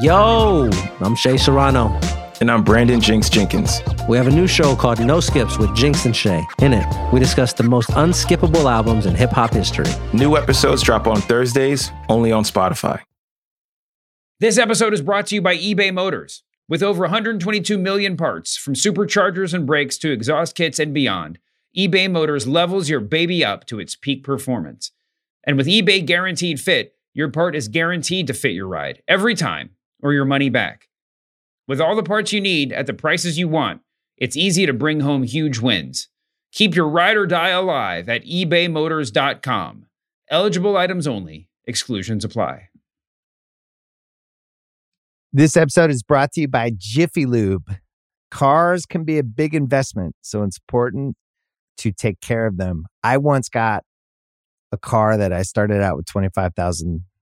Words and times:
Yo, 0.00 0.70
I'm 1.00 1.16
Shea 1.16 1.36
Serrano. 1.36 1.88
And 2.40 2.52
I'm 2.52 2.62
Brandon 2.62 3.00
Jinx 3.00 3.28
Jenkins. 3.28 3.80
We 4.08 4.16
have 4.16 4.28
a 4.28 4.30
new 4.30 4.46
show 4.46 4.76
called 4.76 5.04
No 5.04 5.18
Skips 5.18 5.58
with 5.58 5.74
Jinx 5.74 6.04
and 6.04 6.14
Shea. 6.14 6.46
In 6.60 6.72
it, 6.72 6.86
we 7.12 7.18
discuss 7.18 7.52
the 7.52 7.64
most 7.64 7.88
unskippable 7.90 8.70
albums 8.70 9.06
in 9.06 9.16
hip 9.16 9.30
hop 9.30 9.52
history. 9.52 9.90
New 10.12 10.36
episodes 10.36 10.84
drop 10.84 11.08
on 11.08 11.20
Thursdays, 11.22 11.90
only 12.08 12.30
on 12.30 12.44
Spotify. 12.44 13.00
This 14.38 14.56
episode 14.56 14.94
is 14.94 15.02
brought 15.02 15.26
to 15.26 15.34
you 15.34 15.42
by 15.42 15.56
eBay 15.56 15.92
Motors. 15.92 16.44
With 16.68 16.80
over 16.80 17.00
122 17.00 17.76
million 17.76 18.16
parts, 18.16 18.56
from 18.56 18.74
superchargers 18.74 19.52
and 19.52 19.66
brakes 19.66 19.98
to 19.98 20.12
exhaust 20.12 20.54
kits 20.54 20.78
and 20.78 20.94
beyond, 20.94 21.40
eBay 21.76 22.08
Motors 22.08 22.46
levels 22.46 22.88
your 22.88 23.00
baby 23.00 23.44
up 23.44 23.66
to 23.66 23.80
its 23.80 23.96
peak 23.96 24.22
performance. 24.22 24.92
And 25.44 25.56
with 25.56 25.66
eBay 25.66 26.06
Guaranteed 26.06 26.60
Fit, 26.60 26.94
your 27.14 27.30
part 27.30 27.56
is 27.56 27.66
guaranteed 27.66 28.28
to 28.28 28.32
fit 28.34 28.52
your 28.52 28.68
ride 28.68 29.02
every 29.08 29.34
time 29.34 29.70
or 30.02 30.12
your 30.12 30.24
money 30.24 30.48
back. 30.48 30.88
With 31.66 31.80
all 31.80 31.96
the 31.96 32.02
parts 32.02 32.32
you 32.32 32.40
need 32.40 32.72
at 32.72 32.86
the 32.86 32.94
prices 32.94 33.38
you 33.38 33.48
want, 33.48 33.82
it's 34.16 34.36
easy 34.36 34.66
to 34.66 34.72
bring 34.72 35.00
home 35.00 35.22
huge 35.22 35.58
wins. 35.58 36.08
Keep 36.52 36.74
your 36.74 36.88
ride 36.88 37.16
or 37.16 37.26
die 37.26 37.50
alive 37.50 38.08
at 38.08 38.24
ebaymotors.com. 38.24 39.86
Eligible 40.30 40.76
items 40.76 41.06
only, 41.06 41.48
exclusions 41.66 42.24
apply. 42.24 42.68
This 45.32 45.56
episode 45.56 45.90
is 45.90 46.02
brought 46.02 46.32
to 46.32 46.40
you 46.40 46.48
by 46.48 46.72
Jiffy 46.74 47.26
Lube. 47.26 47.70
Cars 48.30 48.86
can 48.86 49.04
be 49.04 49.18
a 49.18 49.22
big 49.22 49.54
investment, 49.54 50.16
so 50.22 50.42
it's 50.42 50.58
important 50.58 51.16
to 51.78 51.92
take 51.92 52.20
care 52.20 52.46
of 52.46 52.56
them. 52.56 52.86
I 53.02 53.18
once 53.18 53.48
got 53.48 53.84
a 54.72 54.78
car 54.78 55.16
that 55.16 55.32
I 55.32 55.42
started 55.42 55.82
out 55.82 55.96
with 55.96 56.06
25,000 56.06 57.04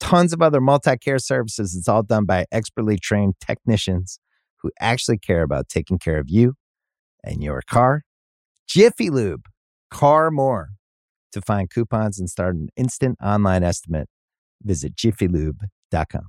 tons 0.00 0.32
of 0.32 0.42
other 0.42 0.60
multi 0.60 0.96
care 0.96 1.18
services. 1.18 1.76
It's 1.76 1.88
all 1.88 2.02
done 2.02 2.24
by 2.24 2.46
expertly 2.50 2.98
trained 2.98 3.34
technicians 3.40 4.18
who 4.62 4.70
actually 4.80 5.18
care 5.18 5.42
about 5.42 5.68
taking 5.68 5.98
care 5.98 6.18
of 6.18 6.28
you 6.28 6.54
and 7.22 7.42
your 7.42 7.62
car. 7.62 8.02
Jiffy 8.68 9.10
Lube, 9.10 9.46
car 9.90 10.30
more. 10.30 10.70
To 11.32 11.40
find 11.40 11.70
coupons 11.70 12.18
and 12.18 12.28
start 12.28 12.56
an 12.56 12.70
instant 12.76 13.16
online 13.22 13.62
estimate, 13.62 14.08
visit 14.62 14.96
jiffylube.com. 14.96 16.22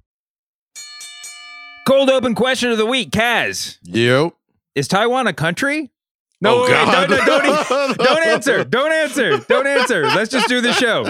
Cold 1.87 2.09
open 2.11 2.35
question 2.35 2.69
of 2.71 2.77
the 2.77 2.85
week, 2.85 3.09
Kaz. 3.09 3.79
Yep. 3.83 4.33
Is 4.75 4.87
Taiwan 4.87 5.25
a 5.27 5.33
country? 5.33 5.89
Oh, 5.91 5.97
no, 6.41 6.57
Oh, 6.57 6.61
wait, 6.63 6.69
God. 6.69 7.09
don't, 7.09 7.25
don't, 7.25 7.69
don't, 7.69 7.97
don't 7.97 8.27
answer. 8.27 8.63
Don't 8.63 8.91
answer. 8.91 9.37
Don't 9.39 9.67
answer. 9.67 10.03
Let's 10.05 10.29
just 10.31 10.47
do 10.47 10.61
the 10.61 10.73
show. 10.73 11.09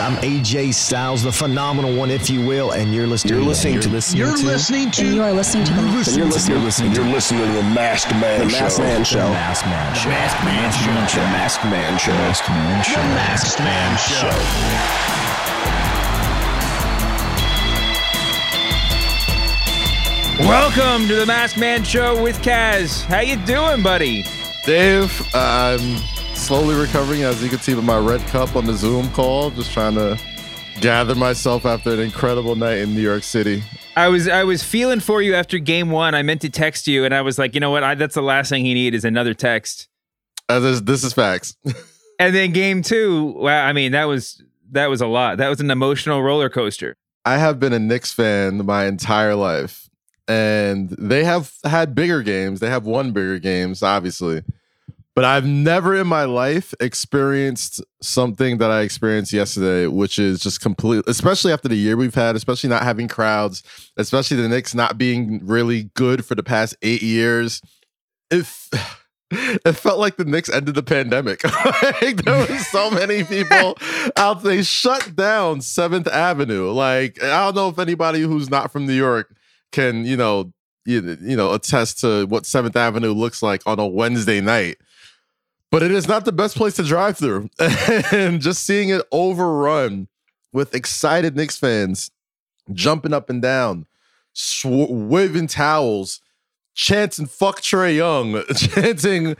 I'm 0.00 0.16
AJ 0.22 0.72
Styles, 0.72 1.22
the 1.22 1.30
phenomenal 1.30 1.94
one, 1.94 2.10
if 2.10 2.30
you 2.30 2.40
will, 2.40 2.72
and 2.72 2.94
you're 2.94 3.06
listening. 3.06 3.34
You're 3.34 3.44
listening 3.44 3.78
to 3.80 3.90
this. 3.90 4.14
You're 4.14 4.34
listening 4.38 4.90
to. 4.92 5.02
And 5.04 5.14
you 5.14 5.22
are 5.22 5.34
listening 5.34 5.64
to 5.66 5.72
the 5.74 5.82
You're 5.82 5.92
listening. 6.26 6.56
You're 6.56 6.64
listening, 6.64 6.92
you're 6.92 7.04
listening 7.04 7.46
to 7.46 7.52
the 7.52 7.62
Masked 7.62 8.12
Man 8.12 8.48
Show. 8.48 8.64
The 8.64 9.04
Show. 9.04 9.28
Masked 9.28 9.66
Man 9.66 9.94
Show. 9.94 10.08
Masked 10.08 10.44
Man 10.44 10.72
Show. 10.72 11.20
Masked 11.20 11.64
Man 11.64 11.98
Show. 11.98 12.12
The 12.12 12.18
Masked 12.18 12.48
Man 12.48 12.82
Show. 12.82 12.96
Masked 12.96 13.60
Man 13.60 13.60
Masked 13.60 13.60
Man 13.60 13.98
Show. 20.38 20.48
Welcome 20.48 21.06
to 21.08 21.16
the 21.16 21.26
Masked 21.26 21.58
Man 21.58 21.84
Show 21.84 22.22
with 22.22 22.40
Kaz. 22.40 23.04
How 23.04 23.20
you 23.20 23.36
doing, 23.44 23.82
buddy? 23.82 24.24
Dave, 24.64 25.22
I'm 25.34 25.98
slowly 26.42 26.74
recovering 26.74 27.22
as 27.22 27.40
you 27.40 27.48
can 27.48 27.60
see 27.60 27.72
with 27.72 27.84
my 27.84 27.98
red 27.98 28.20
cup 28.22 28.56
on 28.56 28.66
the 28.66 28.72
Zoom 28.74 29.08
call, 29.10 29.50
just 29.50 29.72
trying 29.72 29.94
to 29.94 30.18
gather 30.80 31.14
myself 31.14 31.64
after 31.64 31.92
an 31.92 32.00
incredible 32.00 32.56
night 32.56 32.78
in 32.78 32.94
New 32.94 33.00
York 33.00 33.22
City. 33.22 33.62
I 33.96 34.08
was 34.08 34.26
I 34.26 34.42
was 34.42 34.62
feeling 34.62 34.98
for 34.98 35.22
you 35.22 35.36
after 35.36 35.58
game 35.58 35.90
one. 35.90 36.16
I 36.16 36.22
meant 36.22 36.40
to 36.40 36.50
text 36.50 36.88
you, 36.88 37.04
and 37.04 37.14
I 37.14 37.20
was 37.20 37.38
like, 37.38 37.54
you 37.54 37.60
know 37.60 37.70
what? 37.70 37.84
I, 37.84 37.94
that's 37.94 38.16
the 38.16 38.22
last 38.22 38.48
thing 38.48 38.64
he 38.64 38.74
need 38.74 38.92
is 38.92 39.04
another 39.04 39.34
text. 39.34 39.88
Uh, 40.48 40.58
this, 40.58 40.80
this 40.80 41.04
is 41.04 41.12
facts. 41.12 41.56
And 42.18 42.36
then 42.36 42.52
game 42.52 42.82
two, 42.82 43.32
wow, 43.38 43.66
I 43.66 43.72
mean, 43.72 43.92
that 43.92 44.04
was 44.04 44.40
that 44.70 44.88
was 44.88 45.00
a 45.00 45.08
lot. 45.08 45.38
That 45.38 45.48
was 45.48 45.60
an 45.60 45.72
emotional 45.72 46.22
roller 46.22 46.48
coaster. 46.48 46.94
I 47.24 47.38
have 47.38 47.58
been 47.58 47.72
a 47.72 47.80
Knicks 47.80 48.12
fan 48.12 48.64
my 48.64 48.84
entire 48.84 49.34
life, 49.34 49.88
and 50.28 50.90
they 50.90 51.24
have 51.24 51.52
had 51.64 51.96
bigger 51.96 52.22
games. 52.22 52.60
They 52.60 52.70
have 52.70 52.84
won 52.84 53.10
bigger 53.10 53.40
games, 53.40 53.82
obviously. 53.82 54.42
But 55.14 55.26
I've 55.26 55.44
never 55.44 55.94
in 55.94 56.06
my 56.06 56.24
life 56.24 56.72
experienced 56.80 57.82
something 58.00 58.58
that 58.58 58.70
I 58.70 58.80
experienced 58.80 59.32
yesterday, 59.32 59.86
which 59.86 60.18
is 60.18 60.40
just 60.40 60.62
complete, 60.62 61.04
especially 61.06 61.52
after 61.52 61.68
the 61.68 61.76
year 61.76 61.98
we've 61.98 62.14
had, 62.14 62.34
especially 62.34 62.70
not 62.70 62.82
having 62.82 63.08
crowds, 63.08 63.62
especially 63.98 64.38
the 64.38 64.48
Knicks 64.48 64.74
not 64.74 64.96
being 64.96 65.44
really 65.44 65.90
good 65.94 66.24
for 66.24 66.34
the 66.34 66.42
past 66.42 66.76
eight 66.80 67.02
years. 67.02 67.60
If 68.30 68.70
it 69.32 69.72
felt 69.72 69.98
like 69.98 70.16
the 70.16 70.24
Knicks 70.24 70.48
ended 70.48 70.74
the 70.74 70.82
pandemic. 70.82 71.44
like, 72.02 72.24
there 72.24 72.46
was 72.46 72.66
so 72.68 72.90
many 72.90 73.24
people 73.24 73.76
out. 74.16 74.42
They 74.42 74.62
shut 74.62 75.14
down 75.14 75.60
Seventh 75.60 76.08
Avenue. 76.08 76.70
Like 76.70 77.22
I 77.22 77.44
don't 77.44 77.54
know 77.54 77.68
if 77.68 77.78
anybody 77.78 78.20
who's 78.20 78.50
not 78.50 78.72
from 78.72 78.86
New 78.86 78.94
York 78.94 79.34
can, 79.72 80.06
you 80.06 80.16
know, 80.16 80.52
you, 80.84 81.16
you 81.20 81.36
know, 81.36 81.52
attest 81.52 82.00
to 82.00 82.26
what 82.26 82.46
Seventh 82.46 82.76
Avenue 82.76 83.12
looks 83.12 83.42
like 83.42 83.62
on 83.66 83.78
a 83.78 83.86
Wednesday 83.86 84.40
night. 84.40 84.78
But 85.72 85.82
it 85.82 85.90
is 85.90 86.06
not 86.06 86.26
the 86.26 86.32
best 86.32 86.54
place 86.54 86.76
to 86.76 86.84
drive 86.84 87.16
through, 87.16 87.48
and 88.12 88.42
just 88.42 88.64
seeing 88.64 88.90
it 88.90 89.02
overrun 89.10 90.06
with 90.52 90.74
excited 90.74 91.34
Knicks 91.34 91.56
fans 91.56 92.10
jumping 92.72 93.14
up 93.14 93.30
and 93.30 93.40
down, 93.40 93.86
sw- 94.34 94.66
waving 94.66 95.46
towels, 95.46 96.20
chanting 96.74 97.24
"fuck 97.24 97.62
Trae 97.62 97.96
Young," 97.96 98.44
chanting 98.54 99.34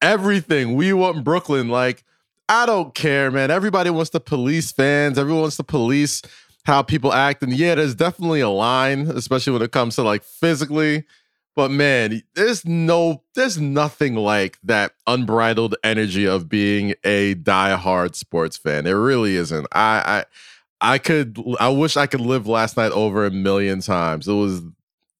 everything. 0.00 0.74
We 0.74 0.94
want 0.94 1.22
Brooklyn. 1.22 1.68
Like 1.68 2.02
I 2.48 2.64
don't 2.64 2.94
care, 2.94 3.30
man. 3.30 3.50
Everybody 3.50 3.90
wants 3.90 4.10
to 4.10 4.20
police 4.20 4.72
fans. 4.72 5.18
Everyone 5.18 5.42
wants 5.42 5.58
to 5.58 5.64
police 5.64 6.22
how 6.64 6.82
people 6.82 7.12
act. 7.12 7.42
And 7.42 7.52
yeah, 7.52 7.74
there's 7.74 7.94
definitely 7.94 8.40
a 8.40 8.48
line, 8.48 9.10
especially 9.10 9.52
when 9.52 9.60
it 9.62 9.72
comes 9.72 9.96
to 9.96 10.02
like 10.02 10.24
physically. 10.24 11.04
But 11.56 11.70
man, 11.70 12.22
there's 12.34 12.64
no, 12.64 13.22
there's 13.34 13.58
nothing 13.58 14.16
like 14.16 14.58
that 14.64 14.92
unbridled 15.06 15.76
energy 15.84 16.26
of 16.26 16.48
being 16.48 16.94
a 17.04 17.36
diehard 17.36 18.16
sports 18.16 18.56
fan. 18.56 18.86
It 18.86 18.92
really 18.92 19.36
isn't. 19.36 19.66
I, 19.72 20.24
I, 20.80 20.94
I 20.94 20.98
could, 20.98 21.38
I 21.60 21.68
wish 21.68 21.96
I 21.96 22.06
could 22.06 22.20
live 22.20 22.46
last 22.48 22.76
night 22.76 22.92
over 22.92 23.24
a 23.24 23.30
million 23.30 23.80
times. 23.80 24.26
It 24.26 24.32
was 24.32 24.62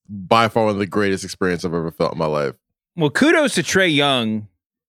by 0.09 0.49
far 0.49 0.65
one 0.65 0.75
of 0.75 0.79
the 0.79 0.87
greatest 0.87 1.25
experiences 1.25 1.65
I've 1.65 1.75
ever 1.75 1.91
felt 1.91 2.13
in 2.13 2.19
my 2.19 2.27
life. 2.27 2.55
Well, 2.97 3.11
kudos 3.11 3.55
to 3.55 3.63
Trae 3.63 3.95
Young. 3.95 4.49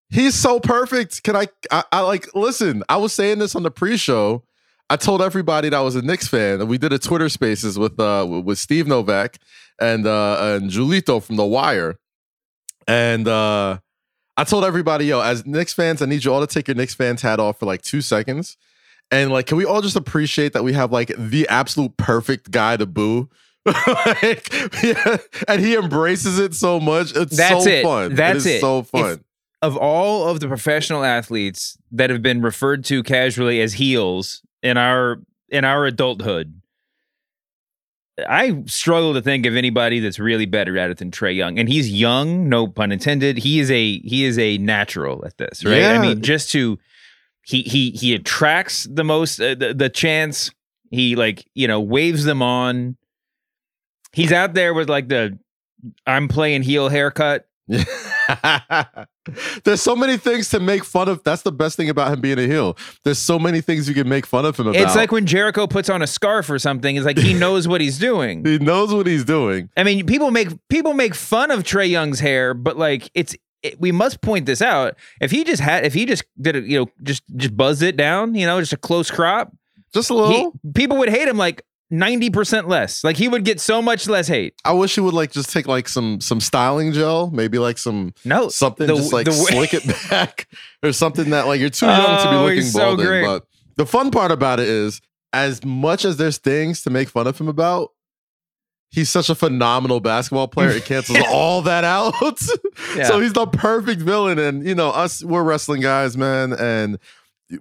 He's 0.10 0.36
so 0.36 0.60
perfect. 0.60 1.24
Can 1.24 1.36
I, 1.36 1.48
I? 1.72 1.84
I 1.92 2.00
like. 2.02 2.34
Listen, 2.36 2.84
I 2.90 2.98
was 2.98 3.14
saying 3.14 3.40
this 3.40 3.56
on 3.56 3.64
the 3.64 3.72
pre-show. 3.72 4.44
I 4.90 4.98
told 4.98 5.22
everybody 5.22 5.70
that 5.70 5.76
I 5.76 5.82
was 5.82 5.96
a 5.96 6.02
Knicks 6.04 6.28
fan, 6.28 6.62
and 6.62 6.70
we 6.70 6.78
did 6.78 6.94
a 6.94 7.00
Twitter 7.00 7.28
Spaces 7.28 7.80
with 7.80 8.00
uh 8.00 8.26
with 8.44 8.60
Steve 8.60 8.86
Novak 8.86 9.38
and 9.80 10.06
uh 10.08 10.58
and 10.62 10.70
Julito 10.70 11.22
from 11.22 11.36
The 11.38 11.46
Wire, 11.46 11.98
and 12.88 13.28
uh 13.28 13.80
I 14.38 14.44
told 14.44 14.66
everybody, 14.66 15.06
yo, 15.06 15.22
as 15.22 15.46
Knicks 15.46 15.74
fans, 15.74 16.02
I 16.02 16.06
need 16.08 16.26
you 16.26 16.34
all 16.34 16.46
to 16.46 16.54
take 16.54 16.68
your 16.68 16.76
Knicks 16.76 16.94
fans 16.94 17.22
hat 17.22 17.40
off 17.40 17.60
for 17.60 17.66
like 17.66 17.82
two 17.82 18.02
seconds, 18.02 18.58
and 19.12 19.32
like, 19.32 19.46
can 19.48 19.58
we 19.58 19.66
all 19.66 19.82
just 19.82 19.96
appreciate 19.96 20.54
that 20.54 20.64
we 20.64 20.74
have 20.74 20.92
like 20.92 21.12
the 21.18 21.48
absolute 21.48 21.96
perfect 21.98 22.52
guy 22.52 22.76
to 22.78 22.86
boo. 22.86 23.30
like, 23.66 24.54
yeah, 24.84 25.18
and 25.48 25.60
he 25.60 25.76
embraces 25.76 26.38
it 26.38 26.54
so 26.54 26.80
much. 26.80 27.16
It's 27.16 27.36
That's 27.36 27.64
so 27.64 27.70
it. 27.70 27.84
fun. 27.84 28.14
That's 28.14 28.46
it. 28.46 28.50
Is 28.50 28.56
it. 28.58 28.62
so 28.62 28.80
If- 28.80 28.88
fun. 28.90 29.24
of 29.64 29.76
all 29.76 30.28
of 30.30 30.40
the 30.40 30.48
professional 30.48 31.04
athletes 31.04 31.76
that 31.92 32.12
have 32.12 32.22
been 32.22 32.42
referred 32.44 32.86
to 32.86 33.02
casually 33.02 33.62
as 33.62 33.74
heels 33.74 34.44
in 34.62 34.78
our 34.78 35.20
in 35.50 35.66
our 35.66 35.86
adulthood, 35.86 36.62
I 38.28 38.64
struggle 38.66 39.14
to 39.14 39.22
think 39.22 39.46
of 39.46 39.56
anybody 39.56 40.00
that's 40.00 40.20
really 40.20 40.46
better 40.46 40.78
at 40.78 40.90
it 40.90 40.98
than 40.98 41.12
Trae 41.12 41.36
Young. 41.36 41.60
And 41.60 41.68
he's 41.68 41.92
young, 41.92 42.48
no 42.48 42.68
pun 42.68 42.92
intended. 42.92 43.38
He 43.38 43.60
is 43.60 43.70
a 43.70 44.00
he 44.00 44.24
is 44.24 44.40
a 44.40 44.58
natural 44.58 45.26
at 45.26 45.38
this, 45.38 45.66
right? 45.66 45.84
I 45.84 46.00
mean, 46.00 46.22
just 46.22 46.50
to 46.52 46.80
he 47.44 47.62
he 47.64 47.92
he 47.92 48.14
attracts 48.16 48.86
the 48.90 49.04
most 49.04 49.40
uh, 49.40 49.56
the, 49.56 49.74
the 49.74 49.90
chance. 49.90 50.52
He 50.92 51.16
like 51.16 51.46
you 51.54 51.68
know 51.68 51.82
waves 51.82 52.24
them 52.24 52.42
on. 52.42 52.96
He's 54.14 54.32
out 54.32 54.54
there 54.54 54.74
with 54.74 54.90
like 54.90 55.10
the 55.10 55.38
I'm 56.08 56.30
playing 56.30 56.64
heel 56.64 56.88
haircut. 56.88 57.48
There's 59.64 59.82
so 59.82 59.96
many 59.96 60.18
things 60.18 60.50
to 60.50 60.60
make 60.60 60.84
fun 60.84 61.10
of. 61.10 61.24
That's 61.24 61.42
the 61.42 61.52
best 61.52 61.78
thing 61.78 61.90
about 61.90 62.14
him 62.14 62.22
being 62.22 62.40
a 62.40 62.46
heel. 62.46 62.78
There's 63.04 63.18
so 63.18 63.40
many 63.40 63.62
things 63.62 63.88
you 63.88 63.96
can 63.96 64.08
make 64.08 64.26
fun 64.26 64.46
of 64.46 64.60
him 64.60 64.68
about. 64.68 64.82
It's 64.82 64.96
like 64.96 65.12
when 65.12 65.26
Jericho 65.26 65.68
puts 65.68 65.90
on 65.90 66.02
a 66.02 66.08
scarf 66.08 66.50
or 66.50 66.60
something. 66.60 66.96
It's 66.96 67.06
like 67.06 67.18
he 67.18 67.34
knows 67.40 67.68
what 67.68 67.82
he's 67.82 67.98
doing. 67.98 68.46
he 68.46 68.60
knows 68.60 68.94
what 68.94 69.08
he's 69.08 69.26
doing. 69.26 69.70
I 69.76 69.84
mean, 69.84 70.06
people 70.06 70.32
make 70.32 70.50
people 70.70 70.94
make 70.94 71.16
fun 71.16 71.52
of 71.52 71.64
Trae 71.64 71.90
Young's 71.90 72.20
hair, 72.20 72.54
but 72.54 72.78
like 72.78 73.10
it's 73.14 73.36
it, 73.64 73.80
we 73.80 73.92
must 73.92 74.22
point 74.22 74.46
this 74.46 74.62
out. 74.62 74.96
If 75.20 75.32
he 75.32 75.44
just 75.44 75.62
had, 75.62 75.86
if 75.86 75.94
he 75.94 76.06
just 76.06 76.24
did 76.40 76.56
it, 76.56 76.66
you 76.66 76.80
know, 76.80 76.88
just 77.04 77.24
just 77.36 77.58
buzzed 77.58 77.82
it 77.82 77.98
down, 77.98 78.36
you 78.36 78.46
know, 78.46 78.60
just 78.60 78.74
a 78.74 78.78
close 78.78 79.10
crop, 79.10 79.52
just 79.94 80.12
a 80.12 80.14
he, 80.14 80.20
little. 80.20 80.54
people 80.76 80.98
would 80.98 81.10
hate 81.10 81.28
him 81.28 81.38
like 81.38 81.64
ninety 81.90 82.30
percent 82.30 82.68
less. 82.68 83.04
Like 83.04 83.18
he 83.18 83.28
would 83.28 83.46
get 83.46 83.60
so 83.60 83.82
much 83.82 84.08
less 84.08 84.28
hate. 84.28 84.56
I 84.66 84.74
wish 84.74 84.96
he 84.96 85.02
would 85.02 85.14
like 85.14 85.32
just 85.32 85.52
take 85.52 85.68
like 85.68 85.88
some 85.88 86.20
some 86.22 86.40
styling 86.40 86.92
gel, 86.94 87.30
maybe 87.32 87.58
like 87.60 87.78
some 87.78 88.14
No, 88.24 88.50
something, 88.50 88.88
the- 88.88 88.96
just 88.96 89.14
like 89.14 89.28
way- 89.28 89.34
slick 89.34 89.74
it 89.74 89.86
back 90.10 90.48
or 90.84 90.92
something 90.92 91.30
that 91.32 91.48
like 91.48 91.60
you're 91.60 91.70
too 91.70 91.86
young 91.86 92.24
to 92.24 92.30
be 92.30 92.36
Oh, 92.36 92.42
looking 92.44 92.56
he's 92.58 92.74
so. 92.74 92.96
But 92.98 93.44
the 93.78 93.86
fun 93.86 94.12
part 94.12 94.32
about 94.32 94.60
it 94.60 94.68
is, 94.68 95.02
as 95.34 95.64
much 95.66 96.06
as 96.06 96.18
there's 96.18 96.38
things 96.38 96.82
to 96.84 96.90
make 96.90 97.10
fun 97.10 97.28
of 97.28 97.38
him 97.40 97.48
about, 97.50 97.92
he's 98.90 99.10
such 99.10 99.30
a 99.30 99.36
phenomenal 99.36 100.00
basketball 100.00 100.48
player. 100.48 100.70
It 100.70 100.86
cancels 100.86 101.18
all 101.30 101.62
that 101.64 101.84
out. 101.84 102.14
Yeah. 102.96 103.06
So 103.06 103.20
he's 103.22 103.34
the 103.34 103.46
perfect 103.48 104.02
villain. 104.02 104.38
And 104.40 104.66
you 104.66 104.76
know, 104.76 104.90
us 104.90 105.24
we're 105.24 105.44
wrestling 105.44 105.82
guys, 105.82 106.18
man, 106.18 106.54
and 106.54 106.98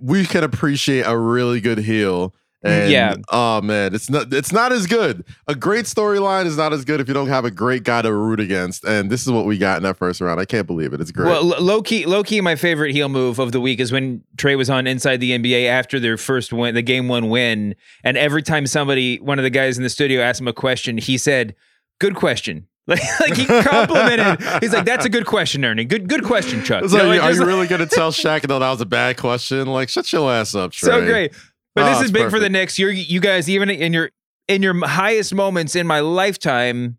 we 0.00 0.24
can 0.26 0.42
appreciate 0.44 1.02
a 1.06 1.16
really 1.16 1.60
good 1.60 1.78
heel. 1.78 2.34
And 2.64 2.90
Yeah. 2.90 3.14
oh 3.30 3.60
man, 3.60 3.94
it's 3.94 4.08
not 4.08 4.32
it's 4.32 4.50
not 4.52 4.72
as 4.72 4.86
good. 4.86 5.24
A 5.48 5.54
great 5.54 5.84
storyline 5.84 6.46
is 6.46 6.56
not 6.56 6.72
as 6.72 6.84
good 6.84 6.98
if 7.00 7.08
you 7.08 7.14
don't 7.14 7.28
have 7.28 7.44
a 7.44 7.50
great 7.50 7.82
guy 7.84 8.00
to 8.02 8.12
root 8.12 8.40
against. 8.40 8.84
And 8.84 9.10
this 9.10 9.22
is 9.26 9.30
what 9.30 9.44
we 9.44 9.58
got 9.58 9.76
in 9.76 9.82
that 9.82 9.98
first 9.98 10.20
round. 10.20 10.40
I 10.40 10.46
can't 10.46 10.66
believe 10.66 10.94
it. 10.94 11.00
It's 11.00 11.10
great. 11.10 11.28
Well, 11.28 11.44
low 11.44 11.82
key, 11.82 12.06
low 12.06 12.22
key, 12.24 12.40
my 12.40 12.56
favorite 12.56 12.92
heel 12.92 13.08
move 13.10 13.38
of 13.38 13.52
the 13.52 13.60
week 13.60 13.80
is 13.80 13.92
when 13.92 14.22
Trae 14.36 14.56
was 14.56 14.70
on 14.70 14.86
Inside 14.86 15.18
the 15.18 15.32
NBA 15.32 15.66
after 15.68 16.00
their 16.00 16.16
first 16.16 16.52
win, 16.52 16.74
the 16.74 16.82
game 16.82 17.06
one 17.08 17.28
win, 17.28 17.74
and 18.02 18.16
every 18.16 18.42
time 18.42 18.66
somebody, 18.66 19.18
one 19.20 19.38
of 19.38 19.42
the 19.42 19.50
guys 19.50 19.76
in 19.76 19.82
the 19.82 19.90
studio 19.90 20.22
asked 20.22 20.40
him 20.40 20.48
a 20.48 20.52
question, 20.54 20.96
he 20.98 21.18
said, 21.18 21.54
"Good 22.00 22.14
question." 22.14 22.66
Like, 22.86 23.00
like 23.20 23.34
he 23.34 23.46
complimented. 23.46 24.42
He's 24.62 24.74
like, 24.74 24.84
"That's 24.84 25.06
a 25.06 25.08
good 25.08 25.24
question, 25.24 25.64
Ernie. 25.64 25.84
Good, 25.86 26.06
good 26.06 26.22
question, 26.22 26.62
Chuck." 26.62 26.84
It's 26.84 26.92
You 26.92 26.98
like, 26.98 27.04
know, 27.06 27.10
like, 27.14 27.22
are 27.22 27.32
you 27.32 27.38
like- 27.40 27.46
really 27.48 27.66
gonna 27.66 27.86
tell 27.86 28.12
Shaq 28.12 28.46
no 28.46 28.58
that 28.58 28.70
was 28.70 28.82
a 28.82 28.86
bad 28.86 29.16
question? 29.16 29.66
Like, 29.68 29.88
shut 29.88 30.12
your 30.12 30.30
ass 30.30 30.54
up, 30.54 30.72
Trae. 30.72 30.80
so 30.84 31.04
great? 31.06 31.32
But 31.74 31.84
Oh, 31.84 31.94
this 31.94 32.02
is 32.02 32.12
big 32.12 32.24
for 32.24 32.38
the 32.38 32.46
perfect. 32.46 32.52
Knicks. 32.52 32.78
You're, 32.78 32.90
you 32.90 33.20
guys, 33.20 33.48
even 33.48 33.68
in 33.70 33.92
your 33.92 34.10
in 34.48 34.62
your 34.62 34.86
highest 34.86 35.34
moments 35.34 35.74
in 35.74 35.86
my 35.86 36.00
lifetime, 36.00 36.98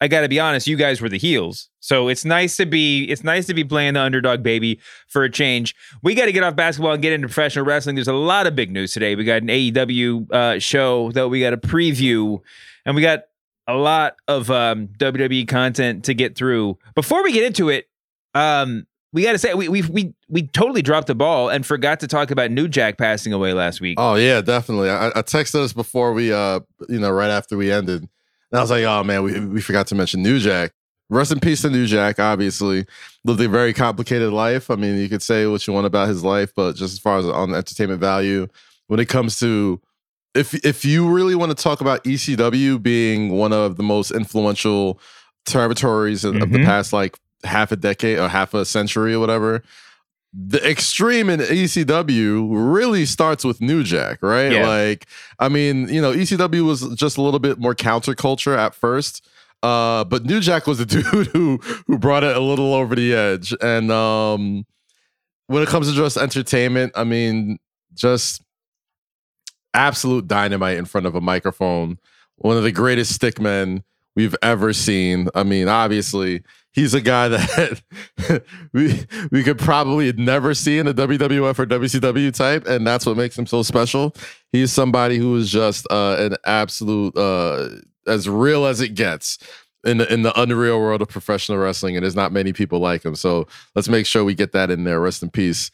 I 0.00 0.08
got 0.08 0.22
to 0.22 0.28
be 0.28 0.40
honest, 0.40 0.66
you 0.66 0.76
guys 0.76 1.00
were 1.00 1.08
the 1.08 1.18
heels. 1.18 1.68
So 1.80 2.08
it's 2.08 2.24
nice 2.24 2.56
to 2.56 2.66
be 2.66 3.04
it's 3.04 3.22
nice 3.24 3.46
to 3.46 3.54
be 3.54 3.64
playing 3.64 3.94
the 3.94 4.00
underdog 4.00 4.42
baby 4.42 4.80
for 5.06 5.24
a 5.24 5.30
change. 5.30 5.74
We 6.02 6.14
got 6.14 6.26
to 6.26 6.32
get 6.32 6.42
off 6.42 6.56
basketball 6.56 6.92
and 6.92 7.02
get 7.02 7.12
into 7.12 7.28
professional 7.28 7.64
wrestling. 7.64 7.94
There's 7.94 8.08
a 8.08 8.12
lot 8.12 8.46
of 8.46 8.56
big 8.56 8.70
news 8.70 8.92
today. 8.92 9.14
We 9.14 9.24
got 9.24 9.42
an 9.42 9.48
AEW 9.48 10.32
uh, 10.32 10.58
show 10.58 11.12
that 11.12 11.28
we 11.28 11.40
got 11.40 11.50
to 11.50 11.56
preview, 11.56 12.40
and 12.84 12.96
we 12.96 13.02
got 13.02 13.24
a 13.68 13.74
lot 13.74 14.16
of 14.28 14.50
um, 14.50 14.88
WWE 14.98 15.46
content 15.48 16.04
to 16.04 16.14
get 16.14 16.36
through. 16.36 16.78
Before 16.94 17.22
we 17.22 17.32
get 17.32 17.44
into 17.44 17.68
it, 17.68 17.88
um, 18.34 18.86
we 19.12 19.22
got 19.22 19.32
to 19.32 19.38
say 19.38 19.54
we 19.54 19.68
we 19.68 19.82
we 19.82 20.14
we 20.28 20.42
totally 20.48 20.82
dropped 20.82 21.06
the 21.06 21.14
ball 21.14 21.48
and 21.48 21.64
forgot 21.64 22.00
to 22.00 22.06
talk 22.08 22.30
about 22.30 22.50
New 22.50 22.68
Jack 22.68 22.98
passing 22.98 23.32
away 23.32 23.52
last 23.52 23.80
week. 23.80 23.98
Oh 24.00 24.14
yeah, 24.16 24.40
definitely. 24.40 24.90
I, 24.90 25.08
I 25.08 25.22
texted 25.22 25.56
us 25.62 25.72
before 25.72 26.12
we, 26.12 26.32
uh, 26.32 26.60
you 26.88 26.98
know, 27.00 27.10
right 27.10 27.30
after 27.30 27.56
we 27.56 27.70
ended, 27.72 28.02
and 28.02 28.58
I 28.58 28.60
was 28.60 28.70
like, 28.70 28.84
"Oh 28.84 29.02
man, 29.04 29.22
we 29.22 29.40
we 29.40 29.60
forgot 29.60 29.86
to 29.88 29.94
mention 29.94 30.22
New 30.22 30.38
Jack. 30.38 30.72
Rest 31.08 31.30
in 31.30 31.38
peace 31.38 31.62
to 31.62 31.70
New 31.70 31.86
Jack. 31.86 32.18
Obviously, 32.18 32.84
lived 33.24 33.40
a 33.40 33.48
very 33.48 33.72
complicated 33.72 34.32
life. 34.32 34.70
I 34.70 34.74
mean, 34.74 34.98
you 34.98 35.08
could 35.08 35.22
say 35.22 35.46
what 35.46 35.64
you 35.66 35.72
want 35.72 35.86
about 35.86 36.08
his 36.08 36.24
life, 36.24 36.52
but 36.56 36.74
just 36.74 36.92
as 36.94 36.98
far 36.98 37.18
as 37.18 37.26
on 37.26 37.52
the 37.52 37.58
entertainment 37.58 38.00
value, 38.00 38.48
when 38.88 38.98
it 39.00 39.06
comes 39.08 39.38
to 39.38 39.80
if 40.34 40.52
if 40.64 40.84
you 40.84 41.08
really 41.08 41.36
want 41.36 41.56
to 41.56 41.62
talk 41.62 41.80
about 41.80 42.02
ECW 42.04 42.82
being 42.82 43.30
one 43.30 43.52
of 43.52 43.76
the 43.76 43.82
most 43.84 44.10
influential 44.10 45.00
territories 45.46 46.24
of, 46.24 46.34
of 46.42 46.50
the 46.50 46.58
Mhm. 46.58 46.64
past 46.64 46.92
like 46.92 47.18
half 47.44 47.72
a 47.72 47.76
decade 47.76 48.18
or 48.18 48.28
half 48.28 48.54
a 48.54 48.64
century 48.64 49.14
or 49.14 49.20
whatever, 49.20 49.62
the 50.32 50.68
extreme 50.68 51.30
in 51.30 51.40
ECW 51.40 52.48
really 52.50 53.06
starts 53.06 53.44
with 53.44 53.60
New 53.60 53.82
Jack, 53.82 54.18
right? 54.22 54.52
Yeah. 54.52 54.68
Like, 54.68 55.06
I 55.38 55.48
mean, 55.48 55.88
you 55.88 56.00
know, 56.00 56.12
ECW 56.12 56.64
was 56.66 56.86
just 56.94 57.16
a 57.16 57.22
little 57.22 57.40
bit 57.40 57.58
more 57.58 57.74
counterculture 57.74 58.56
at 58.56 58.74
first. 58.74 59.26
Uh, 59.62 60.04
but 60.04 60.24
New 60.24 60.40
Jack 60.40 60.66
was 60.66 60.78
the 60.78 60.86
dude 60.86 61.26
who 61.28 61.58
who 61.86 61.98
brought 61.98 62.22
it 62.24 62.36
a 62.36 62.40
little 62.40 62.74
over 62.74 62.94
the 62.94 63.14
edge. 63.14 63.54
And 63.60 63.90
um 63.90 64.66
when 65.46 65.62
it 65.62 65.68
comes 65.68 65.88
to 65.88 65.94
just 65.94 66.16
entertainment, 66.16 66.92
I 66.96 67.04
mean, 67.04 67.58
just 67.94 68.42
absolute 69.74 70.26
dynamite 70.26 70.76
in 70.76 70.84
front 70.84 71.06
of 71.06 71.14
a 71.14 71.20
microphone. 71.20 71.98
One 72.36 72.56
of 72.56 72.64
the 72.64 72.72
greatest 72.72 73.18
stickmen 73.18 73.82
we've 74.16 74.34
ever 74.42 74.72
seen. 74.72 75.28
I 75.34 75.44
mean, 75.44 75.68
obviously, 75.68 76.42
he's 76.76 76.94
a 76.94 77.00
guy 77.00 77.26
that 77.28 77.82
we 78.72 79.04
we 79.32 79.42
could 79.42 79.58
probably 79.58 80.12
never 80.12 80.54
see 80.54 80.78
in 80.78 80.86
a 80.86 80.94
WWF 80.94 81.58
or 81.58 81.66
WCW 81.66 82.32
type, 82.32 82.64
and 82.68 82.86
that's 82.86 83.04
what 83.04 83.16
makes 83.16 83.36
him 83.36 83.46
so 83.46 83.64
special. 83.64 84.14
He's 84.52 84.72
somebody 84.72 85.18
who 85.18 85.34
is 85.36 85.50
just 85.50 85.86
uh, 85.90 86.16
an 86.18 86.36
absolute 86.44 87.16
uh, 87.16 87.70
as 88.06 88.28
real 88.28 88.64
as 88.66 88.80
it 88.80 88.90
gets. 88.90 89.38
In 89.84 89.98
the, 89.98 90.12
in 90.12 90.22
the 90.22 90.40
unreal 90.40 90.80
world 90.80 91.00
of 91.00 91.08
professional 91.08 91.58
wrestling, 91.58 91.94
and 91.96 92.02
there's 92.02 92.16
not 92.16 92.32
many 92.32 92.52
people 92.52 92.80
like 92.80 93.04
him. 93.04 93.14
So 93.14 93.46
let's 93.76 93.88
make 93.88 94.04
sure 94.04 94.24
we 94.24 94.34
get 94.34 94.50
that 94.50 94.68
in 94.68 94.82
there. 94.82 95.00
Rest 95.00 95.22
in 95.22 95.30
peace. 95.30 95.70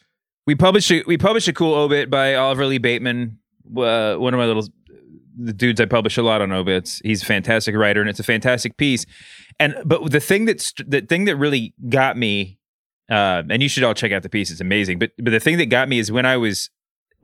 we 0.46 0.54
published 0.54 0.90
a, 0.90 1.02
we 1.06 1.16
published 1.16 1.48
a 1.48 1.52
cool 1.54 1.72
obit 1.72 2.10
by 2.10 2.34
Oliver 2.34 2.66
Lee 2.66 2.76
Bateman, 2.76 3.38
uh, 3.74 4.16
one 4.16 4.34
of 4.34 4.38
my 4.38 4.44
little 4.44 4.68
the 5.36 5.52
dudes 5.52 5.80
I 5.80 5.86
publish 5.86 6.16
a 6.16 6.22
lot 6.22 6.42
on 6.42 6.52
obits. 6.52 7.00
He's 7.04 7.22
a 7.22 7.26
fantastic 7.26 7.74
writer, 7.74 8.00
and 8.00 8.10
it's 8.10 8.20
a 8.20 8.24
fantastic 8.24 8.76
piece. 8.76 9.06
And 9.58 9.74
but 9.84 10.10
the 10.10 10.20
thing 10.20 10.44
that 10.46 10.72
the 10.86 11.00
thing 11.00 11.24
that 11.24 11.36
really 11.36 11.74
got 11.88 12.16
me, 12.16 12.58
uh, 13.10 13.42
and 13.48 13.62
you 13.62 13.68
should 13.68 13.84
all 13.84 13.94
check 13.94 14.12
out 14.12 14.22
the 14.22 14.28
piece. 14.28 14.50
It's 14.50 14.60
amazing. 14.60 14.98
But 14.98 15.12
but 15.18 15.30
the 15.30 15.40
thing 15.40 15.58
that 15.58 15.66
got 15.66 15.88
me 15.88 15.98
is 15.98 16.12
when 16.12 16.26
I 16.26 16.36
was 16.36 16.70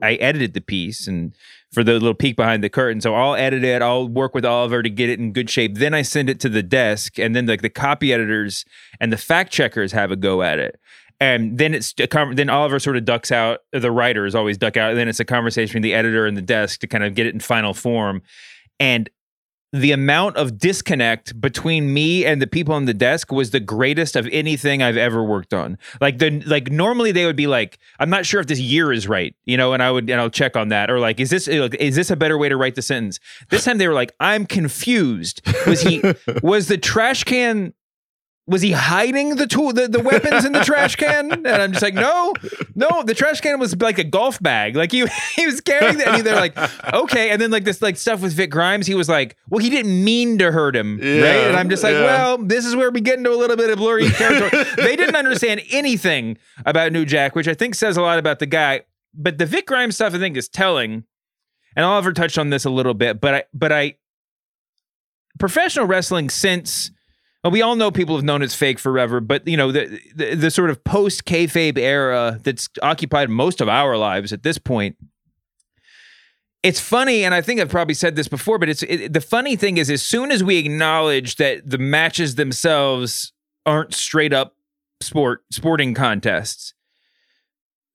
I 0.00 0.14
edited 0.14 0.54
the 0.54 0.60
piece 0.60 1.06
and 1.06 1.34
for 1.72 1.84
the 1.84 1.94
little 1.94 2.14
peek 2.14 2.36
behind 2.36 2.62
the 2.62 2.68
curtain. 2.68 3.00
So 3.00 3.14
I'll 3.14 3.34
edit 3.34 3.64
it. 3.64 3.82
I'll 3.82 4.08
work 4.08 4.34
with 4.34 4.44
Oliver 4.44 4.82
to 4.82 4.90
get 4.90 5.10
it 5.10 5.18
in 5.18 5.32
good 5.32 5.50
shape. 5.50 5.76
Then 5.76 5.94
I 5.94 6.02
send 6.02 6.30
it 6.30 6.40
to 6.40 6.48
the 6.48 6.62
desk, 6.62 7.18
and 7.18 7.34
then 7.34 7.46
like 7.46 7.62
the 7.62 7.70
copy 7.70 8.12
editors 8.12 8.64
and 9.00 9.12
the 9.12 9.18
fact 9.18 9.52
checkers 9.52 9.92
have 9.92 10.10
a 10.10 10.16
go 10.16 10.42
at 10.42 10.58
it. 10.58 10.80
And 11.20 11.58
then 11.58 11.74
it's 11.74 11.94
a 11.98 12.06
con- 12.06 12.36
then 12.36 12.48
Oliver 12.48 12.78
sort 12.78 12.96
of 12.96 13.04
ducks 13.04 13.32
out. 13.32 13.60
The 13.72 13.90
writers 13.90 14.34
always 14.34 14.56
duck 14.56 14.76
out. 14.76 14.90
And 14.90 14.98
then 14.98 15.08
it's 15.08 15.20
a 15.20 15.24
conversation 15.24 15.68
between 15.68 15.82
the 15.82 15.94
editor 15.94 16.26
and 16.26 16.36
the 16.36 16.42
desk 16.42 16.80
to 16.80 16.86
kind 16.86 17.02
of 17.02 17.14
get 17.14 17.26
it 17.26 17.34
in 17.34 17.40
final 17.40 17.74
form. 17.74 18.22
And 18.78 19.10
the 19.72 19.92
amount 19.92 20.36
of 20.36 20.58
disconnect 20.58 21.38
between 21.40 21.92
me 21.92 22.24
and 22.24 22.40
the 22.40 22.46
people 22.46 22.74
on 22.74 22.86
the 22.86 22.94
desk 22.94 23.30
was 23.30 23.50
the 23.50 23.60
greatest 23.60 24.16
of 24.16 24.26
anything 24.32 24.82
I've 24.82 24.96
ever 24.96 25.22
worked 25.22 25.52
on. 25.52 25.76
Like 26.00 26.18
the 26.18 26.40
like 26.46 26.70
normally 26.70 27.12
they 27.12 27.26
would 27.26 27.36
be 27.36 27.46
like, 27.46 27.78
I'm 27.98 28.08
not 28.08 28.24
sure 28.24 28.40
if 28.40 28.46
this 28.46 28.60
year 28.60 28.92
is 28.92 29.06
right, 29.06 29.34
you 29.44 29.58
know, 29.58 29.74
and 29.74 29.82
I 29.82 29.90
would 29.90 30.08
and 30.08 30.20
I'll 30.20 30.30
check 30.30 30.56
on 30.56 30.68
that. 30.68 30.90
Or 30.90 30.98
like, 30.98 31.20
is 31.20 31.28
this 31.28 31.48
is 31.48 31.96
this 31.96 32.10
a 32.10 32.16
better 32.16 32.38
way 32.38 32.48
to 32.48 32.56
write 32.56 32.76
the 32.76 32.82
sentence? 32.82 33.20
This 33.50 33.64
time 33.64 33.76
they 33.76 33.88
were 33.88 33.94
like, 33.94 34.14
I'm 34.20 34.46
confused. 34.46 35.42
Was 35.66 35.82
he 35.82 36.02
was 36.42 36.68
the 36.68 36.78
trash 36.78 37.24
can 37.24 37.74
was 38.48 38.62
he 38.62 38.72
hiding 38.72 39.36
the 39.36 39.46
tool 39.46 39.72
the, 39.74 39.86
the 39.86 40.00
weapons 40.00 40.44
in 40.44 40.52
the 40.52 40.64
trash 40.64 40.96
can? 40.96 41.30
And 41.30 41.46
i'm 41.46 41.72
just 41.72 41.82
like 41.82 41.94
no 41.94 42.32
no 42.74 43.02
the 43.04 43.14
trash 43.14 43.40
can 43.40 43.60
was 43.60 43.76
like 43.76 43.98
a 43.98 44.04
golf 44.04 44.42
bag. 44.42 44.74
Like 44.74 44.90
he, 44.90 45.06
he 45.36 45.46
was 45.46 45.60
carrying 45.60 45.98
that 45.98 46.08
and 46.08 46.26
they're 46.26 46.34
like 46.34 46.56
okay. 46.92 47.30
And 47.30 47.40
then 47.40 47.50
like 47.50 47.64
this 47.64 47.82
like 47.82 47.96
stuff 47.96 48.22
with 48.22 48.32
vic 48.32 48.50
grimes 48.50 48.86
he 48.86 48.94
was 48.94 49.08
like 49.08 49.36
well 49.50 49.62
he 49.62 49.70
didn't 49.70 50.02
mean 50.02 50.38
to 50.38 50.50
hurt 50.50 50.74
him 50.74 50.98
right? 50.98 51.04
And 51.04 51.56
i'm 51.56 51.68
just 51.68 51.82
like 51.82 51.92
yeah. 51.92 52.04
well 52.04 52.38
this 52.38 52.64
is 52.64 52.74
where 52.74 52.90
we 52.90 53.00
get 53.00 53.18
into 53.18 53.30
a 53.30 53.36
little 53.36 53.56
bit 53.56 53.70
of 53.70 53.78
blurry 53.78 54.08
territory. 54.08 54.64
They 54.76 54.96
didn't 54.96 55.16
understand 55.16 55.60
anything 55.70 56.38
about 56.64 56.92
new 56.92 57.04
jack 57.04 57.34
which 57.36 57.48
i 57.48 57.54
think 57.54 57.74
says 57.74 57.96
a 57.96 58.02
lot 58.02 58.18
about 58.18 58.38
the 58.38 58.46
guy. 58.46 58.82
But 59.14 59.38
the 59.38 59.46
vic 59.46 59.66
grimes 59.66 59.96
stuff 59.96 60.14
i 60.14 60.18
think 60.18 60.36
is 60.36 60.48
telling. 60.48 61.04
And 61.76 61.84
oliver 61.84 62.12
touched 62.12 62.38
on 62.38 62.50
this 62.50 62.64
a 62.64 62.70
little 62.70 62.94
bit 62.94 63.20
but 63.20 63.34
i 63.34 63.44
but 63.52 63.72
i 63.72 63.94
professional 65.38 65.86
wrestling 65.86 66.30
since 66.30 66.90
Well, 67.44 67.52
we 67.52 67.62
all 67.62 67.76
know 67.76 67.90
people 67.90 68.16
have 68.16 68.24
known 68.24 68.42
it's 68.42 68.54
fake 68.54 68.78
forever, 68.78 69.20
but 69.20 69.46
you 69.46 69.56
know 69.56 69.70
the 69.70 70.00
the, 70.14 70.34
the 70.34 70.50
sort 70.50 70.70
of 70.70 70.82
post 70.82 71.24
kayfabe 71.24 71.78
era 71.78 72.40
that's 72.42 72.68
occupied 72.82 73.30
most 73.30 73.60
of 73.60 73.68
our 73.68 73.96
lives 73.96 74.32
at 74.32 74.42
this 74.42 74.58
point. 74.58 74.96
It's 76.64 76.80
funny, 76.80 77.24
and 77.24 77.34
I 77.34 77.40
think 77.40 77.60
I've 77.60 77.68
probably 77.68 77.94
said 77.94 78.16
this 78.16 78.26
before, 78.26 78.58
but 78.58 78.68
it's 78.68 78.82
it, 78.82 79.12
the 79.12 79.20
funny 79.20 79.54
thing 79.54 79.76
is, 79.76 79.88
as 79.88 80.02
soon 80.02 80.32
as 80.32 80.42
we 80.42 80.56
acknowledge 80.58 81.36
that 81.36 81.68
the 81.68 81.78
matches 81.78 82.34
themselves 82.34 83.32
aren't 83.64 83.94
straight 83.94 84.32
up 84.32 84.56
sport 85.00 85.44
sporting 85.52 85.94
contests, 85.94 86.74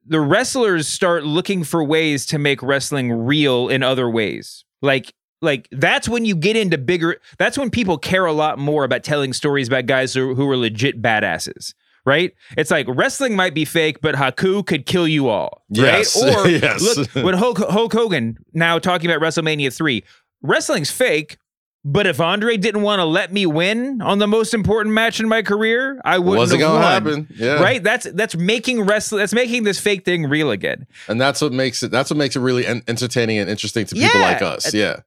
the 0.05 0.21
wrestlers 0.21 0.87
start 0.87 1.25
looking 1.25 1.65
for 1.65 1.83
ways 1.83 2.25
to 2.27 2.37
make 2.39 2.63
wrestling 2.63 3.11
real 3.11 3.67
in 3.67 3.83
other 3.83 4.09
ways. 4.09 4.63
Like 4.81 5.13
like 5.43 5.67
that's 5.71 6.07
when 6.09 6.25
you 6.25 6.35
get 6.35 6.55
into 6.55 6.77
bigger 6.77 7.17
that's 7.37 7.57
when 7.57 7.69
people 7.69 7.97
care 7.97 8.25
a 8.25 8.33
lot 8.33 8.57
more 8.57 8.83
about 8.83 9.03
telling 9.03 9.33
stories 9.33 9.67
about 9.67 9.85
guys 9.85 10.13
who, 10.13 10.33
who 10.35 10.49
are 10.49 10.57
legit 10.57 11.01
badasses 11.01 11.73
right 12.05 12.33
it's 12.57 12.71
like 12.71 12.85
wrestling 12.89 13.35
might 13.35 13.53
be 13.53 13.65
fake 13.65 14.01
but 14.01 14.15
haku 14.15 14.65
could 14.65 14.85
kill 14.85 15.07
you 15.07 15.29
all 15.29 15.61
right 15.77 16.05
Yes. 16.07 16.21
or 16.37 16.47
Yes. 16.47 16.81
look 16.97 17.09
when 17.25 17.35
hulk, 17.35 17.59
hulk 17.59 17.93
hogan 17.93 18.37
now 18.53 18.79
talking 18.79 19.09
about 19.11 19.21
wrestlemania 19.21 19.71
3 19.75 20.03
wrestling's 20.41 20.91
fake 20.91 21.37
but 21.85 22.07
if 22.07 22.21
Andre 22.21 22.55
didn't 22.55 22.81
want 22.81 23.01
to 23.01 23.03
let 23.03 23.33
me 23.33 23.45
win 23.45 24.01
on 24.01 24.19
the 24.19 24.25
most 24.27 24.53
important 24.53 24.95
match 24.95 25.19
in 25.19 25.27
my 25.27 25.41
career, 25.41 25.99
I 26.05 26.17
wouldn't 26.17 26.37
Wasn't 26.37 26.61
have 26.61 26.69
gonna 26.69 26.79
won. 26.81 26.93
happen. 26.93 27.35
Yeah. 27.35 27.55
Right? 27.61 27.83
That's 27.83 28.07
that's 28.13 28.37
making 28.37 28.83
wrestling. 28.83 29.19
That's 29.19 29.33
making 29.33 29.63
this 29.63 29.81
fake 29.81 30.05
thing 30.05 30.27
real 30.29 30.49
again. 30.49 30.87
And 31.09 31.19
that's 31.19 31.41
what 31.41 31.51
makes 31.51 31.83
it. 31.83 31.91
That's 31.91 32.09
what 32.09 32.15
makes 32.15 32.37
it 32.37 32.39
really 32.39 32.65
entertaining 32.65 33.37
and 33.39 33.49
interesting 33.49 33.85
to 33.87 33.95
people 33.95 34.17
Yeah. 34.17 34.25
like 34.25 34.41
us. 34.41 34.73
Yeah. 34.73 35.01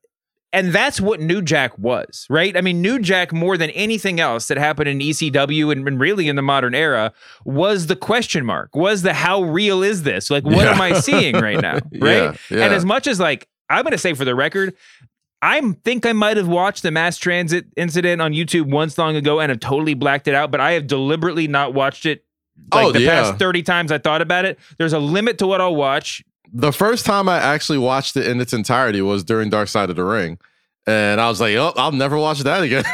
And 0.57 0.73
that's 0.73 1.01
what 1.01 1.21
New 1.21 1.43
Jack 1.43 1.79
was, 1.79 2.27
right? 2.31 2.57
I 2.57 2.61
mean, 2.61 2.81
New 2.83 2.99
Jack 2.99 3.33
more 3.33 3.57
than 3.57 3.71
anything 3.71 4.19
else 4.19 4.49
that 4.49 4.57
happened 4.59 4.89
in 4.89 4.99
ECW 4.99 5.71
and, 5.71 5.87
and 5.87 6.01
really 6.01 6.27
in 6.29 6.37
the 6.37 6.43
modern 6.43 6.75
era 6.75 7.13
was 7.45 7.87
the 7.87 7.97
question 7.97 8.45
mark, 8.45 8.75
was 8.75 9.03
the 9.03 9.13
how 9.13 9.43
real 9.43 9.83
is 9.83 10.03
this? 10.03 10.31
Like, 10.31 10.45
what 10.45 10.57
Yeah. 10.65 10.73
am 10.73 10.81
I 10.81 10.95
seeing 11.01 11.37
right 11.37 11.61
now, 11.61 11.75
right? 11.93 11.93
Yeah, 11.93 12.35
yeah. 12.51 12.65
And 12.65 12.75
as 12.75 12.85
much 12.85 13.07
as 13.07 13.21
like 13.21 13.49
I'm 13.69 13.83
going 13.83 13.93
to 13.93 13.99
say 13.99 14.15
for 14.15 14.25
the 14.25 14.35
record. 14.35 14.75
I 15.43 15.61
think 15.85 16.07
I 16.07 16.13
might 16.15 16.39
have 16.39 16.49
watched 16.49 16.83
the 16.83 16.91
mass 16.91 17.19
transit 17.19 17.67
incident 17.77 18.23
on 18.23 18.33
YouTube 18.33 18.71
once 18.71 18.97
long 18.97 19.17
ago 19.17 19.39
and 19.39 19.51
have 19.51 19.61
totally 19.61 19.93
blacked 19.95 20.27
it 20.29 20.35
out, 20.35 20.51
but 20.51 20.61
I 20.61 20.73
have 20.73 20.87
deliberately 20.87 21.47
not 21.47 21.75
watched 21.75 22.07
it 22.07 22.25
like 22.73 22.87
Oh, 22.87 22.91
the 22.93 23.03
yeah. 23.03 23.23
past 23.23 23.39
30 23.39 23.63
times 23.63 23.93
I 23.93 23.99
thought 23.99 24.23
about 24.23 24.47
it. 24.47 24.59
There's 24.79 24.95
a 24.95 24.99
limit 24.99 25.37
to 25.39 25.47
what 25.47 25.61
I'll 25.61 25.77
watch. 25.77 26.25
The 26.53 26.73
first 26.73 27.07
time 27.07 27.29
I 27.29 27.39
actually 27.39 27.79
watched 27.79 28.17
it 28.17 28.27
in 28.27 28.41
its 28.41 28.53
entirety 28.53 29.03
was 29.03 29.25
during 29.25 29.51
Dark 29.51 29.69
Side 29.69 29.91
of 29.91 29.97
the 29.97 30.05
Ring. 30.05 30.39
And 30.87 31.21
I 31.21 31.29
was 31.29 31.41
like, 31.41 31.57
oh, 31.57 31.73
I'll 31.77 31.93
never 31.93 32.17
watch 32.17 32.41
that 32.41 32.63
again. 32.63 32.85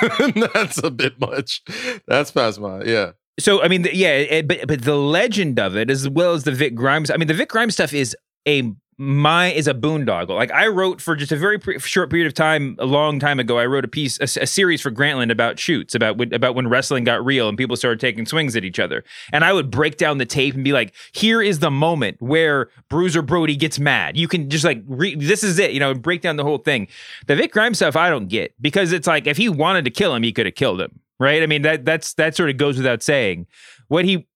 That's 0.54 0.82
a 0.82 0.90
bit 0.90 1.20
much. 1.20 1.62
That's 2.06 2.30
past 2.30 2.58
my, 2.58 2.82
yeah. 2.84 3.12
So 3.38 3.62
I 3.62 3.68
mean, 3.68 3.86
yeah, 3.92 4.14
it, 4.16 4.48
but 4.48 4.66
but 4.66 4.82
the 4.82 4.96
legend 4.96 5.58
of 5.58 5.76
it, 5.76 5.90
as 5.90 6.08
well 6.08 6.34
as 6.34 6.44
the 6.44 6.52
Vic 6.52 6.74
Grimes. 6.74 7.10
I 7.10 7.16
mean, 7.16 7.28
the 7.28 7.34
Vic 7.34 7.48
Grimes 7.48 7.74
stuff 7.74 7.92
is 7.92 8.16
a 8.46 8.72
my 9.02 9.50
is 9.52 9.66
a 9.66 9.74
boondoggle. 9.74 10.36
Like 10.36 10.52
I 10.52 10.68
wrote 10.68 11.00
for 11.00 11.16
just 11.16 11.32
a 11.32 11.36
very 11.36 11.58
pre- 11.58 11.80
short 11.80 12.08
period 12.08 12.28
of 12.28 12.34
time, 12.34 12.76
a 12.78 12.86
long 12.86 13.18
time 13.18 13.40
ago. 13.40 13.58
I 13.58 13.66
wrote 13.66 13.84
a 13.84 13.88
piece, 13.88 14.16
a, 14.20 14.42
a 14.42 14.46
series 14.46 14.80
for 14.80 14.92
Grantland 14.92 15.32
about 15.32 15.58
shoots, 15.58 15.96
about 15.96 16.18
when, 16.18 16.32
about 16.32 16.54
when 16.54 16.68
wrestling 16.68 17.02
got 17.02 17.24
real 17.24 17.48
and 17.48 17.58
people 17.58 17.74
started 17.74 17.98
taking 17.98 18.26
swings 18.26 18.54
at 18.54 18.64
each 18.64 18.78
other. 18.78 19.02
And 19.32 19.44
I 19.44 19.52
would 19.52 19.72
break 19.72 19.96
down 19.96 20.18
the 20.18 20.24
tape 20.24 20.54
and 20.54 20.62
be 20.62 20.72
like, 20.72 20.94
"Here 21.10 21.42
is 21.42 21.58
the 21.58 21.70
moment 21.70 22.18
where 22.20 22.68
Bruiser 22.88 23.22
Brody 23.22 23.56
gets 23.56 23.80
mad. 23.80 24.16
You 24.16 24.28
can 24.28 24.48
just 24.48 24.64
like, 24.64 24.84
re- 24.86 25.16
this 25.16 25.42
is 25.42 25.58
it, 25.58 25.72
you 25.72 25.80
know, 25.80 25.94
break 25.94 26.20
down 26.20 26.36
the 26.36 26.44
whole 26.44 26.58
thing." 26.58 26.86
The 27.26 27.34
Vic 27.34 27.50
Grimes 27.50 27.78
stuff, 27.78 27.96
I 27.96 28.08
don't 28.08 28.28
get 28.28 28.54
because 28.62 28.92
it's 28.92 29.08
like 29.08 29.26
if 29.26 29.36
he 29.36 29.48
wanted 29.48 29.84
to 29.84 29.90
kill 29.90 30.14
him, 30.14 30.22
he 30.22 30.32
could 30.32 30.46
have 30.46 30.54
killed 30.54 30.80
him, 30.80 31.00
right? 31.18 31.42
I 31.42 31.46
mean 31.46 31.62
that 31.62 31.84
that's 31.84 32.14
that 32.14 32.36
sort 32.36 32.50
of 32.50 32.56
goes 32.56 32.76
without 32.76 33.02
saying. 33.02 33.48
What 33.88 34.04
he 34.04 34.28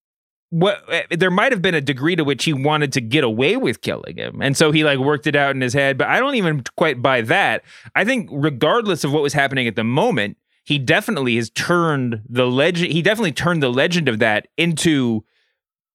what 0.49 0.81
eh, 0.89 1.03
there 1.11 1.31
might 1.31 1.51
have 1.51 1.61
been 1.61 1.75
a 1.75 1.81
degree 1.81 2.15
to 2.15 2.23
which 2.23 2.45
he 2.45 2.53
wanted 2.53 2.93
to 2.93 3.01
get 3.01 3.23
away 3.23 3.57
with 3.57 3.81
killing 3.81 4.17
him. 4.17 4.41
And 4.41 4.55
so 4.55 4.71
he 4.71 4.83
like 4.83 4.99
worked 4.99 5.27
it 5.27 5.35
out 5.35 5.55
in 5.55 5.61
his 5.61 5.73
head 5.73 5.97
but 5.97 6.07
i 6.07 6.19
don't 6.19 6.35
even 6.35 6.63
quite 6.75 7.01
buy 7.01 7.21
that. 7.21 7.63
I 7.95 8.05
think 8.05 8.29
regardless 8.31 9.03
of 9.03 9.11
what 9.11 9.23
was 9.23 9.33
happening 9.33 9.67
at 9.67 9.75
the 9.75 9.83
moment 9.83 10.37
he 10.63 10.77
definitely 10.77 11.35
has 11.37 11.49
turned 11.49 12.21
the 12.27 12.45
legend 12.45 12.91
he 12.91 13.01
definitely 13.01 13.31
turned 13.31 13.61
the 13.61 13.69
legend 13.71 14.07
of 14.07 14.19
that 14.19 14.47
into 14.57 15.23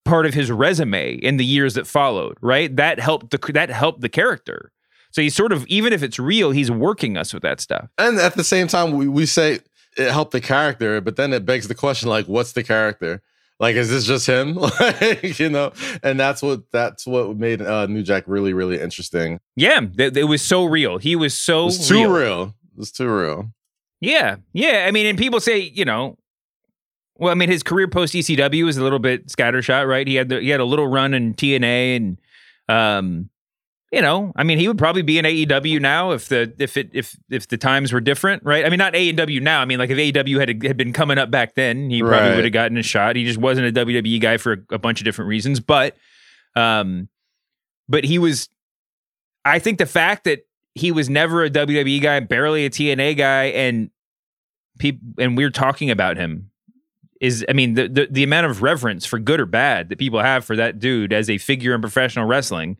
part 0.05 0.27
of 0.27 0.35
his 0.35 0.51
resume 0.51 1.15
in 1.15 1.37
the 1.37 1.45
years 1.45 1.75
that 1.75 1.87
followed 1.87 2.37
right? 2.41 2.75
That 2.77 3.01
helped 3.01 3.31
the 3.31 3.53
that 3.53 3.71
helped 3.71 4.01
the 4.01 4.09
character. 4.09 4.73
So 5.13 5.21
he's 5.21 5.35
sort 5.35 5.53
of 5.53 5.67
even 5.67 5.93
if 5.93 6.03
it's 6.03 6.19
real 6.19 6.51
he's 6.51 6.71
working 6.71 7.17
us 7.17 7.33
with 7.33 7.43
that 7.43 7.61
stuff. 7.61 7.89
And 7.99 8.19
at 8.19 8.35
the 8.35 8.45
same 8.45 8.67
time, 8.67 8.93
we, 8.93 9.09
we 9.09 9.27
say 9.27 9.61
it 9.97 10.11
helped 10.11 10.33
the 10.33 10.41
character, 10.41 11.01
but 11.01 11.17
then 11.17 11.33
it 11.33 11.45
begs 11.45 11.69
the 11.69 11.75
question, 11.75 12.09
like, 12.09 12.27
what's 12.27 12.53
the 12.53 12.63
character? 12.63 13.23
Like, 13.63 13.77
is 13.77 13.89
this 13.89 14.05
just 14.05 14.27
him? 14.27 14.57
like, 14.81 15.39
you 15.39 15.49
know, 15.49 15.73
and 16.03 16.19
that's 16.19 16.43
what 16.43 16.71
that's 16.73 17.07
what 17.07 17.37
made 17.37 17.63
uh, 17.63 17.87
New 17.87 18.03
Jack 18.03 18.25
really, 18.27 18.53
really 18.53 18.81
interesting. 18.81 19.39
yeah 19.55 19.81
th- 19.81 20.17
it 20.17 20.25
was 20.25 20.43
so 20.43 20.65
real 20.65 20.99
he 20.99 21.15
was 21.15 21.33
so 21.33 21.69
It's 21.69 21.87
too 21.89 22.13
real. 22.13 22.55
It 22.75 22.79
was 22.79 22.91
too 22.91 23.09
real. 23.09 23.53
Yeah, 24.01 24.37
yeah. 24.53 24.85
I 24.89 24.91
mean, 24.91 25.07
and 25.07 25.17
people 25.17 25.39
say, 25.39 25.61
you 25.61 25.85
know, 25.85 26.19
well, 27.17 27.31
I 27.31 27.35
mean, 27.35 27.51
his 27.51 27.63
career 27.63 27.87
post 27.87 28.15
ECW 28.15 28.65
was 28.65 28.77
a 28.79 28.83
little 28.83 28.99
bit 28.99 29.29
scattershot, 29.29 29.87
right? 29.87 30.09
He 30.09 30.17
had 30.17 30.29
the, 30.29 30.41
he 30.41 30.49
had 30.49 30.59
a 30.59 30.65
little 30.65 30.89
run 30.89 31.15
in 31.15 31.35
TNA, 31.35 31.97
and 31.97 32.19
um, 32.69 33.31
you 33.93 34.01
know, 34.01 34.33
I 34.35 34.43
mean, 34.43 34.59
he 34.59 34.67
would 34.69 34.79
probably 34.79 35.03
be 35.03 35.19
in 35.19 35.27
AEW 35.27 35.79
now 35.81 36.13
if 36.13 36.29
the 36.29 36.53
if 36.59 36.77
it 36.79 36.91
if 36.95 37.15
if 37.31 37.47
the 37.49 37.59
times 37.59 37.93
were 37.93 38.01
different, 38.01 38.43
right? 38.43 38.65
I 38.65 38.71
mean, 38.71 38.79
not 38.79 38.95
AEW 38.95 39.43
now. 39.43 39.61
I 39.61 39.67
mean, 39.67 39.79
like 39.79 39.91
if 39.91 39.99
AEW 39.99 40.41
had 40.41 40.63
had 40.65 40.77
been 40.79 40.93
coming 40.95 41.19
up 41.19 41.31
back 41.31 41.55
then, 41.55 41.91
he 41.91 42.01
probably 42.01 42.17
Right. 42.31 42.35
would 42.37 42.45
have 42.45 42.53
gotten 42.55 42.79
a 42.79 42.83
shot. 42.83 43.17
He 43.17 43.25
just 43.25 43.39
wasn't 43.39 43.67
a 43.77 43.85
WWE 43.85 44.19
guy 44.21 44.39
for 44.39 44.53
a, 44.71 44.75
a 44.75 44.79
bunch 44.79 45.01
of 45.01 45.05
different 45.05 45.29
reasons, 45.29 45.61
but 45.61 45.97
um, 46.57 47.09
but 47.89 48.05
he 48.05 48.19
was. 48.19 48.49
I 49.45 49.59
think 49.59 49.79
the 49.79 49.87
fact 49.87 50.25
that 50.25 50.47
he 50.75 50.91
was 50.93 51.11
never 51.11 51.45
a 51.45 51.51
WWE 51.51 52.01
guy, 52.01 52.21
barely 52.21 52.65
a 52.65 52.71
TNA 52.71 53.17
guy, 53.19 53.45
and 53.47 53.91
people 54.79 55.01
and 55.19 55.37
we're 55.37 55.51
talking 55.51 55.91
about 55.91 56.17
him 56.17 56.51
is 57.21 57.45
I 57.49 57.53
mean 57.53 57.75
the, 57.75 57.89
the 57.89 58.09
the 58.11 58.23
amount 58.25 58.47
of 58.47 58.63
reverence 58.63 59.05
for 59.05 59.19
good 59.19 59.39
or 59.39 59.47
bad 59.47 59.91
that 59.91 59.99
people 59.99 60.21
have 60.21 60.45
for 60.47 60.57
that 60.57 60.79
dude 60.79 61.13
as 61.13 61.29
a 61.29 61.37
figure 61.39 61.75
in 61.75 61.81
professional 61.83 62.25
wrestling 62.25 62.79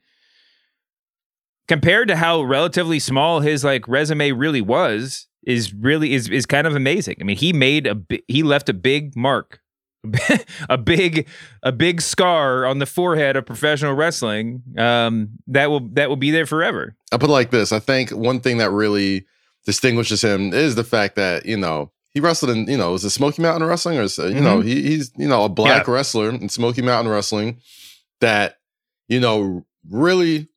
compared 1.73 2.07
to 2.09 2.17
how 2.17 2.43
relatively 2.43 2.99
small 2.99 3.41
his 3.41 3.65
like 3.65 3.89
resume 3.89 4.31
really 4.33 4.61
was 4.61 5.27
is 5.47 5.73
really 5.73 6.13
is 6.13 6.29
is 6.29 6.45
kind 6.45 6.67
of 6.67 6.77
amazing. 6.77 7.17
I 7.19 7.25
mean, 7.25 7.39
he 7.39 7.55
made 7.55 7.87
a 7.87 7.97
he 8.29 8.43
left 8.43 8.69
a 8.69 8.75
big 8.75 9.17
mark 9.17 9.61
a 10.69 10.77
big 10.77 11.27
a 11.63 11.73
big 11.73 12.03
scar 12.03 12.67
on 12.67 12.79
the 12.79 12.85
forehead 12.85 13.37
of 13.37 13.47
professional 13.47 13.95
wrestling 13.95 14.63
um 14.77 15.31
that 15.47 15.71
will 15.71 15.89
that 15.95 16.11
will 16.11 16.17
be 16.17 16.31
there 16.31 16.45
forever. 16.45 16.95
I 17.11 17.17
put 17.17 17.31
it 17.31 17.33
like 17.33 17.51
this. 17.51 17.73
I 17.73 17.79
think 17.79 18.11
one 18.11 18.41
thing 18.41 18.59
that 18.59 18.71
really 18.71 19.25
distinguishes 19.65 20.23
him 20.23 20.53
is 20.53 20.75
the 20.75 20.85
fact 20.85 21.17
that, 21.17 21.47
you 21.47 21.57
know, 21.57 21.91
he 22.11 22.21
wrestled 22.21 22.51
in, 22.51 22.69
you 22.69 22.77
know, 22.77 22.93
was 22.93 23.03
it 23.05 23.11
Smoky 23.11 23.41
Mountain 23.41 23.67
Wrestling 23.67 23.97
or, 23.97 24.03
you 24.29 24.41
know, 24.43 24.59
Mhm. 24.59 24.65
he, 24.67 24.83
he's, 24.83 25.11
you 25.17 25.27
know, 25.29 25.45
a 25.45 25.49
black 25.49 25.89
wrestler 25.89 26.29
in 26.29 26.51
Smoky 26.51 26.83
Mountain 26.83 27.11
Wrestling 27.11 27.61
that, 28.21 28.59
you 29.09 29.21
know, 29.21 29.65
really 29.89 30.49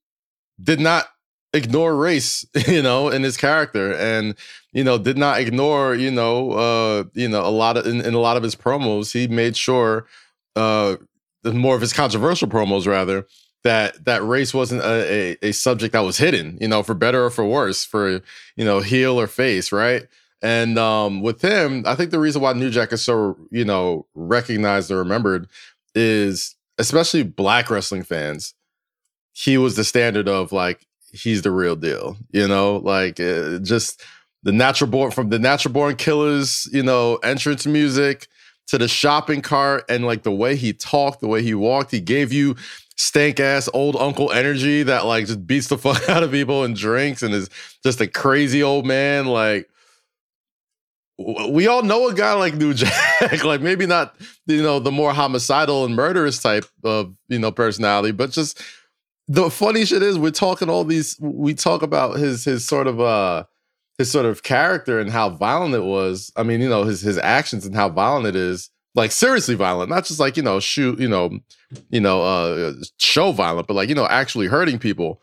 did 0.61 0.79
not 0.79 1.07
ignore 1.53 1.95
race, 1.95 2.45
you 2.67 2.81
know, 2.81 3.09
in 3.09 3.23
his 3.23 3.37
character 3.37 3.93
and, 3.93 4.35
you 4.73 4.83
know, 4.83 4.97
did 4.97 5.17
not 5.17 5.39
ignore, 5.39 5.95
you 5.95 6.11
know, 6.11 6.51
uh, 6.51 7.03
you 7.13 7.29
know, 7.29 7.45
a 7.45 7.49
lot 7.49 7.77
of, 7.77 7.85
in, 7.87 8.01
in 8.01 8.13
a 8.13 8.19
lot 8.19 8.37
of 8.37 8.43
his 8.43 8.55
promos, 8.55 9.13
he 9.13 9.27
made 9.27 9.55
sure, 9.55 10.05
uh, 10.55 10.95
more 11.43 11.75
of 11.75 11.81
his 11.81 11.93
controversial 11.93 12.47
promos 12.47 12.87
rather, 12.87 13.25
that 13.63 14.05
that 14.05 14.23
race 14.23 14.53
wasn't 14.53 14.81
a, 14.81 15.37
a, 15.43 15.49
a 15.49 15.51
subject 15.51 15.93
that 15.93 16.01
was 16.01 16.17
hidden, 16.17 16.57
you 16.61 16.67
know, 16.67 16.83
for 16.83 16.93
better 16.93 17.25
or 17.25 17.29
for 17.29 17.45
worse, 17.45 17.83
for 17.83 18.21
you 18.55 18.65
know, 18.65 18.79
heel 18.79 19.19
or 19.19 19.27
face, 19.27 19.71
right? 19.71 20.07
And 20.41 20.77
um, 20.77 21.21
with 21.21 21.41
him, 21.41 21.83
I 21.87 21.95
think 21.95 22.11
the 22.11 22.19
reason 22.19 22.41
why 22.43 22.53
New 22.53 22.69
Jack 22.69 22.93
is 22.93 23.01
so 23.01 23.37
you 23.49 23.65
know 23.65 24.05
recognized 24.13 24.91
or 24.91 24.97
remembered 24.97 25.47
is 25.95 26.55
especially 26.77 27.23
black 27.23 27.69
wrestling 27.71 28.03
fans. 28.03 28.53
He 29.35 29.57
was 29.57 29.75
the 29.75 29.83
standard 29.83 30.29
of 30.29 30.51
like 30.51 30.85
he's 31.11 31.41
the 31.41 31.51
real 31.51 31.75
deal, 31.75 32.17
you 32.31 32.47
know, 32.47 32.77
like 32.77 33.19
uh, 33.19 33.59
just 33.59 34.01
the 34.43 34.51
natural 34.51 34.89
born 34.89 35.11
from 35.11 35.29
the 35.29 35.39
natural 35.39 35.73
born 35.73 35.95
killers, 35.95 36.69
you 36.71 36.83
know, 36.83 37.17
entrance 37.17 37.65
music 37.65 38.27
to 38.67 38.77
the 38.77 38.87
shopping 38.87 39.41
cart 39.41 39.83
and 39.89 40.05
like 40.05 40.23
the 40.23 40.31
way 40.31 40.55
he 40.55 40.71
talked, 40.73 41.19
the 41.19 41.27
way 41.27 41.41
he 41.41 41.53
walked, 41.53 41.91
he 41.91 41.99
gave 41.99 42.31
you 42.31 42.55
stank 42.97 43.39
ass 43.41 43.67
old 43.73 43.97
uncle 43.97 44.31
energy 44.31 44.83
that 44.83 45.05
like 45.05 45.25
just 45.25 45.45
beats 45.45 45.67
the 45.67 45.77
fuck 45.77 46.07
out 46.09 46.23
of 46.23 46.31
people 46.31 46.63
and 46.63 46.75
drinks 46.75 47.21
and 47.21 47.33
is 47.33 47.49
just 47.83 47.99
a 48.01 48.07
crazy 48.07 48.63
old 48.63 48.85
man. 48.85 49.25
Like 49.25 49.69
we 51.17 51.67
all 51.67 51.81
know 51.81 52.07
a 52.07 52.13
guy 52.13 52.33
like 52.33 52.55
New 52.55 52.73
Jack, 52.75 53.43
like 53.43 53.61
maybe 53.61 53.85
not 53.85 54.15
you 54.47 54.61
know 54.61 54.79
the 54.79 54.91
more 54.91 55.13
homicidal 55.13 55.85
and 55.85 55.95
murderous 55.95 56.41
type 56.41 56.65
of 56.83 57.13
you 57.27 57.39
know 57.39 57.51
personality, 57.51 58.11
but 58.11 58.31
just 58.31 58.61
the 59.27 59.49
funny 59.49 59.85
shit 59.85 60.03
is 60.03 60.17
we're 60.17 60.31
talking 60.31 60.69
all 60.69 60.83
these 60.83 61.17
we 61.19 61.53
talk 61.53 61.81
about 61.81 62.17
his 62.17 62.45
his 62.45 62.65
sort 62.65 62.87
of 62.87 62.99
uh 62.99 63.43
his 63.97 64.11
sort 64.11 64.25
of 64.25 64.43
character 64.43 64.99
and 64.99 65.09
how 65.09 65.29
violent 65.29 65.73
it 65.73 65.83
was. 65.83 66.31
I 66.35 66.43
mean, 66.43 66.61
you 66.61 66.69
know, 66.69 66.83
his 66.83 67.01
his 67.01 67.17
actions 67.17 67.65
and 67.65 67.75
how 67.75 67.89
violent 67.89 68.27
it 68.27 68.35
is. 68.35 68.69
Like 68.93 69.11
seriously 69.11 69.55
violent, 69.55 69.89
not 69.89 70.05
just 70.05 70.21
like, 70.21 70.37
you 70.37 70.43
know, 70.43 70.59
shoot, 70.61 70.99
you 70.99 71.09
know, 71.09 71.37
you 71.89 71.99
know, 71.99 72.21
uh 72.21 72.73
show 72.97 73.31
violent, 73.31 73.67
but 73.67 73.73
like, 73.73 73.89
you 73.89 73.95
know, 73.95 74.07
actually 74.07 74.47
hurting 74.47 74.79
people. 74.79 75.21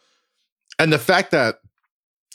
And 0.78 0.92
the 0.92 0.98
fact 0.98 1.30
that 1.30 1.56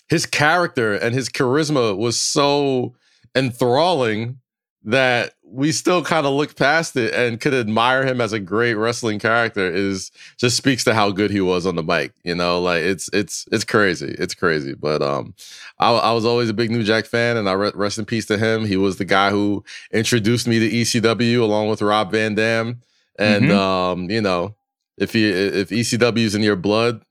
his 0.10 0.26
character 0.26 0.94
and 0.94 1.14
his 1.14 1.30
charisma 1.30 1.96
was 1.98 2.20
so 2.20 2.96
enthralling 3.36 4.40
that 4.88 5.34
we 5.50 5.72
still 5.72 6.01
kind 6.03 6.25
of 6.25 6.34
look 6.34 6.56
past 6.56 6.96
it 6.96 7.13
and 7.13 7.39
could 7.41 7.53
admire 7.53 8.06
him 8.06 8.20
as 8.22 8.32
a 8.34 8.39
great 8.39 8.74
wrestling 8.75 9.20
character 9.20 9.70
is 9.70 10.12
just 10.38 10.56
speaks 10.58 10.84
to 10.86 10.94
how 10.94 11.12
good 11.12 11.29
he 11.29 11.41
was 11.41 11.65
on 11.65 11.75
the 11.75 11.84
mic. 11.84 12.13
You 12.24 12.36
know, 12.36 12.62
like 12.62 12.84
it's 12.84 13.10
it's 13.13 13.46
it's 13.51 13.63
crazy, 13.65 14.15
it's 14.17 14.34
crazy. 14.34 14.74
But 14.74 15.01
um, 15.01 15.36
I, 15.79 15.91
I 15.91 16.12
was 16.13 16.25
always 16.25 16.50
a 16.50 16.53
big 16.53 16.72
New 16.72 16.84
Jack 16.84 17.06
fan, 17.06 17.38
and 17.38 17.50
I 17.50 17.53
re- 17.53 17.72
rest 17.75 17.98
in 18.00 18.06
peace 18.06 18.25
to 18.27 18.38
him. 18.38 18.65
He 18.65 18.77
was 18.77 18.98
the 18.98 19.06
guy 19.06 19.29
who 19.29 19.63
introduced 19.91 20.48
me 20.48 20.60
to 20.60 20.70
ECW 20.70 21.41
along 21.41 21.70
with 21.70 21.82
Rob 21.82 22.12
Van 22.12 22.36
Dam, 22.36 22.82
and 23.20 23.46
Mhm. 23.46 23.56
um, 23.58 24.10
you 24.10 24.22
know, 24.22 24.56
if 24.98 25.13
he 25.13 25.29
if 25.29 25.70
ECW 25.70 26.25
is 26.25 26.36
in 26.36 26.44
your 26.44 26.56
blood. 26.56 27.01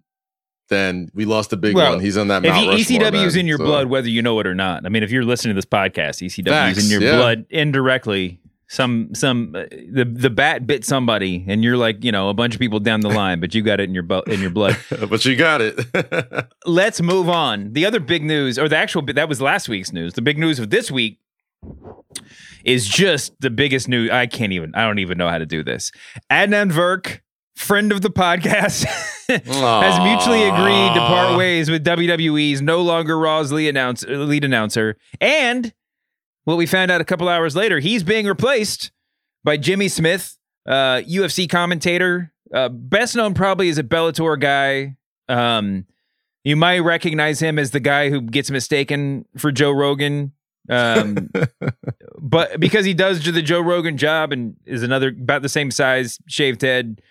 Then 0.69 1.11
we 1.15 1.25
lost 1.25 1.53
a 1.53 1.57
big 1.57 1.75
Well, 1.75 1.93
one. 1.93 2.01
He's 2.01 2.17
on 2.17 2.29
that 2.29 2.45
If 2.45 2.51
Mount 2.53 2.69
Rushmore, 2.69 3.01
ECW 3.01 3.27
is 3.27 3.37
in 3.37 3.47
your 3.47 3.59
So- 3.59 3.65
blood, 3.65 3.87
whether 3.87 4.09
you 4.09 4.21
know 4.23 4.39
it 4.41 4.47
or 4.47 4.55
not. 4.55 4.85
I 4.85 4.89
mean, 4.89 5.03
if 5.03 5.11
you're 5.11 5.25
listening 5.25 5.55
to 5.55 5.59
this 5.59 5.65
podcast, 5.67 6.21
ECW 6.23 6.71
is 6.73 6.85
in 6.85 6.91
your 6.91 7.01
yeah. 7.09 7.17
blood 7.17 7.47
indirectly. 7.51 8.41
Some 8.69 9.15
some 9.15 9.55
uh, 9.55 9.67
the 9.71 10.05
the 10.05 10.29
bat 10.29 10.67
bit 10.67 10.85
somebody, 10.85 11.45
and 11.47 11.63
you're 11.63 11.77
like 11.77 12.03
you 12.03 12.11
know 12.11 12.29
a 12.31 12.35
bunch 12.35 12.53
of 12.55 12.59
people 12.59 12.81
down 12.81 12.99
the 12.99 13.09
line, 13.09 13.39
but 13.39 13.55
you 13.55 13.63
got 13.63 13.79
it 13.79 13.85
in 13.85 13.95
your 13.95 14.03
bu- 14.03 14.23
in 14.27 14.41
your 14.41 14.51
blood. 14.51 14.77
but 15.09 15.25
you 15.25 15.37
got 15.37 15.61
it. 15.61 15.79
Let's 16.67 17.01
move 17.01 17.29
on. 17.29 17.75
The 17.75 17.87
other 17.87 18.01
big 18.01 18.25
news, 18.25 18.59
or 18.59 18.69
the 18.69 18.77
actual 18.77 19.03
that 19.03 19.29
was 19.29 19.41
last 19.41 19.69
week's 19.69 19.93
news. 19.93 20.15
The 20.15 20.23
big 20.23 20.37
news 20.37 20.59
of 20.59 20.71
this 20.71 20.91
week 20.91 21.21
is 22.65 22.89
just 22.89 23.41
the 23.41 23.51
biggest 23.51 23.89
news. 23.89 24.11
I 24.11 24.27
can't 24.27 24.53
even. 24.53 24.75
I 24.75 24.85
don't 24.85 24.99
even 24.99 25.17
know 25.17 25.29
how 25.29 25.39
to 25.39 25.47
do 25.47 25.63
this. 25.63 25.93
Adnan 26.29 26.73
Virk, 26.73 27.21
friend 27.55 27.93
of 27.93 28.01
the 28.01 28.11
podcast, 28.11 28.85
has 29.29 30.01
mutually 30.01 30.45
agreed 30.45 30.95
to 30.95 31.01
part 31.01 31.37
ways 31.37 31.71
with 31.71 31.85
WWE's 31.85 32.63
no 32.63 32.81
longer 32.81 33.19
Raw's 33.19 33.53
lead, 33.53 33.69
announce, 33.69 34.05
lead 34.05 34.45
announcer, 34.45 34.97
and 35.21 35.73
what 36.45 36.57
we 36.57 36.67
found 36.67 36.91
out 36.93 37.01
a 37.01 37.05
couple 37.05 37.29
hours 37.29 37.57
later, 37.57 37.81
he's 37.81 38.05
being 38.05 38.25
replaced 38.27 38.93
by 39.43 39.57
Jimmy 39.57 39.89
Smith, 39.89 40.39
uh, 40.67 41.03
UFC 41.03 41.49
commentator, 41.49 42.33
uh, 42.55 42.69
best 42.69 43.17
known 43.17 43.35
probably 43.35 43.69
as 43.69 43.79
a 43.79 43.83
Bellator 43.83 44.39
guy. 44.39 44.97
Um, 45.29 45.87
you 46.45 46.55
might 46.55 46.79
recognize 46.79 47.41
him 47.41 47.59
as 47.59 47.73
the 47.73 47.81
guy 47.81 48.11
who 48.11 48.21
gets 48.21 48.51
mistaken 48.51 49.25
for 49.37 49.51
Joe 49.51 49.73
Rogan. 49.73 50.33
Um, 50.71 51.31
but 52.21 52.61
because 52.61 52.85
he 52.85 52.95
does 52.95 53.25
the 53.25 53.43
Joe 53.43 53.61
Rogan 53.61 53.97
job 53.97 54.33
and 54.33 54.55
is 54.65 54.85
another 54.85 55.09
about 55.09 55.43
the 55.43 55.49
same 55.49 55.73
size, 55.73 56.19
shaved 56.29 56.63
head. 56.63 57.03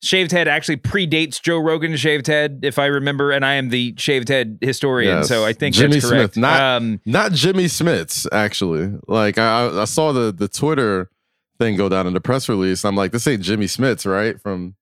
Shaved 0.00 0.30
head 0.30 0.46
actually 0.46 0.76
predates 0.76 1.42
Joe 1.42 1.58
Rogan's 1.58 1.98
shaved 1.98 2.28
head, 2.28 2.60
if 2.62 2.78
I 2.78 2.86
remember, 2.86 3.32
and 3.32 3.44
I 3.44 3.54
am 3.54 3.70
the 3.70 3.94
shaved 3.98 4.28
head 4.28 4.58
historian, 4.60 5.18
Yes. 5.18 5.28
so 5.28 5.44
I 5.44 5.52
think 5.52 5.74
Jimmy 5.74 5.94
that's 5.94 6.08
correct. 6.08 6.34
Smith, 6.34 6.40
not 6.40 6.60
um, 6.60 7.00
not 7.04 7.32
Jimmy 7.32 7.66
Smith's 7.66 8.26
actually. 8.30 8.92
Like 9.08 9.38
I, 9.38 9.66
I- 9.66 9.82
I 9.82 9.84
saw 9.86 10.12
the 10.12 10.30
the 10.32 10.46
Twitter 10.46 11.10
thing 11.58 11.76
go 11.76 11.88
down 11.88 12.06
in 12.06 12.12
the 12.14 12.20
press 12.20 12.48
release. 12.48 12.84
I'm 12.84 12.94
like, 12.94 13.10
this 13.10 13.26
ain't 13.26 13.42
Jimmy 13.42 13.66
Smith's, 13.66 14.06
right? 14.06 14.40
From 14.40 14.76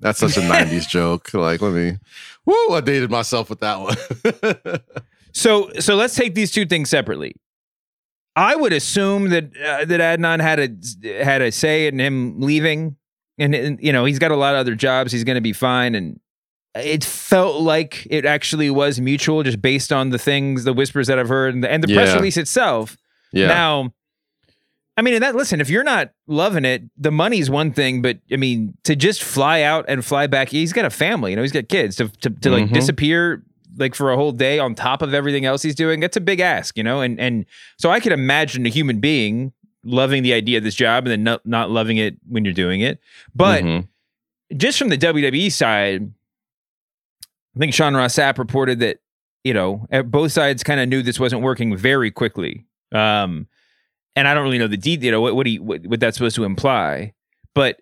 that's 0.00 0.18
such 0.18 0.36
a 0.36 0.40
'90s 0.42 0.86
joke. 0.88 1.32
Like, 1.32 1.62
let 1.62 1.72
me. 1.72 1.96
Woo! 2.44 2.72
I 2.74 2.82
dated 2.82 3.10
myself 3.10 3.48
with 3.48 3.60
that 3.60 3.80
one. 3.80 4.80
So 5.36 5.70
so 5.80 5.96
let's 5.96 6.14
take 6.14 6.34
these 6.36 6.52
two 6.52 6.64
things 6.64 6.88
separately. 6.90 7.34
I 8.36 8.54
would 8.54 8.72
assume 8.72 9.30
that 9.30 9.44
uh, 9.56 9.84
that 9.84 10.00
Adnan 10.00 10.40
had 10.40 10.60
a 10.60 11.24
had 11.24 11.42
a 11.42 11.50
say 11.50 11.88
in 11.88 11.98
him 11.98 12.40
leaving, 12.40 12.94
and, 13.38 13.54
and 13.54 13.78
you 13.82 13.92
know 13.92 14.04
he's 14.04 14.18
got 14.18 14.30
a 14.30 14.36
lot 14.36 14.54
of 14.54 14.60
other 14.60 14.74
jobs. 14.74 15.12
He's 15.12 15.24
going 15.24 15.36
to 15.36 15.40
be 15.40 15.52
fine, 15.52 15.94
and 15.94 16.20
it 16.74 17.04
felt 17.04 17.60
like 17.62 18.06
it 18.10 18.24
actually 18.24 18.70
was 18.70 19.00
mutual, 19.00 19.42
just 19.42 19.62
based 19.62 19.92
on 19.92 20.10
the 20.10 20.18
things, 20.18 20.64
the 20.64 20.72
whispers 20.72 21.06
that 21.06 21.18
I've 21.18 21.28
heard, 21.28 21.54
and 21.54 21.62
the, 21.64 21.70
and 21.70 21.82
the 21.82 21.88
press 21.94 22.08
release 22.16 22.36
itself. 22.36 22.96
Yeah. 23.32 23.46
Now, 23.48 23.92
I 24.96 25.02
mean, 25.02 25.14
and 25.14 25.22
that 25.22 25.34
listen, 25.34 25.60
if 25.60 25.68
you're 25.70 25.82
not 25.84 26.10
loving 26.26 26.64
it, 26.64 26.82
the 26.96 27.10
money's 27.10 27.50
one 27.50 27.72
thing, 27.72 28.00
but 28.02 28.18
I 28.32 28.36
mean, 28.36 28.76
to 28.84 28.94
just 28.94 29.22
fly 29.22 29.62
out 29.62 29.84
and 29.88 30.04
fly 30.04 30.26
back, 30.28 30.48
he's 30.48 30.72
got 30.72 30.84
a 30.84 30.90
family, 30.90 31.32
you 31.32 31.36
know, 31.36 31.42
he's 31.42 31.52
got 31.52 31.68
kids. 31.68 31.96
To 31.96 32.08
to, 32.08 32.30
to 32.30 32.50
like 32.50 32.66
Mhm. 32.66 32.72
disappear 32.74 33.42
like 33.76 33.96
for 33.96 34.12
a 34.12 34.16
whole 34.16 34.30
day 34.30 34.60
on 34.60 34.72
top 34.76 35.02
of 35.02 35.12
everything 35.12 35.44
else 35.44 35.62
he's 35.62 35.74
doing, 35.74 35.98
that's 35.98 36.16
a 36.16 36.20
big 36.20 36.38
ask, 36.38 36.76
you 36.76 36.84
know. 36.84 37.00
And 37.00 37.18
and 37.18 37.44
so 37.76 37.90
I 37.90 37.98
can 37.98 38.12
imagine 38.12 38.64
a 38.66 38.68
human 38.68 39.00
being 39.00 39.52
loving 39.84 40.22
the 40.22 40.32
idea 40.32 40.58
of 40.58 40.64
this 40.64 40.74
job 40.74 41.04
and 41.04 41.10
then 41.12 41.22
not 41.22 41.44
not 41.46 41.70
loving 41.70 41.96
it 41.96 42.16
when 42.28 42.44
you're 42.44 42.54
doing 42.54 42.80
it, 42.80 42.98
but 43.34 43.62
Mhm. 43.62 43.88
just 44.56 44.78
from 44.78 44.88
the 44.88 44.96
WWE 44.98 45.50
side, 45.50 46.10
I 47.56 47.58
think 47.58 47.74
Sean 47.74 47.94
Ross 47.94 48.14
Sapp 48.16 48.38
reported 48.38 48.80
that 48.80 48.98
you 49.44 49.54
know 49.54 49.86
both 50.06 50.32
sides 50.32 50.62
kind 50.62 50.80
of 50.80 50.88
knew 50.88 51.02
this 51.02 51.20
wasn't 51.20 51.42
working 51.42 51.76
very 51.76 52.10
quickly. 52.10 52.64
Um, 52.92 53.46
and 54.16 54.28
I 54.28 54.34
don't 54.34 54.44
really 54.44 54.58
know 54.58 54.68
the 54.68 54.76
detail. 54.76 55.04
You 55.04 55.10
know 55.12 55.20
what 55.20 55.34
what, 55.36 55.46
he, 55.46 55.58
what 55.58 55.86
what 55.86 56.00
that's 56.00 56.16
supposed 56.16 56.36
to 56.36 56.44
imply, 56.44 57.12
but 57.54 57.80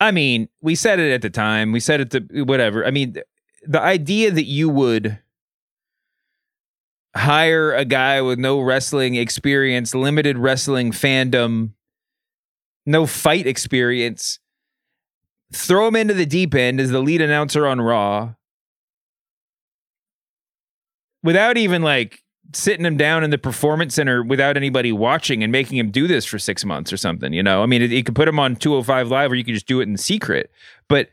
I 0.00 0.10
mean, 0.10 0.48
we 0.60 0.74
said 0.74 0.98
it 0.98 1.12
at 1.12 1.22
the 1.22 1.30
time. 1.30 1.72
We 1.72 1.80
said 1.80 2.00
it 2.00 2.10
to 2.10 2.42
whatever. 2.44 2.84
I 2.86 2.90
mean, 2.90 3.14
th- 3.14 3.26
the 3.66 3.80
idea 3.80 4.30
that 4.30 4.44
you 4.44 4.68
would 4.68 5.18
hire 7.16 7.72
a 7.72 7.84
guy 7.84 8.20
with 8.20 8.38
no 8.38 8.60
wrestling 8.60 9.14
experience, 9.14 9.94
limited 9.94 10.38
wrestling 10.38 10.92
fandom, 10.92 11.70
no 12.86 13.06
fight 13.06 13.46
experience, 13.46 14.38
throw 15.52 15.88
him 15.88 15.96
into 15.96 16.14
the 16.14 16.26
deep 16.26 16.54
end 16.54 16.80
as 16.80 16.90
the 16.90 17.00
lead 17.00 17.20
announcer 17.20 17.66
on 17.66 17.80
Raw 17.80 18.34
without 21.22 21.56
even 21.56 21.82
like 21.82 22.22
sitting 22.52 22.84
him 22.84 22.96
down 22.96 23.24
in 23.24 23.30
the 23.30 23.38
performance 23.38 23.94
center 23.94 24.22
without 24.22 24.56
anybody 24.56 24.92
watching 24.92 25.42
and 25.42 25.50
making 25.50 25.78
him 25.78 25.90
do 25.90 26.06
this 26.06 26.24
for 26.24 26.38
six 26.38 26.64
months 26.64 26.92
or 26.92 26.96
something. 26.96 27.32
You 27.32 27.42
know, 27.42 27.62
I 27.62 27.66
mean, 27.66 27.82
you 27.82 28.04
could 28.04 28.14
put 28.14 28.28
him 28.28 28.38
on 28.38 28.56
205 28.56 29.08
Live 29.08 29.32
or 29.32 29.34
you 29.34 29.44
could 29.44 29.54
just 29.54 29.66
do 29.66 29.80
it 29.80 29.88
in 29.88 29.96
secret. 29.96 30.50
But 30.88 31.08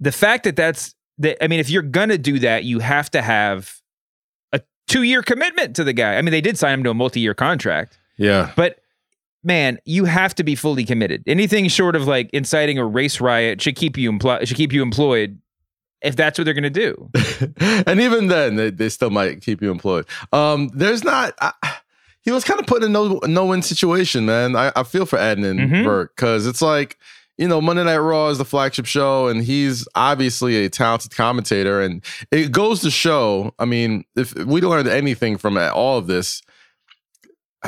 the 0.00 0.12
fact 0.12 0.44
that 0.44 0.56
that's 0.56 0.94
that, 1.18 1.42
I 1.42 1.46
mean, 1.46 1.60
if 1.60 1.70
you're 1.70 1.82
gonna 1.82 2.18
do 2.18 2.38
that, 2.40 2.64
you 2.64 2.80
have 2.80 3.10
to 3.12 3.22
have 3.22 3.80
two 4.86 5.02
year 5.02 5.22
commitment 5.22 5.76
to 5.76 5.84
the 5.84 5.92
guy. 5.92 6.16
I 6.16 6.22
mean, 6.22 6.32
they 6.32 6.40
did 6.40 6.58
sign 6.58 6.74
him 6.74 6.84
to 6.84 6.90
a 6.90 6.94
multi 6.94 7.20
year 7.20 7.34
contract. 7.34 7.98
Yeah. 8.16 8.52
But 8.56 8.80
man, 9.42 9.78
you 9.84 10.04
have 10.04 10.34
to 10.36 10.44
be 10.44 10.54
fully 10.54 10.84
committed. 10.84 11.22
Anything 11.26 11.68
short 11.68 11.96
of 11.96 12.06
like 12.06 12.30
inciting 12.32 12.78
a 12.78 12.84
race 12.84 13.20
riot 13.20 13.60
should 13.60 13.76
keep 13.76 13.96
you 13.96 14.08
employed. 14.08 14.46
Should 14.48 14.56
keep 14.56 14.72
you 14.72 14.82
employed 14.82 15.38
if 16.02 16.16
that's 16.16 16.38
what 16.38 16.44
they're 16.44 16.54
going 16.54 16.64
to 16.64 16.70
do. 16.70 17.10
and 17.86 18.00
even 18.00 18.28
then, 18.28 18.56
they, 18.56 18.70
they 18.70 18.88
still 18.88 19.10
might 19.10 19.40
keep 19.40 19.62
you 19.62 19.70
employed. 19.70 20.06
Um, 20.32 20.68
there's 20.74 21.02
not. 21.04 21.34
I, 21.40 21.52
he 22.22 22.30
was 22.30 22.44
kind 22.44 22.58
of 22.58 22.66
put 22.66 22.82
in 22.82 22.90
a 22.90 22.92
no 22.92 23.20
no 23.26 23.46
win 23.46 23.60
situation, 23.62 24.24
man. 24.26 24.56
I, 24.56 24.72
I 24.76 24.82
feel 24.82 25.04
for 25.06 25.18
Adnan 25.18 25.58
Mhm. 25.68 25.84
Virk 25.84 26.08
because 26.16 26.46
it's 26.46 26.62
like 26.62 26.98
you 27.38 27.48
know 27.48 27.60
Monday 27.60 27.84
Night 27.84 27.98
Raw 27.98 28.28
is 28.28 28.38
the 28.38 28.44
flagship 28.44 28.86
show, 28.86 29.28
and 29.28 29.42
he's 29.42 29.86
obviously 29.94 30.64
a 30.64 30.70
talented 30.70 31.14
commentator, 31.14 31.80
and 31.80 32.04
it 32.30 32.52
goes 32.52 32.80
to 32.80 32.90
show. 32.90 33.54
I 33.58 33.64
mean, 33.64 34.04
if 34.16 34.34
we 34.34 34.60
learned 34.60 34.88
anything 34.88 35.36
from 35.36 35.56
all 35.56 35.98
of 35.98 36.06
this. 36.06 36.42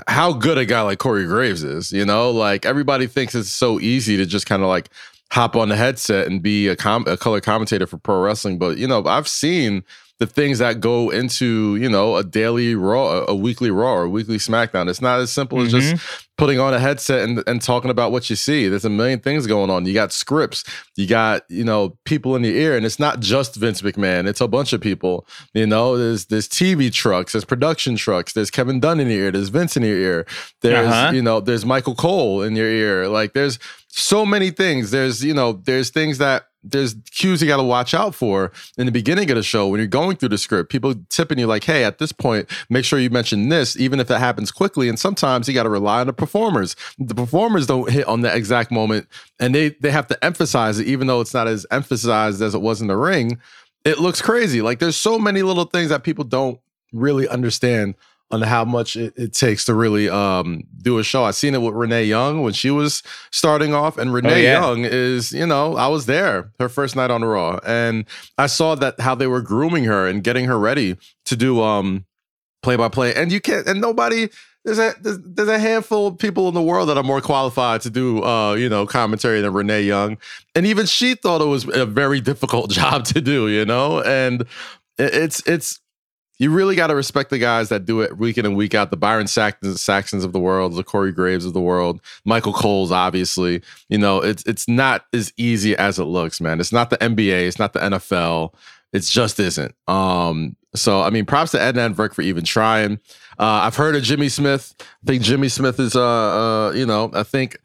How 0.08 0.34
good 0.34 0.58
a 0.58 0.66
guy 0.66 0.82
like 0.82 0.98
Corey 0.98 1.24
Graves 1.24 1.64
is, 1.64 1.90
you 1.90 2.04
know, 2.04 2.30
like 2.30 2.66
everybody 2.66 3.06
thinks 3.06 3.34
it's 3.34 3.48
so 3.48 3.80
easy 3.80 4.18
to 4.18 4.26
just 4.26 4.44
kind 4.44 4.60
of 4.60 4.68
like 4.68 4.90
hop 5.30 5.56
on 5.56 5.70
the 5.70 5.76
headset 5.76 6.26
and 6.26 6.42
be 6.42 6.68
a, 6.68 6.76
com- 6.76 7.06
a 7.06 7.16
color 7.16 7.40
commentator 7.40 7.86
for 7.86 7.96
pro 7.96 8.20
wrestling. 8.20 8.58
But 8.58 8.76
you 8.76 8.86
know, 8.86 9.02
I've 9.06 9.28
seen 9.28 9.84
the 10.18 10.26
things 10.26 10.58
that 10.60 10.80
go 10.80 11.10
into 11.10 11.76
you 11.76 11.88
know 11.88 12.16
a 12.16 12.24
daily 12.24 12.74
Raw, 12.74 13.24
a 13.28 13.34
weekly 13.34 13.70
Raw, 13.70 13.94
or 13.94 14.02
a 14.04 14.08
weekly 14.08 14.38
SmackDown. 14.38 14.88
It's 14.88 15.02
not 15.02 15.20
as 15.20 15.30
simple 15.30 15.60
as 15.60 15.72
just 15.72 16.02
putting 16.38 16.60
on 16.60 16.74
a 16.74 16.78
headset 16.78 17.26
and, 17.26 17.42
and 17.46 17.62
talking 17.62 17.90
about 17.90 18.12
what 18.12 18.28
you 18.28 18.36
see. 18.36 18.68
There's 18.68 18.84
a 18.84 18.90
million 18.90 19.20
things 19.20 19.46
going 19.46 19.70
on. 19.70 19.86
You 19.86 19.94
got 19.94 20.12
scripts, 20.12 20.64
you 20.96 21.06
got 21.06 21.42
you 21.48 21.64
know 21.64 21.98
people 22.04 22.34
in 22.36 22.44
your 22.44 22.54
ear, 22.54 22.76
and 22.76 22.86
it's 22.86 22.98
not 22.98 23.20
just 23.20 23.56
Vince 23.56 23.82
McMahon. 23.82 24.26
It's 24.26 24.40
a 24.40 24.48
bunch 24.48 24.72
of 24.72 24.80
people. 24.80 25.26
You 25.54 25.66
know, 25.66 25.96
there's 25.98 26.26
there's 26.26 26.48
TV 26.48 26.92
trucks, 26.92 27.32
there's 27.32 27.44
production 27.44 27.96
trucks, 27.96 28.32
there's 28.32 28.50
Kevin 28.50 28.80
Dunn 28.80 29.00
in 29.00 29.08
your 29.08 29.24
ear, 29.26 29.30
there's 29.32 29.48
Vince 29.50 29.76
in 29.76 29.82
your 29.82 29.98
ear, 29.98 30.26
there's 30.62 30.88
Uh-huh. 30.88 31.12
you 31.12 31.22
know 31.22 31.40
there's 31.40 31.64
Michael 31.66 31.94
Cole 31.94 32.42
in 32.42 32.56
your 32.56 32.68
ear. 32.68 33.08
Like 33.08 33.32
there's 33.34 33.58
so 33.96 34.26
many 34.26 34.50
things. 34.50 34.90
There's 34.90 35.24
you 35.24 35.34
know 35.34 35.52
there's 35.52 35.90
things 35.90 36.18
that 36.18 36.48
there's 36.62 36.94
cues 37.12 37.40
you 37.40 37.48
got 37.48 37.56
to 37.56 37.62
watch 37.62 37.94
out 37.94 38.14
for 38.14 38.52
in 38.76 38.86
the 38.86 38.92
beginning 38.92 39.30
of 39.30 39.36
the 39.36 39.42
show 39.42 39.68
when 39.68 39.78
you're 39.78 39.86
going 39.86 40.16
through 40.16 40.28
the 40.30 40.38
script. 40.38 40.70
People 40.70 40.94
tipping 41.08 41.38
you 41.38 41.46
like, 41.46 41.64
"Hey, 41.64 41.82
at 41.82 41.98
this 41.98 42.12
point, 42.12 42.48
make 42.68 42.84
sure 42.84 42.98
you 42.98 43.08
mention 43.08 43.48
this, 43.48 43.76
even 43.76 43.98
if 43.98 44.10
it 44.10 44.18
happens 44.18 44.52
quickly." 44.52 44.88
And 44.88 44.98
sometimes 44.98 45.48
you 45.48 45.54
got 45.54 45.62
to 45.62 45.70
rely 45.70 46.00
on 46.00 46.06
the 46.06 46.12
performers. 46.12 46.76
The 46.98 47.14
performers 47.14 47.66
don't 47.66 47.90
hit 47.90 48.06
on 48.06 48.20
the 48.20 48.34
exact 48.34 48.70
moment, 48.70 49.08
and 49.40 49.54
they 49.54 49.70
they 49.80 49.90
have 49.90 50.08
to 50.08 50.24
emphasize 50.24 50.78
it, 50.78 50.86
even 50.86 51.06
though 51.06 51.20
it's 51.20 51.34
not 51.34 51.48
as 51.48 51.66
emphasized 51.70 52.42
as 52.42 52.54
it 52.54 52.60
was 52.60 52.80
in 52.82 52.88
the 52.88 52.96
ring. 52.96 53.38
It 53.84 53.98
looks 53.98 54.20
crazy. 54.20 54.60
Like 54.60 54.78
there's 54.78 54.96
so 54.96 55.18
many 55.18 55.42
little 55.42 55.64
things 55.64 55.88
that 55.88 56.02
people 56.02 56.24
don't 56.24 56.60
really 56.92 57.28
understand 57.28 57.94
on 58.30 58.42
how 58.42 58.64
much 58.64 58.96
it, 58.96 59.14
it 59.16 59.32
takes 59.32 59.64
to 59.66 59.74
really 59.74 60.08
um, 60.08 60.64
do 60.82 60.98
a 60.98 61.04
show. 61.04 61.24
I 61.24 61.30
seen 61.30 61.54
it 61.54 61.62
with 61.62 61.74
Renee 61.74 62.04
Young 62.04 62.42
when 62.42 62.52
she 62.52 62.70
was 62.70 63.02
starting 63.30 63.72
off, 63.72 63.98
and 63.98 64.12
Renee 64.12 64.42
yeah. 64.42 64.60
Young 64.60 64.84
is, 64.84 65.32
you 65.32 65.46
know, 65.46 65.76
I 65.76 65.86
was 65.86 66.06
there 66.06 66.50
her 66.58 66.68
first 66.68 66.96
night 66.96 67.10
on 67.10 67.24
Raw, 67.24 67.60
and 67.64 68.04
I 68.36 68.46
saw 68.46 68.74
that 68.76 69.00
how 69.00 69.14
they 69.14 69.26
were 69.26 69.42
grooming 69.42 69.84
her 69.84 70.06
and 70.06 70.24
getting 70.24 70.46
her 70.46 70.58
ready 70.58 70.96
to 71.26 71.36
do 71.36 71.62
um 71.62 72.04
play 72.62 72.76
by 72.76 72.88
play, 72.88 73.14
and 73.14 73.30
you 73.30 73.40
can't, 73.40 73.66
and 73.66 73.80
nobody. 73.80 74.28
There's 74.64 74.80
a 74.80 74.94
there's, 75.00 75.18
there's 75.20 75.48
a 75.48 75.60
handful 75.60 76.08
of 76.08 76.18
people 76.18 76.48
in 76.48 76.54
the 76.54 76.62
world 76.62 76.88
that 76.88 76.96
are 76.96 77.04
more 77.04 77.20
qualified 77.20 77.82
to 77.82 77.90
do 77.90 78.24
uh 78.24 78.54
you 78.54 78.68
know 78.68 78.84
commentary 78.84 79.40
than 79.40 79.52
Renee 79.52 79.82
Young, 79.82 80.18
and 80.56 80.66
even 80.66 80.86
she 80.86 81.14
thought 81.14 81.40
it 81.40 81.44
was 81.44 81.68
a 81.68 81.86
very 81.86 82.20
difficult 82.20 82.70
job 82.72 83.04
to 83.04 83.20
do, 83.20 83.48
you 83.48 83.64
know, 83.64 84.02
and 84.02 84.44
it's 84.98 85.46
it's 85.46 85.78
you 86.38 86.50
really 86.50 86.76
got 86.76 86.88
to 86.88 86.94
respect 86.94 87.30
the 87.30 87.38
guys 87.38 87.68
that 87.70 87.84
do 87.84 88.00
it 88.00 88.18
week 88.18 88.38
in 88.38 88.46
and 88.46 88.56
week 88.56 88.74
out. 88.74 88.90
The 88.90 88.96
Byron 88.96 89.26
Saxtons, 89.26 89.78
Saxons 89.78 90.24
of 90.24 90.32
the 90.32 90.40
world, 90.40 90.74
the 90.74 90.84
Corey 90.84 91.12
Graves 91.12 91.44
of 91.44 91.52
the 91.52 91.60
world, 91.60 92.00
Michael 92.24 92.52
Coles, 92.52 92.92
obviously. 92.92 93.62
You 93.88 93.98
know, 93.98 94.20
it's 94.20 94.42
it's 94.44 94.68
not 94.68 95.06
as 95.12 95.32
easy 95.36 95.76
as 95.76 95.98
it 95.98 96.04
looks, 96.04 96.40
man. 96.40 96.60
It's 96.60 96.72
not 96.72 96.90
the 96.90 96.98
NBA, 96.98 97.46
it's 97.46 97.58
not 97.58 97.72
the 97.72 97.80
NFL. 97.80 98.54
It 98.92 99.00
just 99.00 99.40
isn't. 99.40 99.74
Um, 99.88 100.56
so 100.74 101.02
I 101.02 101.10
mean, 101.10 101.26
props 101.26 101.52
to 101.52 101.58
Adnan 101.58 101.94
Virk 101.94 102.14
for 102.14 102.22
even 102.22 102.44
trying. 102.44 103.00
Uh, 103.38 103.64
I've 103.64 103.76
heard 103.76 103.96
of 103.96 104.02
Jimmy 104.02 104.28
Smith. 104.28 104.74
I 104.80 105.06
think 105.06 105.22
Jimmy 105.22 105.48
Smith 105.48 105.78
is, 105.78 105.94
uh, 105.94 106.02
uh, 106.02 106.72
you 106.72 106.86
know, 106.86 107.10
I 107.12 107.22
think 107.22 107.58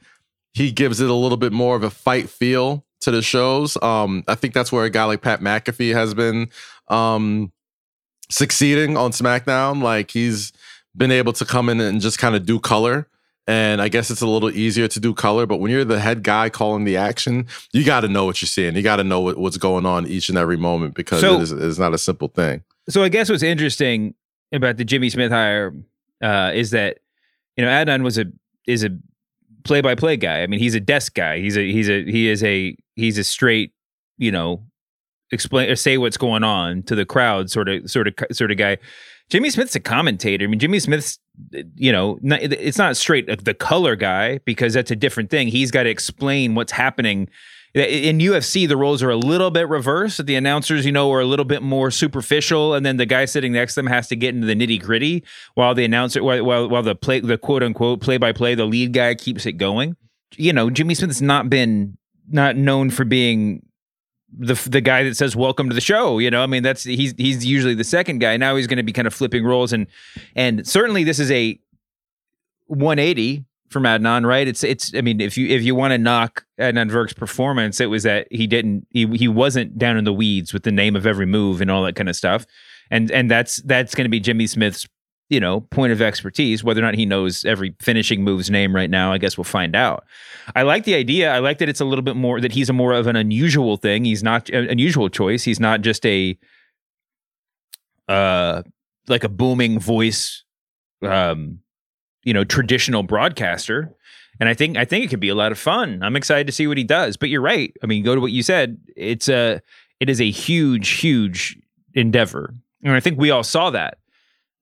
he 0.53 0.71
gives 0.71 0.99
it 0.99 1.09
a 1.09 1.13
little 1.13 1.37
bit 1.37 1.53
more 1.53 1.75
of 1.75 1.83
a 1.83 1.89
fight 1.89 2.29
feel 2.29 2.85
to 3.01 3.11
the 3.11 3.21
shows. 3.21 3.81
Um, 3.81 4.23
I 4.27 4.35
think 4.35 4.53
that's 4.53 4.71
where 4.71 4.85
a 4.85 4.89
guy 4.89 5.05
like 5.05 5.21
Pat 5.21 5.39
McAfee 5.39 5.93
has 5.93 6.13
been 6.13 6.49
um, 6.89 7.51
succeeding 8.31 8.97
on 8.97 9.11
SmackDown. 9.11 9.81
Like 9.81 10.11
he's 10.11 10.51
been 10.95 11.11
able 11.11 11.33
to 11.33 11.45
come 11.45 11.69
in 11.69 11.79
and 11.79 12.01
just 12.01 12.17
kind 12.17 12.35
of 12.35 12.45
do 12.45 12.59
color. 12.59 13.07
And 13.47 13.81
I 13.81 13.89
guess 13.89 14.11
it's 14.11 14.21
a 14.21 14.27
little 14.27 14.51
easier 14.51 14.87
to 14.87 14.99
do 14.99 15.13
color, 15.13 15.45
but 15.45 15.57
when 15.57 15.71
you're 15.71 15.83
the 15.83 15.99
head 15.99 16.23
guy 16.23 16.49
calling 16.49 16.83
the 16.83 16.95
action, 16.95 17.47
you 17.73 17.83
got 17.83 18.01
to 18.01 18.07
know 18.07 18.23
what 18.25 18.41
you're 18.41 18.47
seeing. 18.47 18.75
You 18.75 18.83
got 18.83 18.97
to 18.97 19.03
know 19.03 19.19
what, 19.19 19.37
what's 19.37 19.57
going 19.57 19.85
on 19.85 20.05
each 20.07 20.29
and 20.29 20.37
every 20.37 20.57
moment 20.57 20.93
because 20.93 21.21
So- 21.21 21.35
it 21.37 21.41
is, 21.41 21.51
it's 21.51 21.79
not 21.79 21.93
a 21.93 21.97
simple 21.97 22.27
thing. 22.27 22.63
So 22.89 23.03
I 23.03 23.09
guess 23.09 23.29
what's 23.29 23.43
interesting 23.43 24.15
about 24.51 24.77
the 24.77 24.85
Jimmy 24.85 25.09
Smith 25.09 25.31
hire 25.31 25.73
uh, 26.21 26.51
is 26.53 26.71
that 26.71 26.99
you 27.57 27.63
know 27.65 27.69
Adnan 27.71 28.03
was 28.03 28.17
a 28.17 28.25
is 28.67 28.83
a 28.83 28.89
play 29.63 29.81
by 29.81 29.95
play 29.95 30.17
guy. 30.17 30.41
I 30.41 30.47
mean, 30.47 30.59
he's 30.59 30.75
a 30.75 30.79
desk 30.79 31.13
guy. 31.13 31.39
He's 31.39 31.57
a 31.57 31.71
he's 31.71 31.89
a 31.89 32.03
he 32.03 32.27
is 32.27 32.43
a 32.43 32.75
he's 32.95 33.17
a 33.17 33.23
straight 33.23 33.71
you 34.17 34.31
know 34.31 34.63
explain 35.31 35.69
or 35.69 35.75
say 35.75 35.97
what's 35.97 36.17
going 36.17 36.43
on 36.43 36.83
to 36.83 36.95
the 36.95 37.05
crowd 37.05 37.49
sort 37.49 37.69
of 37.69 37.89
sort 37.89 38.07
of 38.07 38.13
sort 38.31 38.51
of 38.51 38.57
guy. 38.57 38.77
Jimmy 39.29 39.49
Smith's 39.49 39.75
a 39.75 39.79
commentator. 39.79 40.43
I 40.43 40.47
mean, 40.47 40.59
Jimmy 40.59 40.79
Smith's 40.79 41.19
you 41.75 41.91
know 41.91 42.19
not, 42.21 42.41
it's 42.41 42.77
not 42.77 42.97
straight 42.97 43.29
uh, 43.29 43.37
the 43.41 43.53
color 43.53 43.95
guy 43.95 44.39
because 44.39 44.73
that's 44.73 44.91
a 44.91 44.95
different 44.95 45.29
thing. 45.29 45.47
He's 45.47 45.71
got 45.71 45.83
to 45.83 45.89
explain 45.89 46.55
what's 46.55 46.73
happening. 46.73 47.29
In 47.73 48.17
UFC, 48.17 48.67
the 48.67 48.75
roles 48.75 49.01
are 49.01 49.09
a 49.09 49.15
little 49.15 49.49
bit 49.49 49.69
reversed. 49.69 50.25
The 50.25 50.35
announcers, 50.35 50.85
you 50.85 50.91
know, 50.91 51.09
are 51.13 51.21
a 51.21 51.25
little 51.25 51.45
bit 51.45 51.63
more 51.63 51.89
superficial, 51.89 52.73
and 52.73 52.85
then 52.85 52.97
the 52.97 53.05
guy 53.05 53.23
sitting 53.23 53.53
next 53.53 53.75
to 53.75 53.79
them 53.79 53.87
has 53.87 54.09
to 54.09 54.17
get 54.17 54.35
into 54.35 54.45
the 54.45 54.55
nitty 54.55 54.81
gritty 54.81 55.23
while 55.53 55.73
the 55.73 55.85
announcer, 55.85 56.21
while 56.21 56.43
while, 56.43 56.67
while 56.67 56.83
the 56.83 56.95
play, 56.95 57.21
the 57.21 57.37
quote 57.37 57.63
unquote 57.63 58.01
play 58.01 58.17
by 58.17 58.33
play, 58.33 58.55
the 58.55 58.65
lead 58.65 58.91
guy 58.91 59.15
keeps 59.15 59.45
it 59.45 59.53
going. 59.53 59.95
You 60.35 60.51
know, 60.51 60.69
Jimmy 60.69 60.95
Smith's 60.95 61.21
not 61.21 61.49
been 61.49 61.97
not 62.27 62.57
known 62.57 62.89
for 62.89 63.05
being 63.05 63.65
the 64.37 64.53
the 64.69 64.81
guy 64.81 65.03
that 65.03 65.15
says 65.15 65.35
welcome 65.35 65.69
to 65.69 65.75
the 65.75 65.81
show 65.81 66.19
you 66.19 66.29
know? 66.31 66.43
I 66.43 66.47
mean 66.47 66.63
that's 66.63 66.83
he's 66.83 67.13
he's 67.17 67.45
usually 67.45 67.75
the 67.75 67.83
second 67.83 68.19
guy. 68.19 68.37
Now 68.37 68.55
he's 68.55 68.67
going 68.67 68.77
to 68.77 68.83
be 68.83 68.93
kind 68.93 69.07
of 69.07 69.13
flipping 69.13 69.45
roles 69.45 69.73
and 69.73 69.87
and 70.35 70.67
certainly 70.67 71.03
this 71.03 71.19
is 71.19 71.31
a 71.31 71.59
180 72.67 73.45
from 73.69 73.83
Adnan 73.83 74.25
right? 74.25 74.47
It's 74.47 74.63
it's 74.63 74.93
i 74.95 75.01
mean 75.01 75.21
if 75.21 75.37
you 75.37 75.47
if 75.47 75.63
you 75.63 75.75
want 75.75 75.91
to 75.91 75.97
knock 75.97 76.45
Adnan 76.59 76.89
Virk's 76.89 77.13
performance 77.13 77.79
it 77.79 77.87
was 77.87 78.03
that 78.03 78.27
he 78.31 78.47
didn't 78.47 78.87
he 78.89 79.05
he 79.17 79.27
wasn't 79.27 79.77
down 79.77 79.97
in 79.97 80.03
the 80.03 80.13
weeds 80.13 80.53
with 80.53 80.63
the 80.63 80.71
name 80.71 80.95
of 80.95 81.05
every 81.05 81.25
move 81.25 81.61
and 81.61 81.69
all 81.69 81.83
that 81.83 81.95
kind 81.95 82.09
of 82.09 82.15
stuff. 82.15 82.45
And 82.89 83.11
and 83.11 83.31
that's 83.31 83.57
that's 83.63 83.95
going 83.95 84.05
to 84.05 84.09
be 84.09 84.19
Jimmy 84.19 84.47
Smith's 84.47 84.87
you 85.31 85.39
know 85.39 85.61
point 85.61 85.91
of 85.91 86.01
expertise 86.01 86.63
whether 86.63 86.81
or 86.81 86.85
not 86.85 86.93
he 86.93 87.05
knows 87.05 87.43
every 87.45 87.73
finishing 87.79 88.23
move's 88.23 88.51
name 88.51 88.75
right 88.75 88.89
now 88.91 89.11
i 89.11 89.17
guess 89.17 89.37
we'll 89.37 89.43
find 89.43 89.75
out. 89.75 90.05
I 90.55 90.63
like 90.63 90.83
the 90.83 90.95
idea. 90.95 91.33
I 91.33 91.39
like 91.39 91.59
that 91.59 91.69
it's 91.69 91.81
a 91.81 91.85
little 91.85 92.01
bit 92.01 92.15
more 92.15 92.41
that 92.41 92.51
he's 92.51 92.69
a 92.69 92.73
more 92.73 92.93
of 92.93 93.07
an 93.07 93.15
unusual 93.15 93.77
thing. 93.77 94.05
He's 94.05 94.23
not 94.23 94.49
an 94.49 94.69
unusual 94.69 95.09
choice. 95.09 95.43
He's 95.43 95.59
not 95.59 95.81
just 95.81 96.05
a 96.05 96.37
uh 98.07 98.63
like 99.07 99.23
a 99.23 99.29
booming 99.29 99.79
voice 99.79 100.43
um 101.03 101.59
you 102.23 102.33
know 102.33 102.43
traditional 102.43 103.03
broadcaster. 103.03 103.93
And 104.39 104.49
i 104.49 104.53
think 104.53 104.77
i 104.77 104.85
think 104.85 105.05
it 105.05 105.09
could 105.09 105.19
be 105.19 105.29
a 105.29 105.35
lot 105.35 105.51
of 105.51 105.59
fun. 105.59 106.01
I'm 106.01 106.15
excited 106.15 106.47
to 106.47 106.53
see 106.53 106.67
what 106.67 106.77
he 106.77 106.83
does. 106.83 107.17
But 107.17 107.29
you're 107.29 107.41
right. 107.41 107.73
I 107.83 107.85
mean 107.85 108.03
go 108.03 108.15
to 108.15 108.21
what 108.21 108.31
you 108.31 108.43
said. 108.43 108.77
It's 108.95 109.29
a 109.29 109.61
it 109.99 110.09
is 110.09 110.19
a 110.19 110.29
huge 110.29 110.89
huge 110.89 111.57
endeavor. 111.93 112.53
And 112.83 112.93
i 112.93 112.99
think 112.99 113.19
we 113.19 113.31
all 113.31 113.43
saw 113.43 113.69
that 113.69 113.99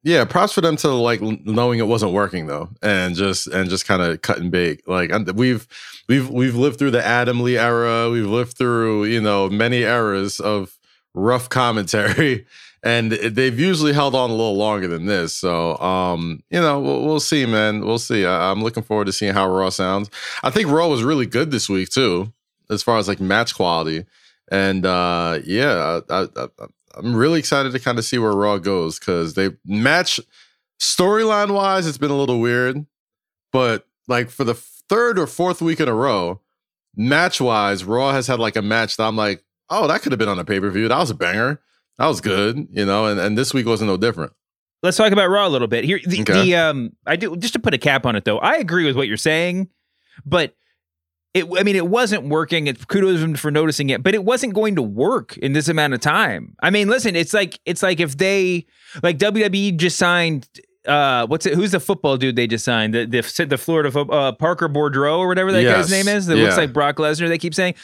Yeah, 0.01 0.23
props 0.23 0.53
for 0.53 0.61
them 0.61 0.77
to 0.77 0.89
like 0.89 1.21
knowing 1.21 1.79
it 1.79 1.87
wasn't 1.87 2.13
working 2.13 2.47
though, 2.47 2.69
and 2.81 3.15
just 3.15 3.47
and 3.47 3.69
just 3.69 3.85
kind 3.85 4.01
of 4.01 4.21
cut 4.21 4.37
and 4.37 4.49
bake. 4.49 4.87
Like 4.87 5.11
we've 5.35 5.67
we've 6.07 6.29
we've 6.29 6.55
lived 6.55 6.79
through 6.79 6.91
the 6.91 7.05
Adam 7.05 7.41
Lee 7.41 7.57
era. 7.57 8.09
We've 8.09 8.25
lived 8.25 8.57
through 8.57 9.05
you 9.05 9.19
know 9.19 9.49
many 9.49 9.79
eras 9.79 10.39
of 10.39 10.77
rough 11.13 11.49
commentary, 11.49 12.45
and 12.83 13.11
they've 13.11 13.59
usually 13.59 13.91
held 13.91 14.15
on 14.15 14.29
a 14.29 14.33
little 14.33 14.55
longer 14.55 14.87
than 14.87 15.05
this. 15.05 15.35
So 15.35 15.77
um, 15.79 16.43
you 16.49 16.61
know 16.61 16.79
we'll, 16.79 17.03
we'll 17.03 17.19
see, 17.19 17.45
man. 17.45 17.85
We'll 17.85 17.99
see. 17.99 18.25
I, 18.25 18.51
I'm 18.51 18.63
looking 18.63 18.83
forward 18.83 19.05
to 19.07 19.13
seeing 19.13 19.33
how 19.33 19.51
Raw 19.51 19.69
sounds. 19.69 20.09
I 20.43 20.49
think 20.49 20.69
Raw 20.69 20.87
was 20.87 21.03
really 21.03 21.25
good 21.25 21.51
this 21.51 21.67
week 21.67 21.89
too, 21.89 22.31
as 22.69 22.81
far 22.81 22.99
as 22.99 23.09
like 23.09 23.19
match 23.19 23.53
quality. 23.53 24.05
And 24.49 24.85
uh, 24.85 25.39
yeah, 25.43 26.01
I, 26.09 26.21
I, 26.21 26.27
I, 26.37 26.47
I'm 26.95 27.15
really 27.15 27.39
excited 27.39 27.71
to 27.73 27.79
kind 27.79 27.97
of 27.99 28.05
see 28.05 28.17
where 28.17 28.31
Raw 28.33 28.57
goes 28.57 28.99
because 28.99 29.33
they 29.35 29.51
match 29.65 30.19
storyline 30.79 31.53
wise. 31.53 31.87
It's 31.87 31.97
been 31.97 32.11
a 32.11 32.17
little 32.17 32.39
weird, 32.39 32.85
but 33.51 33.87
like 34.07 34.29
for 34.29 34.43
the 34.43 34.53
third 34.55 35.19
or 35.19 35.27
fourth 35.27 35.61
week 35.61 35.79
in 35.79 35.87
a 35.87 35.93
row, 35.93 36.41
match 36.95 37.39
wise, 37.41 37.83
Raw 37.83 38.11
has 38.11 38.27
had 38.27 38.39
like 38.39 38.55
a 38.55 38.61
match 38.61 38.97
that 38.97 39.03
I'm 39.03 39.15
like, 39.15 39.43
oh, 39.69 39.87
that 39.87 40.01
could 40.01 40.11
have 40.11 40.19
been 40.19 40.29
on 40.29 40.39
a 40.39 40.45
pay 40.45 40.59
per 40.59 40.69
view. 40.69 40.87
That 40.87 40.97
was 40.99 41.11
a 41.11 41.15
banger. 41.15 41.61
That 41.97 42.07
was 42.07 42.21
good, 42.21 42.67
you 42.71 42.85
know. 42.85 43.05
And 43.07 43.19
and 43.19 43.37
this 43.37 43.53
week 43.53 43.65
wasn't 43.65 43.89
no 43.89 43.97
different. 43.97 44.31
let's 44.81 44.97
talk 44.97 45.11
about 45.11 45.27
Raw 45.29 45.47
a 45.47 45.49
little 45.49 45.67
bit 45.67 45.83
here. 45.83 45.99
The, 46.05 46.21
Okay. 46.21 46.41
the 46.45 46.55
um, 46.55 46.93
I 47.05 47.15
do 47.17 47.35
just 47.35 47.53
to 47.53 47.59
put 47.59 47.73
a 47.73 47.77
cap 47.77 48.05
on 48.05 48.15
it 48.15 48.25
though. 48.25 48.39
I 48.39 48.55
agree 48.55 48.85
with 48.85 48.95
what 48.95 49.07
you're 49.07 49.17
saying, 49.17 49.69
but 50.25 50.55
it. 51.33 51.45
I 51.57 51.63
mean, 51.63 51.75
it 51.75 51.87
wasn't 51.87 52.29
working. 52.29 52.67
It's 52.67 52.85
kudos 52.85 53.21
him 53.21 53.35
for 53.35 53.51
noticing 53.51 53.89
it, 53.89 54.03
but 54.03 54.13
it 54.13 54.23
wasn't 54.23 54.53
going 54.53 54.75
to 54.75 54.81
work 54.81 55.37
in 55.37 55.53
this 55.53 55.67
amount 55.67 55.93
of 55.93 55.99
time. 55.99 56.55
I 56.61 56.69
mean, 56.69 56.87
listen, 56.87 57.15
it's 57.15 57.33
like 57.33 57.59
it's 57.65 57.83
like 57.83 57.99
if 57.99 58.17
they 58.17 58.65
like 59.03 59.17
WWE 59.17 59.77
just 59.77 59.97
signed. 59.97 60.47
Uh, 60.87 61.27
what's 61.27 61.45
it? 61.45 61.53
Who's 61.53 61.71
the 61.71 61.79
football 61.79 62.17
dude 62.17 62.35
they 62.35 62.47
just 62.47 62.65
signed? 62.65 62.93
The 62.93 63.05
the, 63.05 63.45
the 63.45 63.57
Florida 63.57 63.97
uh, 63.99 64.31
Parker 64.31 64.69
Boudreaux 64.69 65.19
or 65.19 65.27
whatever 65.27 65.51
that 65.51 65.63
guy's 65.63 65.91
name 65.91 66.07
is. 66.07 66.25
That 66.27 66.37
looks 66.37 66.57
like 66.57 66.73
Brock 66.73 66.95
Lesnar. 66.97 67.27
They 67.27 67.37
keep 67.37 67.53
saying. 67.53 67.75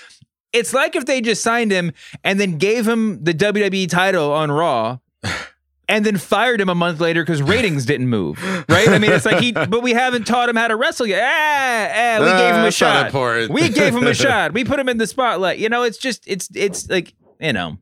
It's 0.54 0.74
like 0.74 0.96
if 0.96 1.06
they 1.06 1.20
just 1.20 1.44
signed 1.44 1.70
him 1.70 1.92
and 2.24 2.40
then 2.40 2.58
gave 2.58 2.88
him 2.88 3.22
the 3.22 3.34
WWE 3.34 3.90
title 3.90 4.32
on 4.32 4.50
Raw 4.50 5.00
and 5.88 6.06
then 6.06 6.18
fired 6.18 6.60
him 6.62 6.70
a 6.70 6.76
month 6.76 7.00
later 7.00 7.24
because 7.24 7.42
ratings 7.42 7.86
didn't 7.86 8.08
move. 8.10 8.42
Right? 8.70 8.88
I 8.90 8.98
mean, 9.00 9.12
it's 9.12 9.26
like 9.26 9.40
he, 9.40 9.52
but 9.54 9.82
we 9.84 9.92
haven't 9.94 10.26
taught 10.26 10.50
him 10.50 10.56
how 10.56 10.68
to 10.68 10.76
wrestle 10.76 11.06
yet. 11.08 11.22
Ah, 11.24 12.18
ah, 12.20 12.24
we 12.24 12.30
Ah, 12.30 12.38
gave 12.38 12.56
him 12.56 12.66
a 12.66 12.72
shot. 12.72 13.50
We 13.50 13.70
gave 13.70 13.96
him 13.96 14.08
a 14.08 14.14
shot. 14.16 14.54
We 14.54 14.64
put 14.66 14.80
him 14.80 14.90
in 14.90 14.98
the 14.98 15.08
spotlight. 15.08 15.60
You 15.60 15.70
know, 15.70 15.84
it's 15.84 15.98
just, 15.98 16.24
it's, 16.28 16.50
it's 16.56 16.90
like, 16.90 17.14
you 17.40 17.54
know, 17.54 17.78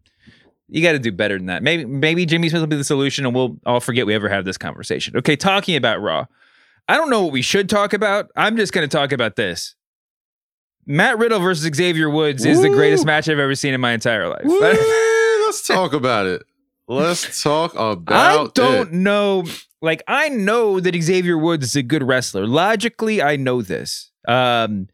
you 0.70 0.82
got 0.82 0.94
to 0.94 1.00
do 1.00 1.12
better 1.12 1.38
than 1.38 1.48
that. 1.48 1.62
Maybe, 1.64 1.86
maybe 1.86 2.26
Jimmy 2.26 2.50
Smith 2.50 2.62
will 2.62 2.68
be 2.68 2.76
the 2.78 2.84
solution, 2.84 3.26
and 3.26 3.36
we'll 3.36 3.58
all 3.66 3.80
forget 3.80 4.06
we 4.06 4.16
ever 4.16 4.28
have 4.30 4.44
this 4.46 4.58
conversation. 4.58 5.16
Okay, 5.18 5.36
talking 5.36 5.76
about 5.76 6.02
Raw. 6.02 6.26
I 6.88 6.96
don't 6.96 7.10
know 7.10 7.24
what 7.24 7.32
we 7.32 7.42
should 7.42 7.70
talk 7.70 7.94
about. 7.94 8.30
I'm 8.36 8.58
just 8.58 8.74
going 8.74 8.88
to 8.88 8.98
talk 8.98 9.12
about 9.12 9.36
this. 9.36 9.76
Matt 10.86 11.18
Riddle 11.18 11.40
versus 11.40 11.74
Xavier 11.74 12.10
Woods 12.10 12.44
is 12.44 12.62
the 12.62 12.70
greatest 12.70 13.06
match 13.06 13.30
I've 13.30 13.40
ever 13.40 13.56
seen 13.56 13.74
in 13.74 13.80
my 13.80 13.94
entire 13.94 14.28
life. 14.28 14.44
Woo, 14.44 14.60
Let's 15.46 15.66
talk 15.66 15.94
about 15.94 16.26
it. 16.26 16.44
Let's 16.88 17.42
talk 17.42 17.74
about 17.76 18.12
I 18.12 18.48
don't 18.54 18.90
it. 18.90 18.94
know. 18.94 19.46
Like 19.82 20.04
I 20.08 20.30
know 20.30 20.80
that 20.80 20.96
Xavier 21.02 21.38
Woods 21.38 21.66
is 21.66 21.76
a 21.76 21.84
good 21.84 22.04
wrestler. 22.04 22.46
Logically, 22.46 23.22
I 23.22 23.36
know 23.36 23.62
this. 23.62 24.12
Um, 24.28 24.90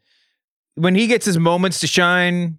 when 0.74 0.94
he 0.94 1.06
gets 1.06 1.26
his 1.26 1.38
moments 1.38 1.80
to 1.80 1.86
shine 1.86 2.58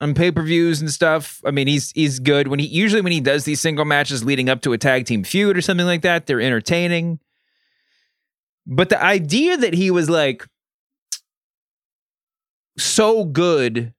on 0.00 0.14
pay 0.14 0.30
per 0.30 0.42
views 0.42 0.80
and 0.80 0.90
stuff, 0.90 1.40
I 1.44 1.50
mean, 1.50 1.66
he's 1.66 1.90
he's 1.92 2.18
good. 2.20 2.48
When 2.48 2.58
he 2.58 2.66
usually 2.66 3.02
when 3.02 3.12
he 3.12 3.20
does 3.20 3.44
these 3.44 3.60
single 3.60 3.84
matches 3.84 4.24
leading 4.24 4.48
up 4.48 4.62
to 4.62 4.72
a 4.72 4.78
tag 4.78 5.06
team 5.06 5.24
feud 5.24 5.56
or 5.56 5.60
something 5.60 5.86
like 5.86 6.02
that, 6.02 6.26
they're 6.26 6.40
entertaining. 6.40 7.20
But 8.66 8.88
the 8.88 9.02
idea 9.02 9.56
that 9.56 9.74
he 9.74 9.90
was 9.90 10.08
like 10.08 10.46
so 12.78 13.24
good 13.24 13.92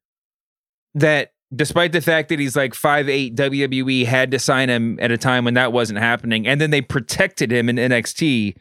that 0.95 1.33
despite 1.53 1.91
the 1.91 2.01
fact 2.01 2.29
that 2.29 2.39
he's 2.39 2.55
like 2.55 2.73
5'8, 2.73 3.35
WWE 3.35 4.05
had 4.05 4.31
to 4.31 4.39
sign 4.39 4.69
him 4.69 4.97
at 5.01 5.11
a 5.11 5.17
time 5.17 5.45
when 5.45 5.53
that 5.55 5.73
wasn't 5.73 5.99
happening. 5.99 6.47
And 6.47 6.61
then 6.61 6.71
they 6.71 6.81
protected 6.81 7.51
him 7.51 7.69
in 7.69 7.75
NXT 7.75 8.55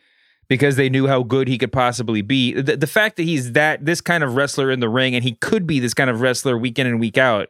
because 0.49 0.77
they 0.77 0.89
knew 0.89 1.07
how 1.07 1.23
good 1.23 1.47
he 1.47 1.57
could 1.57 1.73
possibly 1.73 2.23
be. 2.23 2.53
The, 2.53 2.77
the 2.77 2.87
fact 2.87 3.17
that 3.17 3.23
he's 3.23 3.53
that 3.53 3.85
this 3.87 4.01
kind 4.01 4.25
of 4.25 4.35
wrestler 4.35 4.71
in 4.71 4.81
the 4.81 4.89
ring 4.89 5.15
and 5.15 5.23
he 5.23 5.35
could 5.35 5.67
be 5.67 5.79
this 5.79 5.95
kind 5.95 6.11
of 6.11 6.21
wrestler 6.21 6.59
week 6.59 6.79
in 6.79 6.87
and 6.87 6.99
week 6.99 7.17
out. 7.17 7.49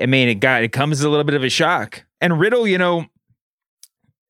I 0.00 0.06
mean, 0.06 0.28
it 0.28 0.36
got 0.36 0.62
it 0.62 0.70
comes 0.70 1.00
as 1.00 1.04
a 1.04 1.10
little 1.10 1.24
bit 1.24 1.34
of 1.34 1.42
a 1.42 1.50
shock. 1.50 2.04
And 2.20 2.38
Riddle, 2.38 2.68
you 2.68 2.78
know, 2.78 3.06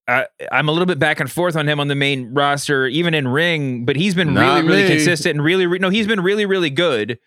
I, 0.09 0.27
I'm 0.51 0.69
a 0.69 0.73
little 0.73 0.87
bit 0.87 0.99
back 0.99 1.21
and 1.21 1.31
forth 1.31 1.57
on 1.57 1.69
him 1.69 1.79
on 1.79 1.89
the 1.89 1.95
main 1.95 2.33
roster, 2.33 2.87
even 2.87 3.13
in 3.13 3.29
ring, 3.29 3.85
but 3.85 3.95
he's 3.95 4.15
been 4.15 4.33
Not 4.33 4.65
really, 4.65 4.69
really 4.69 4.89
consistent 4.89 5.37
and 5.37 5.45
really, 5.45 5.67
re- 5.67 5.79
no, 5.79 5.91
he's 5.91 6.07
been 6.07 6.21
really, 6.21 6.47
really 6.47 6.71
good. 6.71 7.19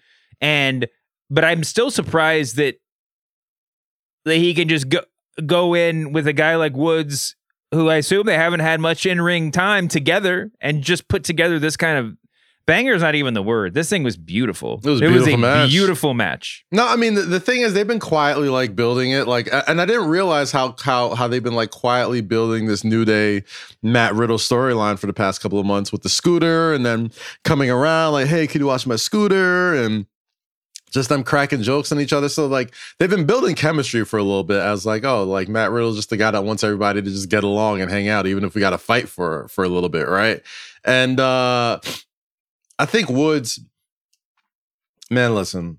And, 0.41 0.88
but 1.30 1.44
I'm 1.44 1.64
still 1.64 1.92
surprised 1.92 2.58
that 2.58 2.76
that 4.26 4.38
he 4.38 4.54
can 4.54 4.68
just 4.68 4.90
go 4.90 5.02
go 5.46 5.74
in 5.74 6.14
with 6.14 6.28
a 6.28 6.34
guy 6.34 6.56
like 6.56 6.76
Woods, 6.76 7.36
who 7.72 7.90
I 7.90 7.98
assume 7.98 8.26
they 8.26 8.36
haven't 8.36 8.62
had 8.62 8.80
much 8.80 9.06
in 9.06 9.22
ring 9.22 9.52
time 9.52 9.88
together, 9.88 10.52
and 10.62 10.82
just 10.82 11.08
put 11.08 11.24
together 11.24 11.60
this 11.60 11.78
kind 11.78 11.98
of 11.98 12.18
banger 12.66 12.94
is 12.94 13.02
not 13.02 13.16
even 13.16 13.34
the 13.34 13.44
word. 13.44 13.74
This 13.74 13.90
thing 13.90 14.04
was 14.04 14.18
beautiful. 14.18 14.82
It 14.84 14.90
was 14.90 15.02
a 15.02 15.08
beautiful 15.08 15.34
a 15.34 15.38
match. 15.38 15.70
beautiful 15.70 16.14
match. 16.14 16.66
No, 16.72 16.88
I 16.88 16.96
mean 16.96 17.14
the, 17.16 17.22
the 17.22 17.40
thing 17.40 17.62
is 17.62 17.74
they've 17.74 17.88
been 17.88 18.00
quietly 18.00 18.50
like 18.50 18.76
building 18.76 19.12
it, 19.12 19.28
like, 19.28 19.50
and 19.68 19.82
I 19.82 19.86
didn't 19.86 20.08
realize 20.08 20.52
how 20.52 20.76
how 20.82 21.16
how 21.16 21.28
they've 21.28 21.44
been 21.44 21.56
like 21.56 21.72
quietly 21.72 22.22
building 22.22 22.66
this 22.66 22.84
New 22.84 23.06
Day 23.06 23.44
Matt 23.84 24.16
Riddle 24.16 24.38
storyline 24.38 24.98
for 24.98 25.08
the 25.08 25.14
past 25.14 25.42
couple 25.42 25.60
of 25.60 25.66
months 25.66 25.92
with 25.92 26.04
the 26.04 26.10
scooter, 26.10 26.74
and 26.74 26.86
then 26.86 27.12
coming 27.44 27.70
around 27.70 28.14
like, 28.14 28.28
hey, 28.28 28.48
can 28.48 28.62
you 28.62 28.68
watch 28.68 28.88
my 28.88 28.96
scooter? 28.96 29.76
And 29.76 30.08
just 30.91 31.10
them 31.10 31.24
cracking 31.24 31.62
jokes 31.62 31.91
on 31.91 32.00
each 32.00 32.13
other. 32.13 32.30
So 32.30 32.48
like 32.48 32.74
they've 32.98 33.10
been 33.10 33.26
building 33.26 33.56
chemistry 33.56 34.06
for 34.06 34.17
a 34.17 34.24
little 34.24 34.43
bit 34.43 34.62
as 34.62 34.86
like, 34.86 35.04
oh, 35.04 35.24
like 35.24 35.50
Matt 35.50 35.71
Riddle's 35.71 35.98
just 35.98 36.10
the 36.10 36.17
guy 36.17 36.32
that 36.32 36.43
wants 36.43 36.63
everybody 36.63 37.02
to 37.02 37.10
just 37.10 37.30
get 37.30 37.43
along 37.43 37.82
and 37.82 37.91
hang 37.91 38.08
out, 38.08 38.28
even 38.28 38.43
if 38.43 38.56
we 38.56 38.62
got 38.62 38.71
to 38.71 38.78
fight 38.78 39.10
for 39.10 39.48
for 39.50 39.63
a 39.63 39.69
little 39.69 39.89
bit, 39.89 40.08
right? 40.08 40.41
And 40.84 41.19
uh 41.19 41.80
I 42.78 42.86
think 42.86 43.10
Woods, 43.10 43.60
man, 45.10 45.34
listen, 45.34 45.78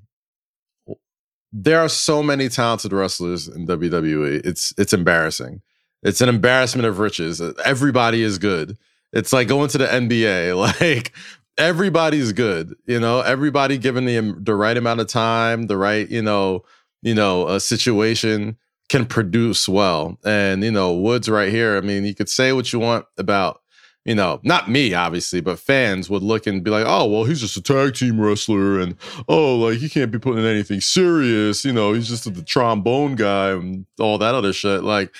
there 1.53 1.81
are 1.81 1.89
so 1.89 2.23
many 2.23 2.49
talented 2.49 2.93
wrestlers 2.93 3.49
in 3.49 3.67
WWE. 3.67 4.45
It's 4.45 4.75
it's 4.77 4.93
embarrassing. 4.93 5.63
It's 6.03 6.21
an 6.21 6.29
embarrassment 6.29 6.87
of 6.87 6.99
riches. 6.99 7.41
Everybody 7.65 8.23
is 8.23 8.39
good. 8.39 8.77
It's 9.13 9.33
like 9.33 9.49
going 9.49 9.69
to 9.71 9.79
the 9.79 9.87
NBA. 9.87 10.55
Like 10.81 11.13
everybody's 11.59 12.33
good. 12.33 12.75
You 12.87 13.01
know, 13.01 13.21
everybody 13.21 13.79
given 13.79 14.05
the 14.05 14.35
the 14.39 14.55
right 14.55 14.77
amount 14.77 15.01
of 15.01 15.09
time, 15.09 15.67
the 15.67 15.77
right 15.77 16.09
you 16.09 16.23
know 16.23 16.65
you 17.03 17.15
know 17.15 17.49
a 17.49 17.61
situation 17.61 18.57
can 18.89 19.07
produce 19.07 19.69
well. 19.69 20.19
And 20.25 20.63
you 20.63 20.71
know, 20.71 20.95
Woods 20.95 21.29
right 21.29 21.51
here. 21.51 21.77
I 21.77 21.81
mean, 21.81 22.05
you 22.05 22.15
could 22.15 22.29
say 22.29 22.53
what 22.53 22.73
you 22.73 22.79
want 22.79 23.07
about 23.19 23.61
you 24.07 24.15
know, 24.15 24.39
not 24.45 24.71
me, 24.71 24.95
obviously, 24.95 25.41
but 25.41 25.59
fans 25.59 26.09
would 26.09 26.23
look 26.23 26.47
and 26.47 26.63
be 26.63 26.71
like, 26.71 26.85
oh, 26.87 27.07
well, 27.07 27.25
he's 27.25 27.41
just 27.41 27.57
a 27.57 27.61
tag 27.61 27.95
team 27.95 28.21
wrestler. 28.21 28.79
And, 28.79 28.95
oh, 29.29 29.57
like, 29.57 29.79
he 29.79 29.89
can't 29.89 30.13
be 30.13 30.21
putting 30.21 30.45
in 30.45 30.49
anything 30.49 30.81
serious. 30.81 31.65
You 31.65 31.73
know, 31.73 31.93
he's 31.93 32.07
just 32.07 32.33
the 32.33 32.43
trombone 32.43 33.17
guy 33.17 33.51
and 33.51 33.85
all 33.99 34.17
that 34.19 34.37
other 34.37 34.53
shit. 34.53 34.85
Like, 34.85 35.13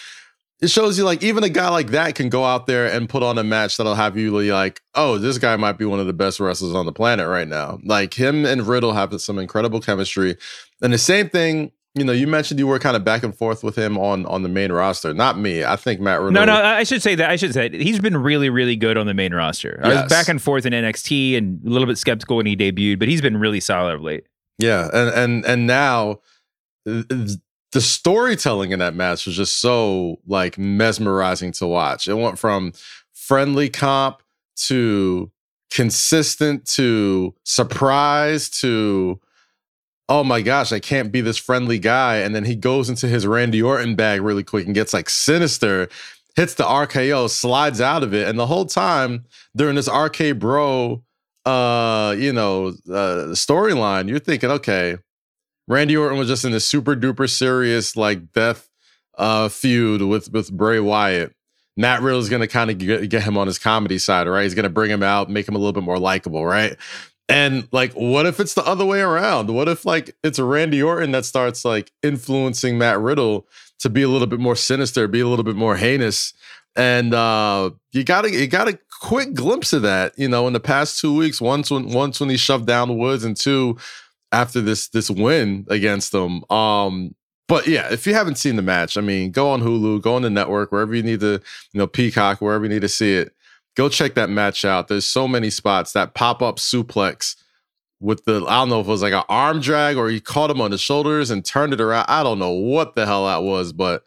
it 0.61 0.71
shows 0.71 0.97
you, 0.97 1.05
like, 1.05 1.23
even 1.23 1.45
a 1.45 1.49
guy 1.49 1.69
like 1.69 1.91
that 1.91 2.15
can 2.15 2.29
go 2.29 2.45
out 2.45 2.67
there 2.67 2.87
and 2.87 3.09
put 3.09 3.23
on 3.23 3.37
a 3.39 3.45
match 3.45 3.77
that'll 3.77 3.95
have 3.95 4.17
you 4.17 4.31
like, 4.53 4.81
oh, 4.95 5.19
this 5.19 5.39
guy 5.39 5.57
might 5.57 5.77
be 5.79 5.85
one 5.85 6.01
of 6.01 6.07
the 6.07 6.13
best 6.13 6.41
wrestlers 6.41 6.75
on 6.75 6.87
the 6.87 6.93
planet 6.93 7.29
right 7.29 7.49
now. 7.49 7.79
Like, 7.85 8.15
him 8.15 8.47
and 8.47 8.67
Riddle 8.67 8.93
have 8.93 9.21
some 9.21 9.39
incredible 9.39 9.81
chemistry. 9.81 10.37
And 10.81 10.93
the 10.93 10.99
same 10.99 11.29
thing, 11.29 11.73
you 11.95 12.05
know, 12.05 12.13
you 12.13 12.27
mentioned 12.27 12.61
you 12.61 12.67
were 12.67 12.79
kind 12.79 12.95
of 12.95 13.05
back 13.05 13.23
and 13.23 13.35
forth 13.35 13.65
with 13.65 13.77
him 13.77 13.97
on 13.97 14.27
on 14.27 14.43
the 14.43 14.51
main 14.51 14.71
roster. 14.71 15.15
Not 15.15 15.39
me. 15.39 15.65
I 15.65 15.77
think 15.77 15.99
Matt 15.99 16.21
Riddle. 16.21 16.33
No, 16.33 16.45
no, 16.45 16.55
I 16.55 16.83
should 16.83 17.01
say 17.01 17.15
that. 17.15 17.31
I 17.31 17.37
should 17.37 17.55
say 17.55 17.71
he's 17.71 18.01
been 18.01 18.19
really, 18.19 18.51
really 18.51 18.77
good 18.77 18.99
on 18.99 19.07
the 19.07 19.15
main 19.15 19.33
roster. 19.33 19.81
I 19.83 20.03
was 20.03 20.11
back 20.11 20.29
and 20.29 20.41
forth 20.41 20.67
in 20.67 20.75
NXT 20.75 21.39
and 21.39 21.67
a 21.67 21.71
little 21.71 21.87
bit 21.87 21.97
skeptical 21.97 22.37
when 22.37 22.45
he 22.45 22.55
debuted, 22.55 22.99
but 22.99 23.09
he's 23.09 23.23
been 23.23 23.39
really 23.39 23.61
solid 23.61 23.95
of 23.95 24.03
late. 24.03 24.27
Yeah, 24.59 24.91
and 24.93 25.09
and 25.15 25.45
and 25.47 25.67
now 25.67 26.21
the 27.77 27.83
storytelling 27.83 28.73
in 28.73 28.79
that 28.79 28.95
match 28.95 29.27
was 29.27 29.37
just 29.37 29.61
so 29.61 30.19
like 30.27 30.57
mesmerizing 30.57 31.53
to 31.53 31.67
watch. 31.67 32.09
It 32.09 32.15
went 32.15 32.39
from 32.39 32.73
friendly 33.13 33.69
comp 33.69 34.23
to 34.69 35.31
consistent 35.71 36.65
to 36.69 37.35
surprise 37.45 38.49
to 38.63 39.21
oh 40.09 40.25
my 40.25 40.41
gosh, 40.41 40.73
I 40.73 40.81
can't 40.81 41.13
be 41.13 41.21
this 41.21 41.37
friendly 41.37 41.79
guy. 41.79 42.17
And 42.17 42.35
then 42.35 42.47
he 42.47 42.57
goes 42.57 42.89
into 42.89 43.09
his 43.09 43.27
Randy 43.27 43.61
Orton 43.61 43.95
bag 43.95 44.23
really 44.23 44.43
quick 44.43 44.65
and 44.65 44.75
gets 44.75 44.95
like 44.95 45.11
sinister, 45.11 45.91
hits 46.35 46.55
the 46.55 46.65
RKO, 46.65 47.29
slides 47.29 47.83
out 47.83 48.03
of 48.03 48.15
it. 48.15 48.27
And 48.27 48.39
the 48.39 48.47
whole 48.47 48.65
time 48.65 49.27
during 49.55 49.77
this 49.77 49.91
RK 49.91 50.39
Bro, 50.39 51.03
uh, 51.45 52.17
you 52.17 52.33
know, 52.33 52.69
uh, 52.89 53.35
storyline, 53.35 54.09
you're 54.09 54.19
thinking, 54.19 54.51
okay, 54.51 54.97
Randy 55.69 55.97
Orton 55.97 56.19
was 56.19 56.29
just 56.29 56.45
in 56.45 56.53
this 56.53 56.67
super 56.67 56.95
duper 56.95 57.29
serious 57.29 57.97
like 57.97 58.33
death 58.33 58.69
uh, 59.17 59.49
feud 59.49 60.03
with 60.03 60.33
with 60.33 60.53
Bray 60.53 60.81
Wyatt. 60.81 61.35
Matt 61.77 62.01
Riddle 62.03 62.21
is 62.21 62.29
gonna 62.29 62.47
kind 62.47 62.71
of 62.71 62.79
get, 62.79 63.09
get 63.11 63.23
him 63.23 63.37
on 63.37 63.47
his 63.47 63.59
comedy 63.59 63.99
side, 63.99 64.29
right? 64.29 64.45
He's 64.45 64.55
gonna 64.55 64.71
bring 64.71 64.91
him 64.91 65.03
out, 65.03 65.29
make 65.29 65.47
him 65.47 65.55
a 65.55 65.59
little 65.59 65.73
bit 65.73 65.83
more 65.83 65.99
likable, 65.99 66.45
right? 66.45 66.77
And 67.29 67.69
like, 67.73 67.93
what 67.95 68.25
if 68.25 68.39
it's 68.39 68.55
the 68.55 68.65
other 68.65 68.85
way 68.85 69.01
around? 69.01 69.51
What 69.51 69.69
if 69.69 69.85
like 69.85 70.17
it's 70.23 70.39
Randy 70.39 70.83
Orton 70.83 71.11
that 71.13 71.25
starts 71.25 71.65
like 71.65 71.93
influencing 72.03 72.79
Matt 72.79 73.01
Riddle 73.01 73.47
to 73.81 73.91
be 73.91 74.03
a 74.03 74.09
little 74.09 74.29
bit 74.29 74.41
more 74.41 74.57
sinister, 74.57 75.09
be 75.09 75.21
a 75.21 75.29
little 75.29 75.45
bit 75.45 75.57
more 75.57 75.77
heinous? 75.77 76.33
And 76.77 77.13
uh 77.13 77.71
you 77.93 78.05
gotta 78.05 78.31
you 78.31 78.47
got 78.47 78.69
a 78.69 78.79
quick 79.01 79.35
glimpse 79.35 79.73
of 79.73 79.83
that, 79.83 80.17
you 80.17 80.29
know, 80.29 80.47
in 80.47 80.53
the 80.53 80.61
past 80.61 81.01
two 81.01 81.15
weeks. 81.15 81.41
Once 81.41 81.71
when 81.71 81.89
once 81.89 82.21
when 82.21 82.31
he 82.31 82.37
shoved 82.37 82.67
down 82.67 82.89
the 82.89 82.95
Woods, 82.95 83.25
and 83.25 83.37
two 83.37 83.77
after 84.33 84.61
this 84.61 84.89
this 84.89 85.11
win 85.11 85.67
against 85.69 86.13
them. 86.13 86.45
Um, 86.51 87.15
but 87.49 87.67
yeah, 87.67 87.93
if 87.93 88.07
you 88.07 88.15
haven't 88.15 88.39
seen 88.39 88.57
the 88.57 88.63
match, 88.63 88.97
I 88.97 89.01
mean, 89.01 89.31
go 89.31 89.51
on 89.51 89.63
Hulu, 89.63 90.03
go 90.03 90.17
on 90.17 90.23
the 90.23 90.31
network, 90.31 90.73
wherever 90.73 90.95
you 90.95 91.03
need 91.03 91.21
to, 91.21 91.41
you 91.73 91.79
know, 91.79 91.87
Peacock, 91.87 92.41
wherever 92.41 92.65
you 92.65 92.69
need 92.69 92.83
to 92.83 92.89
see 92.89 93.15
it 93.15 93.37
go 93.77 93.89
check 93.89 94.15
that 94.15 94.31
match 94.31 94.65
out. 94.65 94.89
There's 94.89 95.07
so 95.07 95.29
many 95.29 95.51
spots. 95.51 95.93
That 95.93 96.15
pop 96.15 96.43
up 96.43 96.57
suplex 96.57 97.37
with 98.01 98.25
the 98.25 98.45
I 98.49 98.57
don't 98.57 98.69
know 98.69 98.81
if 98.81 98.87
it 98.87 98.91
was 98.91 99.03
like 99.03 99.13
an 99.13 99.23
arm 99.29 99.61
drag 99.61 99.97
or 99.97 100.09
he 100.09 100.21
caught 100.21 100.51
him 100.51 100.61
on 100.61 100.71
the 100.71 100.79
shoulders 100.79 101.31
and 101.31 101.45
turned 101.45 101.73
it 101.73 101.81
around. 101.81 102.07
I 102.09 102.23
don't 102.23 102.39
know 102.39 102.53
what 102.53 102.95
the 102.95 103.07
hell 103.07 103.27
that 103.27 103.43
was, 103.43 103.73
but 103.73 104.03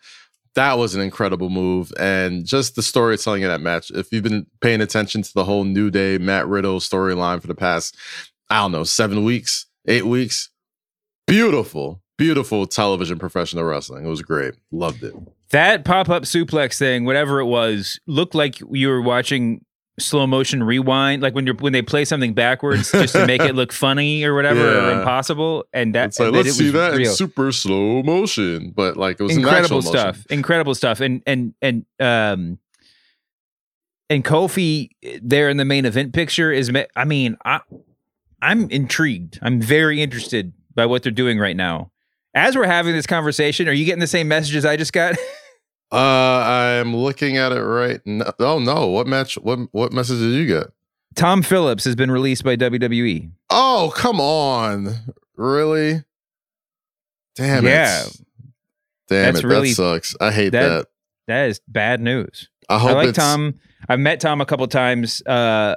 that 0.56 0.78
was 0.78 0.96
an 0.96 1.02
incredible 1.02 1.50
move. 1.50 1.94
And 2.00 2.46
just 2.46 2.76
the 2.76 2.82
storytelling 2.82 3.44
of 3.44 3.52
that 3.52 3.62
match. 3.62 3.92
If 3.92 4.12
you've 4.12 4.24
been 4.24 4.48
paying 4.62 4.82
attention 4.82 5.22
to 5.22 5.34
the 5.34 5.46
whole 5.46 5.64
New 5.64 5.90
Day 5.90 6.18
Matt 6.18 6.48
Riddle 6.48 6.80
storyline 6.80 7.40
for 7.40 7.48
the 7.48 7.56
past, 7.56 7.96
I 8.50 8.58
don't 8.58 8.72
know, 8.72 8.84
seven 8.84 9.24
weeks, 9.24 9.68
eight 9.88 10.06
weeks, 10.06 10.50
beautiful, 11.28 12.02
beautiful 12.18 12.68
television 12.68 13.18
professional 13.20 13.63
wrestling. 13.63 14.06
It 14.06 14.10
was 14.10 14.22
great. 14.22 14.56
Loved 14.72 15.04
it. 15.04 15.13
That 15.52 15.84
pop 15.86 16.10
up 16.10 16.24
suplex 16.24 16.78
thing, 16.78 17.06
whatever 17.06 17.39
it 17.39 17.46
was, 17.46 18.00
looked 18.06 18.36
like 18.36 18.60
you 18.72 18.88
were 18.89 19.02
watching 19.02 19.65
slow 20.00 20.26
motion 20.28 20.63
rewind, 20.63 21.22
like 21.22 21.36
when 21.36 21.46
you're 21.46 21.56
when 21.56 21.74
they 21.74 21.82
play 21.82 22.06
something 22.06 22.34
backwards 22.34 22.92
just 22.94 23.13
to 23.15 23.26
make 23.26 23.42
it 23.42 23.56
look 23.56 23.72
funny 23.72 24.24
or 24.24 24.36
whatever 24.36 24.80
or 24.80 24.92
impossible. 25.00 25.65
And 25.74 25.96
that 25.96 26.10
It's 26.10 26.20
like, 26.20 26.28
and 26.28 26.38
let's 26.38 26.54
see 26.54 26.70
that 26.72 26.94
in 26.94 27.06
super 27.08 27.52
slow 27.52 28.04
motion, 28.04 28.72
but 28.76 28.96
like 28.98 29.20
it 29.20 29.24
was 29.24 29.36
incredible 29.36 29.78
actual 29.80 29.92
motion. 29.94 30.13
stuff 30.13 30.26
incredible 30.30 30.76
stuff 30.76 31.02
and 31.02 31.22
and 31.26 31.54
and 31.62 31.86
um 32.00 32.60
and 34.10 34.24
kofi 34.24 34.89
there 35.22 35.50
in 35.50 35.58
the 35.58 35.65
main 35.65 35.86
event 35.86 36.13
picture 36.13 36.52
is 36.52 36.72
i 36.96 37.06
mean 37.06 37.38
i 37.46 37.60
i'm 38.41 38.69
intrigued 38.69 39.39
i'm 39.41 39.62
very 39.62 40.02
interested 40.02 40.54
by 40.75 40.86
what 40.86 41.04
they're 41.04 41.12
doing 41.12 41.39
right 41.39 41.56
now 41.56 41.91
as 42.34 42.56
we're 42.56 42.65
having 42.67 42.93
this 42.93 43.08
conversation 43.08 43.67
are 43.67 43.71
you 43.73 43.86
getting 43.86 43.99
the 43.99 44.08
same 44.08 44.28
messages 44.28 44.65
i 44.65 44.75
just 44.78 44.93
got 44.93 45.15
Uh, 45.91 45.97
I'm 46.86 46.95
looking 46.95 47.38
at 47.38 47.52
it 47.52 47.63
right 47.63 47.99
now. 48.06 48.32
Oh 48.38 48.60
no, 48.60 48.86
what 48.89 49.08
match? 49.08 49.39
What 49.39 49.58
what 49.71 49.91
message 49.91 50.19
did 50.19 50.34
you 50.36 50.45
get? 50.45 50.67
tom 51.15 51.41
phillips 51.41 51.84
has 51.84 51.95
been 51.95 52.12
released 52.12 52.43
by 52.43 52.56
wwe 52.56 53.32
Oh 53.49 53.91
come 53.95 54.21
on, 54.21 54.93
really? 55.36 56.04
Damn 57.36 57.65
Yeah. 57.65 58.04
it! 58.06 58.17
Damn 59.08 59.34
That's 59.34 59.39
it! 59.39 59.47
really- 59.47 59.69
that 59.69 59.75
sucks. 59.75 60.15
I 60.21 60.32
hate 60.32 60.49
that- 60.49 60.67
that. 60.69 60.86
that 61.25 61.49
is 61.49 61.60
bad 61.67 62.02
news 62.02 62.49
I 62.69 62.75
i 62.75 62.78
hope 62.78 62.93
like 62.93 63.08
it's, 63.10 63.17
tom 63.17 63.56
i've 63.88 63.99
met 63.99 64.19
tom 64.19 64.41
a 64.41 64.45
couple 64.45 64.67
times 64.67 65.23
uh 65.25 65.73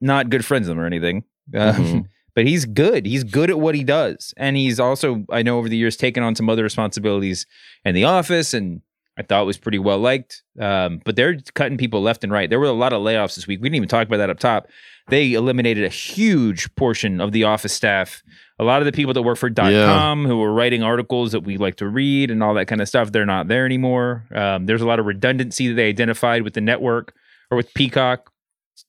not 0.00 0.30
good 0.30 0.46
friends 0.46 0.66
with 0.66 0.76
him 0.78 0.82
or 0.82 0.86
anything 0.86 1.24
uh, 1.54 1.72
Mhm. 1.74 2.04
but 2.34 2.46
he's 2.46 2.64
good. 2.64 3.04
He's 3.06 3.24
good 3.24 3.50
at 3.50 3.60
what 3.60 3.74
he 3.74 3.84
does, 3.84 4.32
and 4.36 4.56
he's 4.56 4.80
also, 4.80 5.24
I 5.30 5.42
know, 5.42 5.58
over 5.58 5.68
the 5.68 5.76
years 5.76 5.96
taken 5.96 6.22
on 6.22 6.34
some 6.34 6.48
other 6.48 6.62
responsibilities 6.62 7.46
in 7.84 7.94
the 7.94 8.04
office, 8.04 8.54
and 8.54 8.80
I 9.18 9.22
thought 9.22 9.44
was 9.44 9.58
pretty 9.58 9.78
well 9.78 9.98
liked. 9.98 10.42
Um, 10.58 11.02
but 11.04 11.16
they're 11.16 11.36
cutting 11.54 11.76
people 11.76 12.00
left 12.00 12.24
and 12.24 12.32
right. 12.32 12.48
There 12.48 12.58
were 12.58 12.66
a 12.66 12.72
lot 12.72 12.94
of 12.94 13.02
layoffs 13.02 13.34
this 13.34 13.46
week. 13.46 13.60
We 13.60 13.68
didn't 13.68 13.76
even 13.76 13.88
talk 13.88 14.06
about 14.06 14.16
that 14.18 14.30
up 14.30 14.38
top. 14.38 14.68
They 15.08 15.34
eliminated 15.34 15.84
a 15.84 15.88
huge 15.90 16.74
portion 16.76 17.20
of 17.20 17.32
the 17.32 17.44
office 17.44 17.72
staff. 17.74 18.22
A 18.58 18.64
lot 18.64 18.80
of 18.80 18.86
the 18.86 18.92
people 18.92 19.12
that 19.12 19.22
work 19.22 19.36
for 19.36 19.50
.com 19.50 20.24
who 20.24 20.38
were 20.38 20.52
writing 20.54 20.82
articles 20.82 21.32
that 21.32 21.40
we 21.40 21.56
like 21.58 21.74
to 21.76 21.88
read 21.88 22.30
and 22.30 22.42
all 22.42 22.54
that 22.54 22.68
kind 22.68 22.80
of 22.80 22.88
stuff, 22.88 23.10
they're 23.12 23.26
not 23.26 23.48
there 23.48 23.66
anymore. 23.66 24.24
Um, 24.34 24.64
there's 24.66 24.80
a 24.80 24.86
lot 24.86 24.98
of 25.00 25.04
redundancy 25.06 25.68
that 25.68 25.74
they 25.74 25.88
identified 25.88 26.42
with 26.42 26.54
the 26.54 26.60
network 26.62 27.12
or 27.50 27.56
with 27.56 27.74
Peacock. 27.74 28.30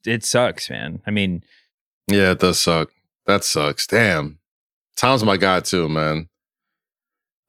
It 0.05 0.23
sucks, 0.23 0.69
man. 0.69 1.01
I 1.07 1.11
mean, 1.11 1.43
Yeah, 2.07 2.31
it 2.31 2.39
does 2.39 2.59
suck. 2.59 2.89
That 3.25 3.43
sucks. 3.43 3.87
Damn. 3.87 4.39
Tom's 4.95 5.23
my 5.23 5.37
guy 5.37 5.61
too, 5.61 5.89
man. 5.89 6.29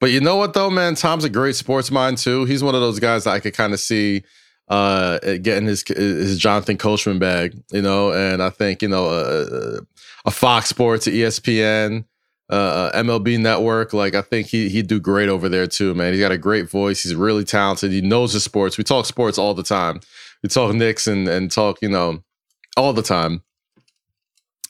But 0.00 0.10
you 0.10 0.20
know 0.20 0.36
what 0.36 0.54
though, 0.54 0.70
man? 0.70 0.94
Tom's 0.94 1.24
a 1.24 1.30
great 1.30 1.56
sports 1.56 1.90
mind 1.90 2.18
too. 2.18 2.44
He's 2.44 2.62
one 2.62 2.74
of 2.74 2.80
those 2.80 3.00
guys 3.00 3.24
that 3.24 3.30
I 3.30 3.40
could 3.40 3.54
kind 3.54 3.72
of 3.72 3.80
see 3.80 4.22
uh 4.68 5.18
getting 5.42 5.66
his 5.66 5.84
his 5.86 6.38
Jonathan 6.38 6.76
Coachman 6.76 7.18
bag, 7.18 7.54
you 7.72 7.82
know, 7.82 8.12
and 8.12 8.42
I 8.42 8.50
think, 8.50 8.82
you 8.82 8.88
know, 8.88 9.06
a, 9.06 9.80
a 10.26 10.30
Fox 10.30 10.68
Sports, 10.68 11.06
ESPN, 11.06 12.04
uh, 12.50 12.90
MLB 12.94 13.38
Network, 13.38 13.92
like 13.92 14.14
I 14.14 14.22
think 14.22 14.48
he 14.48 14.68
he'd 14.68 14.86
do 14.86 15.00
great 15.00 15.28
over 15.28 15.48
there 15.48 15.66
too, 15.66 15.94
man. 15.94 16.12
He's 16.12 16.20
got 16.20 16.32
a 16.32 16.38
great 16.38 16.68
voice. 16.68 17.02
He's 17.02 17.14
really 17.14 17.44
talented. 17.44 17.90
He 17.90 18.00
knows 18.00 18.32
the 18.32 18.40
sports. 18.40 18.78
We 18.78 18.84
talk 18.84 19.06
sports 19.06 19.38
all 19.38 19.54
the 19.54 19.62
time. 19.62 20.00
We 20.42 20.48
talk 20.48 20.74
Knicks 20.74 21.06
and 21.06 21.28
and 21.28 21.50
talk, 21.50 21.78
you 21.82 21.88
know, 21.88 22.22
all 22.76 22.92
the 22.92 23.02
time. 23.02 23.42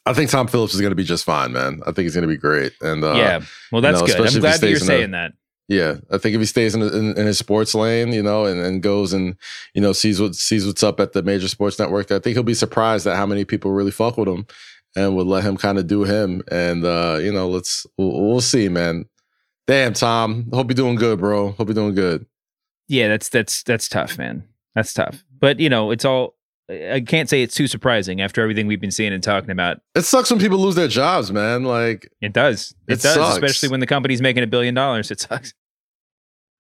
I 0.07 0.13
think 0.13 0.31
Tom 0.31 0.49
Phillips 0.49 0.75
is 0.75 0.81
going 0.81 0.91
to 0.91 0.97
be 0.97 1.05
just 1.05 1.25
fine, 1.25 1.53
man. 1.53 1.81
I 1.87 1.93
think 1.93 2.05
he's 2.05 2.15
going 2.15 2.29
to 2.29 2.29
be 2.29 2.37
great. 2.37 2.73
And 2.83 3.03
uh, 3.03 3.15
yeah, 3.15 3.41
well, 3.73 3.81
that's 3.81 4.01
you 4.01 4.03
know, 4.03 4.07
good. 4.07 4.21
I'm 4.21 4.25
especially 4.25 4.27
if 4.27 4.33
he 4.35 4.41
glad 4.41 4.61
that 4.61 4.71
you're 4.71 4.79
saying 4.79 5.09
a- 5.11 5.13
that. 5.13 5.33
Yeah, 5.67 5.95
I 6.11 6.19
think 6.19 6.35
if 6.35 6.43
he 6.43 6.47
stays 6.47 6.75
in, 6.75 6.83
in, 6.83 7.17
in 7.19 7.27
his 7.27 7.39
sports 7.39 7.75
lane, 7.75 8.13
you 8.13 8.23
know, 8.23 8.45
and, 8.45 8.61
and 8.61 8.83
goes 8.83 9.15
and 9.15 9.35
you 9.73 9.81
know 9.81 9.95
sees 9.95 10.21
what 10.21 10.35
sees 10.35 10.67
what's 10.67 10.83
up 10.83 11.01
at 11.01 11.13
the 11.15 11.23
major 11.23 11.49
sports 11.49 11.79
network, 11.79 12.11
I 12.11 12.19
think 12.19 12.35
he'll 12.35 12.43
be 12.43 12.53
surprised 12.53 13.07
at 13.07 13.17
how 13.17 13.25
many 13.25 13.47
people 13.47 13.71
really 13.73 13.91
fuck 13.91 14.19
with 14.19 14.29
him 14.29 14.47
and 14.95 15.17
would 15.17 15.27
let 15.27 15.43
him 15.45 15.57
kind 15.57 15.79
of 15.79 15.87
do 15.87 16.05
him. 16.05 16.43
And 16.51 16.85
uh, 16.85 17.19
you 17.21 17.33
know, 17.33 17.49
let's 17.49 17.87
we'll, 17.97 18.29
we'll 18.29 18.41
see, 18.43 18.69
man. 18.69 19.07
Damn, 19.67 19.95
Tom. 19.95 20.51
Hope 20.53 20.69
you're 20.69 20.75
doing 20.75 20.97
good, 20.97 21.19
bro. 21.19 21.53
Hope 21.53 21.69
you're 21.69 21.75
doing 21.75 21.95
good. 21.95 22.27
Yeah, 22.89 23.09
that's 23.09 23.31
that's 23.31 23.63
that's 23.63 23.89
tough, 23.89 24.19
man. 24.19 24.45
That's 24.75 24.93
tough. 24.93 25.25
But 25.39 25.61
you 25.61 25.71
know, 25.71 25.91
it's 25.91 26.05
all. 26.05 26.35
I 26.71 27.03
can't 27.07 27.29
say 27.29 27.43
it's 27.43 27.55
too 27.55 27.67
surprising 27.67 28.21
after 28.23 28.41
everything 28.41 28.67
we've 28.67 28.81
been 28.81 28.91
seeing 28.91 29.13
and 29.13 29.23
talking 29.23 29.51
about. 29.51 29.81
It 29.95 30.03
sucks 30.03 30.31
when 30.31 30.41
people 30.41 30.59
lose 30.59 30.75
their 30.75 30.89
jobs, 30.89 31.31
man. 31.31 31.65
Like 31.65 32.11
It 32.23 32.33
does. 32.33 32.75
It, 32.89 32.95
It 32.95 33.01
does, 33.03 33.15
sucks. 33.15 33.35
especially 33.35 33.69
when 33.69 33.81
the 33.81 33.87
company's 33.87 34.23
making 34.23 34.43
a 34.43 34.47
billion 34.47 34.75
dollars. 34.75 35.11
It 35.11 35.21
sucks. 35.21 35.53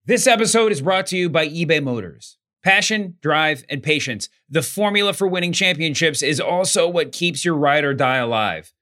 This 0.04 0.26
episode 0.26 0.70
is 0.72 0.82
brought 0.82 1.06
to 1.06 1.16
you 1.16 1.30
by 1.30 1.48
eBay 1.48 1.82
Motors. 1.82 2.36
Passion, 2.62 3.16
drive, 3.22 3.64
and 3.70 3.82
patience. 3.82 4.28
The 4.50 4.62
formula 4.62 5.12
for 5.14 5.26
winning 5.26 5.52
championships 5.52 6.22
is 6.22 6.40
also 6.40 6.88
what 6.88 7.12
keeps 7.12 7.44
your 7.44 7.54
ride 7.54 7.84
or 7.84 7.94
die 7.94 8.16
alive. 8.16 8.72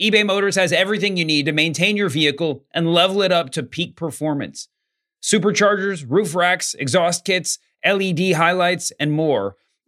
eBay 0.00 0.24
Motors 0.24 0.56
has 0.56 0.72
everything 0.72 1.16
you 1.18 1.24
need 1.26 1.44
to 1.46 1.52
maintain 1.52 1.96
your 1.98 2.08
vehicle 2.08 2.64
and 2.72 2.92
level 2.92 3.20
it 3.22 3.32
up 3.32 3.50
to 3.50 3.62
peak 3.62 3.96
performance. 3.96 4.68
Superchargers, 5.22 6.06
roof 6.08 6.34
racks, 6.34 6.74
exhaust 6.74 7.24
kits, 7.26 7.58
LED 7.84 8.32
highlights, 8.32 8.90
and 8.98 9.12
more. 9.12 9.56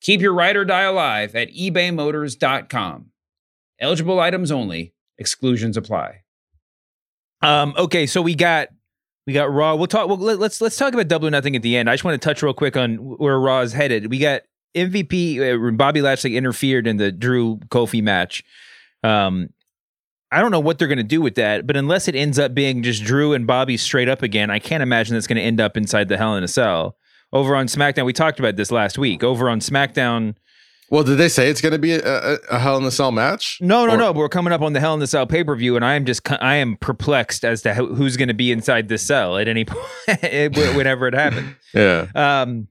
Keep 0.00 0.20
your 0.20 0.32
ride 0.32 0.56
or 0.56 0.64
die 0.64 0.82
alive 0.82 1.34
at 1.34 1.50
ebaymotors.com. 1.50 3.06
Eligible 3.78 4.20
items 4.20 4.50
only, 4.50 4.94
exclusions 5.18 5.76
apply. 5.76 6.22
Um, 7.42 7.74
okay, 7.76 8.06
so 8.06 8.20
we 8.20 8.34
got 8.34 8.68
we 9.26 9.32
got 9.32 9.52
Raw. 9.52 9.74
We'll 9.74 9.86
talk. 9.86 10.08
Well, 10.08 10.18
let, 10.18 10.38
let's 10.38 10.60
let's 10.60 10.76
talk 10.76 10.92
about 10.92 11.08
Double 11.08 11.28
or 11.28 11.30
Nothing 11.30 11.56
at 11.56 11.62
the 11.62 11.76
end. 11.76 11.88
I 11.88 11.94
just 11.94 12.04
want 12.04 12.20
to 12.20 12.26
touch 12.26 12.42
real 12.42 12.52
quick 12.52 12.76
on 12.76 12.96
where 12.96 13.38
Raw 13.38 13.60
is 13.60 13.72
headed. 13.72 14.10
We 14.10 14.18
got 14.18 14.42
MVP 14.74 15.68
uh, 15.68 15.70
Bobby 15.72 16.02
Lashley 16.02 16.36
interfered 16.36 16.86
in 16.86 16.96
the 16.96 17.12
Drew 17.12 17.56
Kofi 17.68 18.02
match. 18.02 18.44
Um, 19.02 19.50
I 20.32 20.40
don't 20.40 20.50
know 20.50 20.60
what 20.60 20.78
they're 20.78 20.88
going 20.88 20.98
to 20.98 21.04
do 21.04 21.20
with 21.20 21.34
that, 21.36 21.66
but 21.66 21.76
unless 21.76 22.06
it 22.06 22.14
ends 22.14 22.38
up 22.38 22.54
being 22.54 22.82
just 22.82 23.02
Drew 23.02 23.32
and 23.32 23.46
Bobby 23.46 23.76
straight 23.76 24.08
up 24.08 24.22
again, 24.22 24.50
I 24.50 24.60
can't 24.60 24.82
imagine 24.82 25.14
that's 25.14 25.26
going 25.26 25.38
to 25.38 25.42
end 25.42 25.60
up 25.60 25.76
inside 25.76 26.08
the 26.08 26.16
Hell 26.16 26.36
in 26.36 26.44
a 26.44 26.48
Cell. 26.48 26.96
Over 27.32 27.54
on 27.56 27.66
SmackDown, 27.66 28.04
we 28.04 28.12
talked 28.12 28.38
about 28.40 28.56
this 28.56 28.70
last 28.70 28.98
week. 28.98 29.22
Over 29.22 29.48
on 29.48 29.60
SmackDown, 29.60 30.34
Well, 30.90 31.04
did 31.04 31.16
they 31.18 31.28
say 31.28 31.48
it's 31.48 31.60
going 31.60 31.72
to 31.72 31.78
be 31.78 31.92
a, 31.92 32.00
a, 32.34 32.38
a 32.50 32.58
Hell 32.58 32.76
in 32.76 32.82
the 32.84 32.90
Cell 32.90 33.12
match? 33.12 33.58
no, 33.60 33.86
no, 33.86 33.94
Or- 33.94 33.96
no. 33.96 34.12
But 34.12 34.18
we're 34.18 34.28
coming 34.28 34.52
up 34.52 34.62
on 34.62 34.72
the 34.72 34.80
Hell 34.80 34.94
in 34.94 35.00
the 35.00 35.06
Cell 35.06 35.26
pay 35.26 35.44
per 35.44 35.54
view, 35.54 35.76
and 35.76 35.84
I 35.84 35.94
am 35.94 36.04
just 36.04 36.28
I 36.42 36.56
am 36.56 36.76
perplexed 36.76 37.44
as 37.44 37.62
to 37.62 37.74
who's 37.74 38.16
going 38.16 38.28
to 38.28 38.34
be 38.34 38.50
inside 38.50 38.88
this 38.88 39.02
cell 39.02 39.36
at 39.38 39.46
any 39.48 39.64
point, 39.66 40.56
whenever 40.76 41.06
it 41.06 41.14
happens. 41.14 41.54
Yeah. 41.74 42.06
Um, 42.16 42.66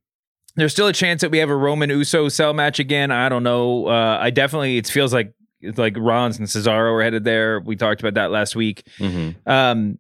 there's 0.58 0.74
still 0.74 0.88
a 0.88 0.93
chance 0.93 1.22
that 1.22 1.32
we 1.32 1.38
have 1.38 1.50
a 1.50 1.56
Roman 1.56 1.89
Uso 1.89 2.28
cell 2.28 2.54
match 2.54 2.80
again. 2.80 3.12
I 3.12 3.30
don't 3.30 3.43
know. 3.43 3.88
Uh, 3.88 4.17
I 4.19 4.30
definitely 4.30 4.76
it 4.78 4.88
feels 4.88 5.13
like 5.13 5.34
like 5.78 5.95
Rollins 5.98 6.38
and 6.38 6.48
Cesaro 6.50 6.98
are 6.98 7.02
headed 7.02 7.24
there. 7.24 7.62
We 7.62 7.78
talked 7.78 8.02
about 8.02 8.15
that 8.15 8.30
last 8.30 8.58
week. 8.58 8.86
Mm-hmm. 8.98 9.50
Um, 9.50 10.00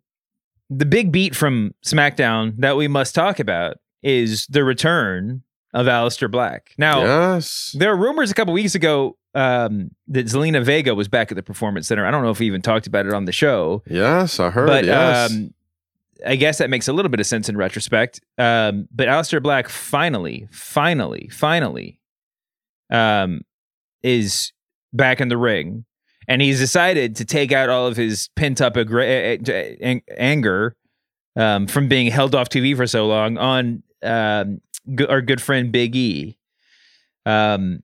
the 0.69 0.85
big 0.85 1.13
beat 1.13 1.33
from 1.33 1.73
SmackDown 1.85 2.55
that 2.57 2.75
we 2.75 2.89
must 2.89 3.15
talk 3.15 3.39
about 3.39 3.77
is 4.01 4.45
the 4.47 4.63
return 4.63 5.43
of 5.73 5.85
Aleister 5.85 6.29
Black. 6.29 6.73
Now, 6.77 7.01
yes. 7.33 7.75
there 7.77 7.91
are 7.91 7.97
rumors 7.97 8.31
a 8.31 8.33
couple 8.33 8.53
weeks 8.53 8.75
ago 8.75 9.17
um, 9.35 9.91
that 10.07 10.25
Zelina 10.25 10.63
Vega 10.63 10.95
was 10.95 11.07
back 11.07 11.31
at 11.31 11.35
the 11.35 11.43
Performance 11.43 11.87
Center. 11.87 12.05
I 12.05 12.11
don't 12.11 12.23
know 12.23 12.31
if 12.31 12.39
we 12.39 12.47
even 12.47 12.61
talked 12.61 12.87
about 12.87 13.05
it 13.05 13.13
on 13.13 13.25
the 13.25 13.31
show. 13.31 13.83
Yes, 13.87 14.39
I 14.39 14.49
heard. 14.49 14.67
But 14.67 14.85
yes. 14.85 15.31
um, 15.31 15.53
I 16.25 16.35
guess 16.35 16.57
that 16.57 16.69
makes 16.69 16.87
a 16.87 16.93
little 16.93 17.09
bit 17.09 17.19
of 17.19 17.27
sense 17.27 17.49
in 17.49 17.57
retrospect. 17.57 18.19
Um, 18.37 18.87
but 18.91 19.07
Aleister 19.07 19.41
Black 19.41 19.69
finally, 19.69 20.47
finally, 20.51 21.29
finally 21.31 21.99
um, 22.89 23.41
is 24.01 24.51
back 24.91 25.21
in 25.21 25.29
the 25.29 25.37
ring. 25.37 25.85
And 26.27 26.41
he's 26.41 26.59
decided 26.59 27.15
to 27.17 27.25
take 27.25 27.51
out 27.51 27.69
all 27.69 27.87
of 27.87 27.97
his 27.97 28.29
pent 28.35 28.61
up 28.61 28.75
aggr- 28.75 29.39
eh, 29.47 29.73
eh, 29.81 29.99
anger 30.15 30.75
um, 31.35 31.65
from 31.65 31.87
being 31.87 32.11
held 32.11 32.35
off 32.35 32.49
TV 32.49 32.75
for 32.75 32.85
so 32.85 33.07
long 33.07 33.37
on 33.37 33.81
um, 34.03 34.61
our 35.07 35.21
good 35.21 35.41
friend 35.41 35.71
Big 35.71 35.95
E. 35.95 36.37
Um, 37.25 37.83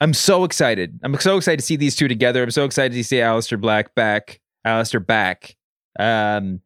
I'm 0.00 0.14
so 0.14 0.44
excited. 0.44 0.98
I'm 1.02 1.18
so 1.18 1.36
excited 1.36 1.60
to 1.60 1.64
see 1.64 1.76
these 1.76 1.96
two 1.96 2.08
together. 2.08 2.42
I'm 2.42 2.50
so 2.50 2.64
excited 2.64 2.94
to 2.94 3.04
see 3.04 3.16
Aleister 3.16 3.60
Black 3.60 3.94
back. 3.94 4.40
Aleister 4.66 5.04
back. 5.04 5.56
Um, 5.98 6.60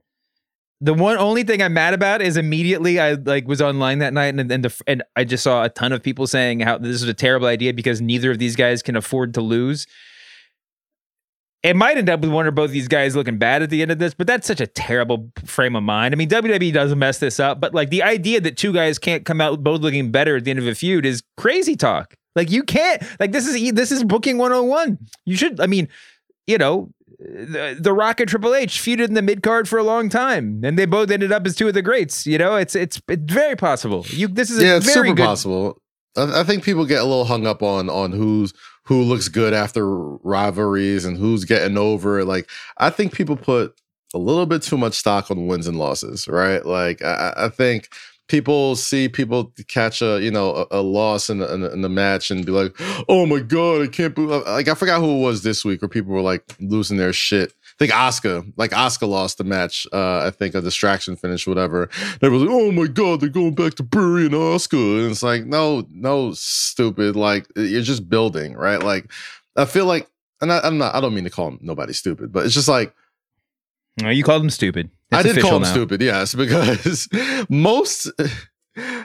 the 0.80 0.94
one 0.94 1.18
only 1.18 1.42
thing 1.42 1.60
I'm 1.60 1.74
mad 1.74 1.92
about 1.92 2.22
is 2.22 2.36
immediately 2.36 3.00
I 3.00 3.14
like 3.14 3.48
was 3.48 3.60
online 3.60 3.98
that 3.98 4.12
night 4.12 4.34
and 4.34 4.50
and, 4.50 4.64
the, 4.64 4.82
and 4.86 5.02
I 5.16 5.24
just 5.24 5.42
saw 5.42 5.64
a 5.64 5.68
ton 5.68 5.92
of 5.92 6.02
people 6.02 6.26
saying 6.26 6.60
how 6.60 6.78
this 6.78 7.02
is 7.02 7.08
a 7.08 7.14
terrible 7.14 7.48
idea 7.48 7.74
because 7.74 8.00
neither 8.00 8.30
of 8.30 8.38
these 8.38 8.54
guys 8.54 8.82
can 8.82 8.94
afford 8.94 9.34
to 9.34 9.40
lose. 9.40 9.86
It 11.62 11.74
might 11.74 11.98
end 11.98 12.08
up 12.08 12.20
with 12.20 12.30
one 12.30 12.46
or 12.46 12.52
both 12.52 12.66
of 12.66 12.72
these 12.72 12.86
guys 12.86 13.16
looking 13.16 13.36
bad 13.36 13.62
at 13.62 13.70
the 13.70 13.82
end 13.82 13.90
of 13.90 13.98
this, 13.98 14.14
but 14.14 14.28
that's 14.28 14.46
such 14.46 14.60
a 14.60 14.66
terrible 14.66 15.30
frame 15.44 15.74
of 15.74 15.82
mind. 15.82 16.14
I 16.14 16.16
mean, 16.16 16.28
WWE 16.28 16.72
doesn't 16.72 16.98
mess 16.98 17.18
this 17.18 17.40
up, 17.40 17.60
but 17.60 17.74
like 17.74 17.90
the 17.90 18.02
idea 18.02 18.40
that 18.42 18.56
two 18.56 18.72
guys 18.72 18.98
can't 18.98 19.24
come 19.24 19.40
out 19.40 19.64
both 19.64 19.80
looking 19.80 20.12
better 20.12 20.36
at 20.36 20.44
the 20.44 20.50
end 20.50 20.60
of 20.60 20.68
a 20.68 20.74
feud 20.74 21.04
is 21.04 21.22
crazy 21.36 21.74
talk. 21.74 22.14
Like 22.36 22.50
you 22.50 22.62
can't. 22.62 23.02
Like 23.18 23.32
this 23.32 23.48
is 23.48 23.72
this 23.72 23.90
is 23.90 24.04
booking 24.04 24.38
101. 24.38 24.98
You 25.24 25.36
should. 25.36 25.60
I 25.60 25.66
mean, 25.66 25.88
you 26.46 26.58
know, 26.58 26.90
the, 27.18 27.76
the 27.78 27.92
Rock 27.92 28.20
and 28.20 28.28
Triple 28.28 28.54
H 28.54 28.80
feuded 28.80 29.08
in 29.08 29.14
the 29.14 29.22
mid 29.22 29.42
card 29.42 29.68
for 29.68 29.78
a 29.78 29.82
long 29.82 30.08
time, 30.08 30.60
and 30.62 30.78
they 30.78 30.86
both 30.86 31.10
ended 31.10 31.32
up 31.32 31.44
as 31.46 31.56
two 31.56 31.66
of 31.66 31.74
the 31.74 31.82
greats. 31.82 32.26
You 32.26 32.38
know, 32.38 32.54
it's 32.54 32.76
it's 32.76 33.02
it's 33.08 33.32
very 33.32 33.56
possible. 33.56 34.04
You 34.08 34.28
this 34.28 34.50
is 34.50 34.62
yeah, 34.62 34.74
a 34.74 34.76
it's 34.76 34.86
very 34.86 35.08
super 35.08 35.16
good, 35.16 35.24
possible. 35.24 35.82
I, 36.16 36.40
I 36.40 36.44
think 36.44 36.62
people 36.62 36.84
get 36.86 37.00
a 37.00 37.04
little 37.04 37.24
hung 37.24 37.46
up 37.46 37.62
on 37.62 37.90
on 37.90 38.12
who's 38.12 38.52
who 38.88 39.02
looks 39.02 39.28
good 39.28 39.52
after 39.52 39.86
rivalries 39.86 41.04
and 41.04 41.18
who's 41.18 41.44
getting 41.44 41.76
over. 41.76 42.24
Like, 42.24 42.48
I 42.78 42.88
think 42.88 43.12
people 43.12 43.36
put 43.36 43.78
a 44.14 44.18
little 44.18 44.46
bit 44.46 44.62
too 44.62 44.78
much 44.78 44.94
stock 44.94 45.30
on 45.30 45.46
wins 45.46 45.66
and 45.66 45.78
losses, 45.78 46.26
right? 46.26 46.64
Like, 46.64 47.02
I, 47.02 47.34
I 47.36 47.48
think 47.50 47.90
people 48.28 48.76
see 48.76 49.08
people 49.10 49.52
catch 49.68 50.00
a 50.00 50.20
you 50.22 50.30
know 50.30 50.66
a, 50.70 50.78
a 50.78 50.82
loss 50.82 51.28
in 51.28 51.42
in, 51.42 51.64
in 51.64 51.82
the 51.82 51.90
match 51.90 52.30
and 52.30 52.46
be 52.46 52.52
like, 52.52 52.74
oh 53.10 53.26
my 53.26 53.40
god, 53.40 53.82
I 53.82 53.88
can't 53.88 54.14
believe. 54.14 54.42
Like, 54.46 54.68
I 54.68 54.74
forgot 54.74 55.00
who 55.00 55.18
it 55.18 55.22
was 55.22 55.42
this 55.42 55.66
week 55.66 55.82
where 55.82 55.88
people 55.90 56.14
were 56.14 56.22
like 56.22 56.42
losing 56.58 56.96
their 56.96 57.12
shit 57.12 57.52
think 57.78 57.94
Oscar, 57.94 58.42
like 58.56 58.76
Oscar 58.76 59.06
lost 59.06 59.38
the 59.38 59.44
match. 59.44 59.86
Uh, 59.92 60.26
I 60.26 60.30
think 60.30 60.54
a 60.54 60.60
distraction 60.60 61.16
finish, 61.16 61.46
whatever. 61.46 61.88
They 62.20 62.28
were 62.28 62.38
like, 62.38 62.48
"Oh 62.50 62.72
my 62.72 62.86
god, 62.86 63.20
they're 63.20 63.28
going 63.28 63.54
back 63.54 63.74
to 63.74 63.82
Bray 63.82 64.26
and 64.26 64.34
Oscar," 64.34 64.76
and 64.76 65.10
it's 65.10 65.22
like, 65.22 65.46
no, 65.46 65.86
no, 65.90 66.32
stupid. 66.32 67.16
Like 67.16 67.46
you're 67.56 67.82
just 67.82 68.08
building, 68.08 68.54
right? 68.54 68.82
Like 68.82 69.10
I 69.56 69.64
feel 69.64 69.86
like, 69.86 70.08
and 70.40 70.52
I, 70.52 70.60
I'm 70.60 70.78
not. 70.78 70.94
I 70.94 71.00
don't 71.00 71.14
mean 71.14 71.24
to 71.24 71.30
call 71.30 71.56
nobody 71.60 71.92
stupid, 71.92 72.32
but 72.32 72.44
it's 72.44 72.54
just 72.54 72.68
like 72.68 72.92
No, 74.02 74.10
you 74.10 74.24
called 74.24 74.42
him 74.42 74.50
stupid. 74.50 74.90
I 75.12 75.22
did 75.22 75.40
call 75.40 75.56
him 75.56 75.62
now. 75.62 75.70
stupid, 75.70 76.02
yes, 76.02 76.34
because 76.34 77.08
most, 77.48 78.10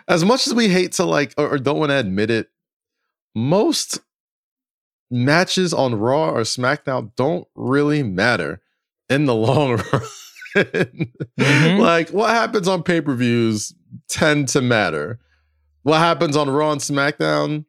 as 0.07 0.25
much 0.25 0.47
as 0.47 0.53
we 0.53 0.67
hate 0.67 0.93
to 0.93 1.05
like 1.05 1.33
or, 1.37 1.53
or 1.53 1.57
don't 1.57 1.79
want 1.79 1.91
to 1.91 1.97
admit 1.97 2.31
it, 2.31 2.49
most 3.35 3.99
matches 5.13 5.73
on 5.73 5.95
Raw 5.95 6.31
or 6.31 6.41
SmackDown 6.41 7.11
don't 7.15 7.47
really 7.55 8.03
matter 8.03 8.61
in 9.09 9.25
the 9.25 9.35
long 9.35 9.71
run. 9.71 10.01
Mm-hmm. 10.55 11.79
Like 11.79 12.09
what 12.09 12.31
happens 12.31 12.67
on 12.67 12.83
pay 12.83 13.01
per 13.01 13.15
views 13.15 13.73
tend 14.09 14.47
to 14.49 14.61
matter. 14.61 15.19
What 15.83 15.99
happens 15.99 16.35
on 16.35 16.49
Raw 16.49 16.71
and 16.71 16.81
SmackDown 16.81 17.65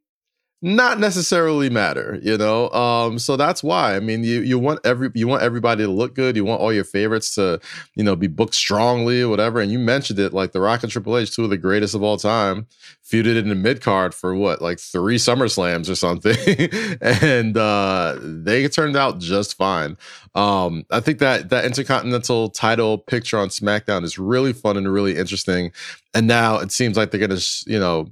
not 0.65 0.99
necessarily 0.99 1.69
matter, 1.69 2.19
you 2.23 2.39
know. 2.39 2.71
Um, 2.71 3.19
so 3.19 3.37
that's 3.37 3.63
why. 3.63 3.97
I 3.97 4.01
mean, 4.01 4.25
you 4.25 4.41
you 4.41 4.59
want 4.59 4.81
every 4.83 5.11
you 5.15 5.29
want 5.29 5.43
everybody 5.43 5.85
to 5.85 5.91
look 5.91 6.15
good. 6.15 6.37
You 6.37 6.47
want 6.47 6.63
all 6.63 6.73
your 6.73 6.85
favorites 6.85 7.35
to, 7.35 7.61
you 7.95 8.03
know, 8.03 8.17
be 8.17 8.29
booked 8.29 8.55
strongly 8.55 9.21
or 9.21 9.29
whatever. 9.29 9.61
And 9.61 9.71
you 9.71 9.79
mentioned 9.79 10.19
it, 10.19 10.33
like 10.33 10.53
The 10.53 10.63
Rock 10.63 10.83
and 10.83 10.91
Triple 10.91 11.19
H, 11.19 11.37
two 11.37 11.45
of 11.45 11.51
the 11.51 11.59
greatest 11.59 11.95
of 11.95 12.03
all 12.03 12.17
time, 12.17 12.67
feuded 13.05 13.37
in 13.37 13.51
the 13.51 13.55
mid 13.55 13.83
card 13.83 14.15
for 14.15 14.35
what, 14.35 14.63
like 14.63 14.81
three 14.81 15.19
Summer 15.19 15.49
Slams 15.49 15.91
or 15.91 15.95
something, 15.95 16.35
and 17.03 17.59
uh, 17.59 18.17
they 18.23 18.67
turned 18.67 18.97
out 18.97 19.19
just 19.19 19.59
fine. 19.59 19.99
Um, 20.35 20.87
I 20.91 21.01
think 21.01 21.19
that 21.19 21.51
that 21.51 21.67
Intercontinental 21.67 22.49
title 22.49 22.97
picture 22.97 23.39
on 23.39 23.49
SmackDown 23.49 24.03
is 24.03 24.19
really 24.19 24.55
fun 24.55 24.79
and 24.79 24.91
really 24.91 25.19
interesting. 25.19 25.73
And 26.15 26.27
now 26.27 26.57
it 26.57 26.73
seems 26.73 26.97
like 26.97 27.11
they're 27.11 27.21
gonna, 27.21 27.41
you 27.67 27.79
know 27.79 28.09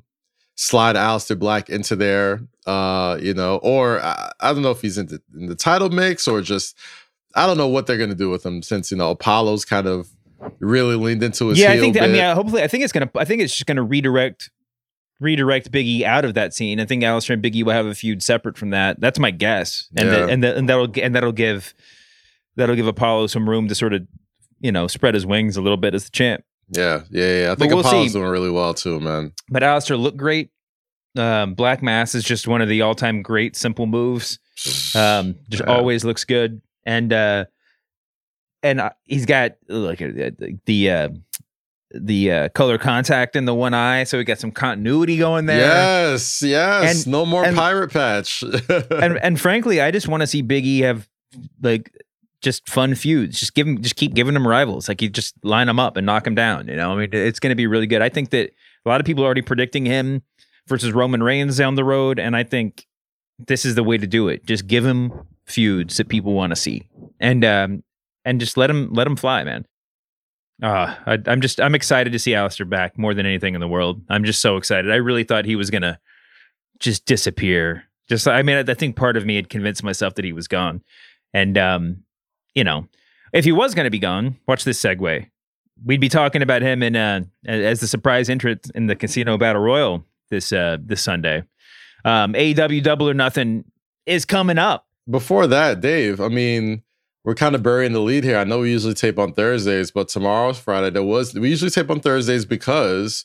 slide 0.62 0.94
Aleister 0.96 1.36
Black 1.38 1.68
into 1.68 1.96
there, 1.96 2.40
uh, 2.66 3.18
you 3.20 3.34
know, 3.34 3.56
or 3.62 4.00
I, 4.00 4.30
I 4.40 4.52
don't 4.52 4.62
know 4.62 4.70
if 4.70 4.80
he's 4.80 4.96
in 4.96 5.06
the, 5.06 5.20
in 5.34 5.46
the 5.46 5.56
title 5.56 5.90
mix 5.90 6.28
or 6.28 6.40
just 6.40 6.76
I 7.34 7.46
don't 7.46 7.56
know 7.58 7.68
what 7.68 7.86
they're 7.86 7.98
gonna 7.98 8.14
do 8.14 8.30
with 8.30 8.46
him 8.46 8.62
since 8.62 8.90
you 8.90 8.96
know 8.96 9.10
Apollo's 9.10 9.64
kind 9.64 9.86
of 9.86 10.08
really 10.60 10.96
leaned 10.96 11.22
into 11.22 11.48
his 11.48 11.58
yeah, 11.58 11.72
I 11.72 11.78
think. 11.80 11.94
That, 11.94 12.04
I 12.04 12.06
mean, 12.08 12.34
hopefully, 12.36 12.62
I 12.62 12.68
think 12.68 12.84
it's 12.84 12.92
gonna. 12.92 13.10
I 13.16 13.24
think 13.24 13.42
it's 13.42 13.52
just 13.54 13.66
gonna 13.66 13.82
redirect, 13.82 14.50
redirect 15.20 15.72
Biggie 15.72 16.02
out 16.02 16.24
of 16.24 16.34
that 16.34 16.54
scene. 16.54 16.78
I 16.80 16.84
think 16.84 17.02
Aleister 17.02 17.30
and 17.34 17.42
Biggie 17.42 17.64
will 17.64 17.72
have 17.72 17.86
a 17.86 17.94
feud 17.94 18.22
separate 18.22 18.56
from 18.56 18.70
that. 18.70 19.00
That's 19.00 19.18
my 19.18 19.30
guess, 19.30 19.88
and 19.96 20.08
Yeah. 20.08 20.14
that, 20.20 20.30
and 20.30 20.44
that, 20.44 20.56
and 20.56 20.68
that'll 20.68 20.90
and 21.00 21.14
that'll 21.14 21.32
give 21.32 21.74
that'll 22.56 22.76
give 22.76 22.86
Apollo 22.86 23.28
some 23.28 23.48
room 23.48 23.68
to 23.68 23.74
sort 23.74 23.92
of 23.94 24.06
you 24.60 24.70
know 24.72 24.86
spread 24.86 25.14
his 25.14 25.26
wings 25.26 25.56
a 25.56 25.62
little 25.62 25.76
bit 25.76 25.94
as 25.94 26.04
the 26.04 26.10
champ. 26.10 26.44
Yeah, 26.74 27.02
yeah, 27.10 27.42
yeah. 27.44 27.52
I 27.52 27.54
think 27.54 27.70
we'll 27.72 27.80
Apollo's 27.80 28.08
see. 28.12 28.18
doing 28.18 28.30
really 28.30 28.50
well 28.50 28.74
too, 28.74 28.98
man. 29.00 29.32
But 29.48 29.62
Aleister 29.62 29.98
looked 29.98 30.16
great. 30.16 30.50
Um, 31.16 31.54
Black 31.54 31.82
Mass 31.82 32.14
is 32.14 32.24
just 32.24 32.48
one 32.48 32.62
of 32.62 32.68
the 32.68 32.80
all-time 32.82 33.20
great 33.22 33.54
simple 33.56 33.86
moves. 33.86 34.38
Um, 34.94 35.36
just 35.50 35.62
Yeah. 35.66 35.74
always 35.74 36.04
looks 36.04 36.24
good, 36.24 36.62
and 36.86 37.12
uh, 37.12 37.44
and 38.62 38.80
uh, 38.80 38.90
he's 39.04 39.26
got 39.26 39.52
like 39.68 40.00
uh, 40.00 40.06
the 40.08 40.58
the 40.64 40.90
uh, 40.90 41.08
the 41.94 42.32
uh, 42.32 42.48
color 42.50 42.78
contact 42.78 43.36
in 43.36 43.44
the 43.44 43.54
one 43.54 43.74
eye, 43.74 44.04
so 44.04 44.16
we 44.16 44.24
got 44.24 44.38
some 44.38 44.52
continuity 44.52 45.18
going 45.18 45.44
there. 45.44 45.58
Yes, 45.58 46.40
yes. 46.42 47.04
And- 47.04 47.12
no 47.12 47.26
more 47.26 47.44
and- 47.44 47.54
pirate 47.56 47.92
patch. 47.92 48.42
and 48.90 49.18
and 49.18 49.38
frankly, 49.38 49.80
I 49.82 49.90
just 49.90 50.08
want 50.08 50.22
to 50.22 50.26
see 50.26 50.42
Biggie 50.42 50.80
have 50.82 51.06
like 51.60 51.92
just 52.42 52.68
fun 52.68 52.94
feuds. 52.94 53.38
Just 53.38 53.54
give 53.54 53.66
him, 53.66 53.80
just 53.80 53.96
keep 53.96 54.14
giving 54.14 54.34
them 54.34 54.46
rivals. 54.46 54.88
Like 54.88 55.00
you 55.00 55.08
just 55.08 55.34
line 55.44 55.68
them 55.68 55.78
up 55.78 55.96
and 55.96 56.04
knock 56.04 56.24
them 56.24 56.34
down. 56.34 56.68
You 56.68 56.76
know, 56.76 56.92
I 56.92 56.96
mean, 56.96 57.08
it's 57.12 57.38
going 57.38 57.50
to 57.50 57.56
be 57.56 57.66
really 57.66 57.86
good. 57.86 58.02
I 58.02 58.08
think 58.08 58.30
that 58.30 58.50
a 58.84 58.88
lot 58.88 59.00
of 59.00 59.06
people 59.06 59.22
are 59.22 59.26
already 59.26 59.42
predicting 59.42 59.86
him 59.86 60.22
versus 60.66 60.92
Roman 60.92 61.22
Reigns 61.22 61.56
down 61.56 61.76
the 61.76 61.84
road, 61.84 62.18
and 62.18 62.36
I 62.36 62.42
think 62.42 62.86
this 63.38 63.64
is 63.64 63.74
the 63.74 63.84
way 63.84 63.96
to 63.96 64.06
do 64.06 64.28
it. 64.28 64.44
Just 64.44 64.66
give 64.66 64.84
him 64.84 65.12
feuds 65.46 65.96
that 65.96 66.08
people 66.08 66.34
want 66.34 66.50
to 66.50 66.56
see, 66.56 66.88
and 67.20 67.44
um, 67.44 67.84
and 68.24 68.40
just 68.40 68.56
let 68.56 68.70
him 68.70 68.92
let 68.92 69.06
him 69.06 69.16
fly, 69.16 69.44
man. 69.44 69.66
Uh, 70.62 70.94
I, 71.06 71.18
I'm 71.26 71.40
just 71.40 71.60
I'm 71.60 71.74
excited 71.74 72.12
to 72.12 72.18
see 72.18 72.32
Aleister 72.32 72.68
back 72.68 72.98
more 72.98 73.14
than 73.14 73.26
anything 73.26 73.54
in 73.54 73.60
the 73.60 73.68
world. 73.68 74.02
I'm 74.08 74.24
just 74.24 74.40
so 74.40 74.56
excited. 74.56 74.90
I 74.90 74.96
really 74.96 75.24
thought 75.24 75.44
he 75.44 75.56
was 75.56 75.70
gonna 75.70 75.98
just 76.78 77.06
disappear. 77.06 77.84
Just 78.08 78.26
I 78.28 78.42
mean, 78.42 78.56
I, 78.56 78.70
I 78.70 78.74
think 78.74 78.96
part 78.96 79.16
of 79.16 79.24
me 79.24 79.36
had 79.36 79.48
convinced 79.48 79.82
myself 79.82 80.14
that 80.16 80.24
he 80.24 80.32
was 80.32 80.48
gone, 80.48 80.82
and 81.32 81.56
um, 81.56 82.04
you 82.54 82.64
know, 82.64 82.88
if 83.32 83.44
he 83.44 83.52
was 83.52 83.74
gonna 83.74 83.90
be 83.90 83.98
gone, 83.98 84.36
watch 84.46 84.64
this 84.64 84.80
segue. 84.80 85.26
We'd 85.84 86.00
be 86.00 86.08
talking 86.08 86.42
about 86.42 86.62
him 86.62 86.82
in 86.82 86.96
uh, 86.96 87.22
as 87.46 87.80
the 87.80 87.88
surprise 87.88 88.28
entrant 88.28 88.70
in 88.74 88.86
the 88.86 88.94
Casino 88.94 89.36
Battle 89.38 89.62
Royal 89.62 90.04
this 90.30 90.52
uh 90.52 90.78
this 90.80 91.02
Sunday. 91.02 91.44
Um, 92.04 92.32
AEW 92.34 92.82
Double 92.82 93.08
or 93.08 93.14
Nothing 93.14 93.64
is 94.06 94.24
coming 94.24 94.58
up. 94.58 94.86
Before 95.08 95.46
that, 95.46 95.80
Dave, 95.80 96.20
I 96.20 96.28
mean, 96.28 96.82
we're 97.24 97.34
kind 97.34 97.54
of 97.54 97.62
burying 97.62 97.92
the 97.92 98.00
lead 98.00 98.24
here. 98.24 98.38
I 98.38 98.44
know 98.44 98.60
we 98.60 98.72
usually 98.72 98.94
tape 98.94 99.18
on 99.18 99.32
Thursdays, 99.32 99.92
but 99.92 100.08
tomorrow's 100.08 100.58
Friday. 100.58 100.90
There 100.90 101.02
was 101.02 101.34
we 101.34 101.50
usually 101.50 101.70
tape 101.70 101.90
on 101.90 102.00
Thursdays 102.00 102.44
because 102.44 103.24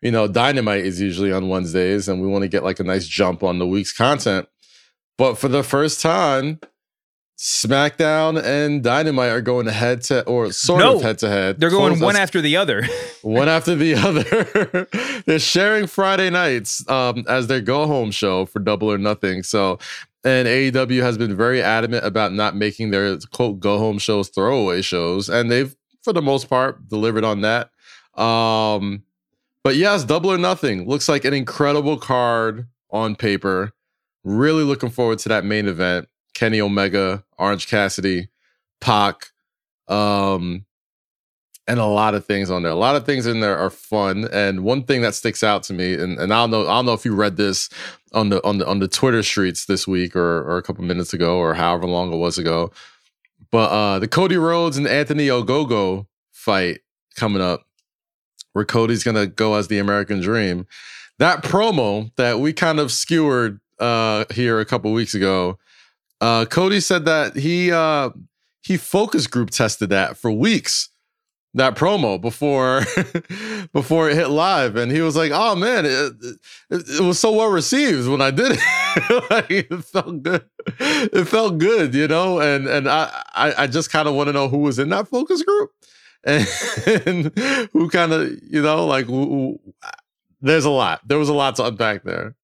you 0.00 0.10
know 0.10 0.26
Dynamite 0.26 0.84
is 0.84 1.00
usually 1.00 1.32
on 1.32 1.48
Wednesdays, 1.48 2.08
and 2.08 2.22
we 2.22 2.28
want 2.28 2.42
to 2.42 2.48
get 2.48 2.64
like 2.64 2.80
a 2.80 2.84
nice 2.84 3.06
jump 3.06 3.42
on 3.42 3.58
the 3.58 3.66
week's 3.66 3.92
content. 3.92 4.48
But 5.18 5.34
for 5.34 5.48
the 5.48 5.62
first 5.62 6.00
time, 6.00 6.60
SmackDown 7.38 8.42
and 8.42 8.82
Dynamite 8.82 9.30
are 9.30 9.40
going 9.40 9.66
head 9.66 10.02
to 10.02 10.22
or 10.24 10.52
sort 10.52 10.80
No, 10.80 10.96
of 10.96 11.02
head 11.02 11.18
to 11.18 11.28
head. 11.28 11.58
They're 11.58 11.70
going 11.70 11.98
one 12.00 12.16
after 12.16 12.40
the 12.40 12.56
other. 12.56 12.86
one 13.22 13.48
after 13.48 13.74
the 13.74 13.94
other. 13.94 15.22
They're 15.26 15.38
sharing 15.38 15.86
Friday 15.86 16.30
nights 16.30 16.88
um, 16.88 17.24
as 17.28 17.48
their 17.48 17.60
go 17.60 17.86
home 17.86 18.12
show 18.12 18.46
for 18.46 18.60
Double 18.60 18.90
or 18.90 18.98
Nothing. 18.98 19.42
So, 19.42 19.78
and 20.24 20.46
AEW 20.46 21.02
has 21.02 21.18
been 21.18 21.36
very 21.36 21.60
adamant 21.60 22.04
about 22.06 22.32
not 22.32 22.54
making 22.56 22.92
their 22.92 23.18
quote 23.32 23.58
go 23.60 23.78
home 23.78 23.98
shows 23.98 24.28
throwaway 24.28 24.80
shows, 24.80 25.28
and 25.28 25.50
they've 25.50 25.74
for 26.02 26.12
the 26.12 26.22
most 26.22 26.48
part 26.48 26.88
delivered 26.88 27.24
on 27.24 27.40
that. 27.40 27.70
Um, 28.20 29.02
but 29.64 29.76
yes, 29.76 30.04
Double 30.04 30.30
or 30.30 30.38
Nothing 30.38 30.86
looks 30.86 31.08
like 31.08 31.24
an 31.24 31.34
incredible 31.34 31.96
card 31.98 32.68
on 32.90 33.16
paper. 33.16 33.72
Really 34.22 34.62
looking 34.62 34.90
forward 34.90 35.18
to 35.20 35.28
that 35.30 35.44
main 35.44 35.66
event. 35.66 36.08
Kenny 36.34 36.60
Omega, 36.60 37.24
Orange 37.38 37.68
Cassidy, 37.68 38.28
Pac, 38.80 39.32
um, 39.88 40.64
and 41.66 41.80
a 41.80 41.86
lot 41.86 42.14
of 42.14 42.26
things 42.26 42.50
on 42.50 42.62
there. 42.62 42.72
A 42.72 42.76
lot 42.76 42.96
of 42.96 43.06
things 43.06 43.26
in 43.26 43.40
there 43.40 43.56
are 43.56 43.70
fun. 43.70 44.28
And 44.32 44.64
one 44.64 44.82
thing 44.84 45.00
that 45.02 45.14
sticks 45.14 45.42
out 45.42 45.62
to 45.64 45.72
me, 45.72 45.94
and, 45.94 46.18
and 46.18 46.32
I 46.32 46.42
don't 46.42 46.50
know, 46.50 46.62
I 46.62 46.74
don't 46.74 46.86
know 46.86 46.92
if 46.92 47.04
you 47.04 47.14
read 47.14 47.36
this 47.36 47.70
on 48.12 48.28
the 48.28 48.44
on 48.46 48.58
the 48.58 48.66
on 48.66 48.78
the 48.78 48.88
Twitter 48.88 49.22
streets 49.22 49.66
this 49.66 49.86
week 49.86 50.14
or 50.14 50.42
or 50.42 50.56
a 50.56 50.62
couple 50.62 50.84
minutes 50.84 51.12
ago 51.12 51.36
or 51.36 51.54
however 51.54 51.86
long 51.86 52.12
it 52.12 52.16
was 52.16 52.38
ago. 52.38 52.70
But 53.50 53.70
uh 53.70 53.98
the 53.98 54.08
Cody 54.08 54.36
Rhodes 54.36 54.76
and 54.76 54.86
Anthony 54.86 55.28
Ogogo 55.28 56.06
fight 56.32 56.80
coming 57.16 57.42
up, 57.42 57.66
where 58.52 58.64
Cody's 58.64 59.02
gonna 59.02 59.26
go 59.26 59.54
as 59.54 59.68
the 59.68 59.78
American 59.78 60.20
Dream. 60.20 60.66
That 61.18 61.42
promo 61.42 62.10
that 62.16 62.40
we 62.40 62.52
kind 62.52 62.78
of 62.78 62.92
skewered 62.92 63.60
uh 63.78 64.26
here 64.32 64.60
a 64.60 64.64
couple 64.64 64.92
weeks 64.92 65.14
ago, 65.14 65.58
uh 66.24 66.44
Cody 66.46 66.80
said 66.80 67.04
that 67.04 67.36
he 67.36 67.70
uh 67.72 68.10
he 68.62 68.76
focus 68.76 69.26
group 69.26 69.50
tested 69.50 69.90
that 69.90 70.16
for 70.16 70.30
weeks 70.32 70.88
that 71.56 71.76
promo 71.76 72.20
before 72.20 72.80
before 73.72 74.10
it 74.10 74.16
hit 74.16 74.28
live. 74.30 74.74
And 74.76 74.90
he 74.90 75.00
was 75.02 75.16
like 75.16 75.32
oh 75.34 75.54
man 75.54 75.84
it, 75.86 76.12
it, 76.70 76.84
it 76.98 77.00
was 77.08 77.18
so 77.18 77.30
well 77.32 77.50
received 77.50 78.08
when 78.08 78.20
i 78.20 78.30
did 78.30 78.52
it. 78.52 78.60
Like, 79.30 79.50
it 79.50 79.84
felt 79.84 80.22
good. 80.22 80.44
It 80.78 81.24
felt 81.26 81.58
good 81.58 81.94
you 81.94 82.08
know? 82.08 82.40
And 82.40 82.66
and 82.68 82.88
i 82.88 83.02
i, 83.34 83.64
I 83.64 83.66
just 83.66 83.90
kind 83.90 84.08
of 84.08 84.14
want 84.14 84.28
to 84.28 84.32
know 84.32 84.48
who 84.48 84.58
was 84.58 84.78
in 84.78 84.88
that 84.90 85.08
focus 85.08 85.42
group 85.42 85.70
and, 86.24 86.46
and 87.06 87.16
who 87.72 87.88
kind 87.90 88.12
of 88.12 88.22
you 88.42 88.62
know 88.62 88.86
like 88.86 89.06
who, 89.06 89.24
who- 89.34 89.60
there's 90.40 90.64
a 90.66 90.70
lot. 90.70 91.00
There 91.08 91.18
was 91.18 91.28
a 91.30 91.34
lot 91.34 91.56
to 91.56 91.64
unpack 91.66 92.04
there 92.04 92.34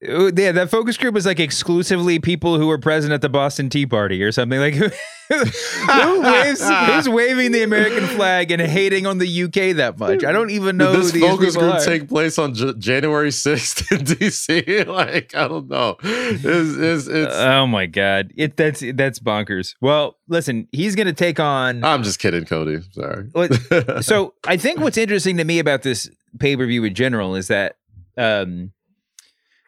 Yeah, 0.00 0.52
that 0.52 0.70
focus 0.70 0.96
group 0.96 1.12
was 1.12 1.26
like 1.26 1.40
exclusively 1.40 2.20
people 2.20 2.56
who 2.56 2.68
were 2.68 2.78
present 2.78 3.12
at 3.12 3.20
the 3.20 3.28
Boston 3.28 3.68
Tea 3.68 3.84
Party 3.84 4.22
or 4.22 4.30
something. 4.30 4.60
Like, 4.60 4.74
who, 4.74 4.86
who 5.28 6.20
waves, 6.22 6.62
who's 6.62 7.08
waving 7.08 7.50
the 7.50 7.64
American 7.64 8.06
flag 8.06 8.52
and 8.52 8.62
hating 8.62 9.06
on 9.06 9.18
the 9.18 9.42
UK 9.42 9.74
that 9.76 9.98
much? 9.98 10.22
I 10.22 10.30
don't 10.30 10.50
even 10.50 10.76
know 10.76 10.92
Did 10.92 10.96
who 10.96 11.02
this 11.02 11.12
these 11.12 11.22
focus 11.24 11.56
group 11.56 11.74
are. 11.74 11.84
take 11.84 12.08
place 12.08 12.38
on 12.38 12.54
J- 12.54 12.74
January 12.78 13.30
6th 13.30 13.90
in 13.90 14.04
DC? 14.04 14.86
like, 14.86 15.34
I 15.34 15.48
don't 15.48 15.68
know. 15.68 15.96
It's, 16.00 16.44
it's, 16.44 17.06
it's, 17.08 17.34
oh 17.34 17.66
my 17.66 17.86
god, 17.86 18.32
it 18.36 18.56
that's 18.56 18.84
that's 18.94 19.18
bonkers. 19.18 19.74
Well, 19.80 20.16
listen, 20.28 20.68
he's 20.70 20.94
gonna 20.94 21.12
take 21.12 21.40
on. 21.40 21.82
I'm 21.82 22.04
just 22.04 22.20
kidding, 22.20 22.44
Cody. 22.44 22.82
Sorry. 22.92 23.30
So 24.02 24.34
I 24.46 24.56
think 24.56 24.78
what's 24.78 24.96
interesting 24.96 25.38
to 25.38 25.44
me 25.44 25.58
about 25.58 25.82
this 25.82 26.08
pay 26.38 26.56
per 26.56 26.66
view 26.66 26.84
in 26.84 26.94
general 26.94 27.34
is 27.34 27.48
that 27.48 27.76
um, 28.16 28.70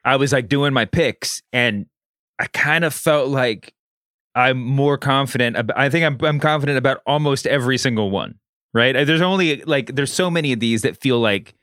I 0.05 0.17
was 0.17 0.33
like 0.33 0.49
doing 0.49 0.73
my 0.73 0.85
picks, 0.85 1.43
and 1.53 1.87
I 2.39 2.47
kind 2.47 2.85
of 2.85 2.95
felt 2.95 3.29
like 3.29 3.75
I'm 4.35 4.63
more 4.63 4.97
confident. 4.99 5.57
About, 5.57 5.79
I 5.79 5.91
think 5.91 6.05
I'm 6.05 6.19
I'm 6.27 6.41
confident 6.41 6.79
about 6.79 7.03
almost 7.07 7.47
every 7.47 7.79
single 7.79 8.11
one. 8.11 8.37
Right? 8.73 8.93
There's 9.05 9.21
only 9.21 9.63
like 9.63 9.95
there's 9.95 10.13
so 10.13 10.31
many 10.31 10.53
of 10.53 10.61
these 10.61 10.83
that 10.83 10.97
feel 10.97 11.19
like 11.19 11.55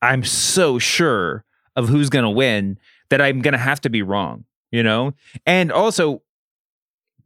I'm 0.00 0.24
so 0.24 0.78
sure 0.78 1.44
of 1.74 1.88
who's 1.88 2.08
going 2.08 2.24
to 2.24 2.30
win 2.30 2.78
that 3.10 3.20
I'm 3.20 3.40
going 3.40 3.52
to 3.52 3.58
have 3.58 3.80
to 3.82 3.90
be 3.90 4.02
wrong. 4.02 4.44
You 4.70 4.82
know, 4.82 5.12
and 5.44 5.70
also 5.70 6.22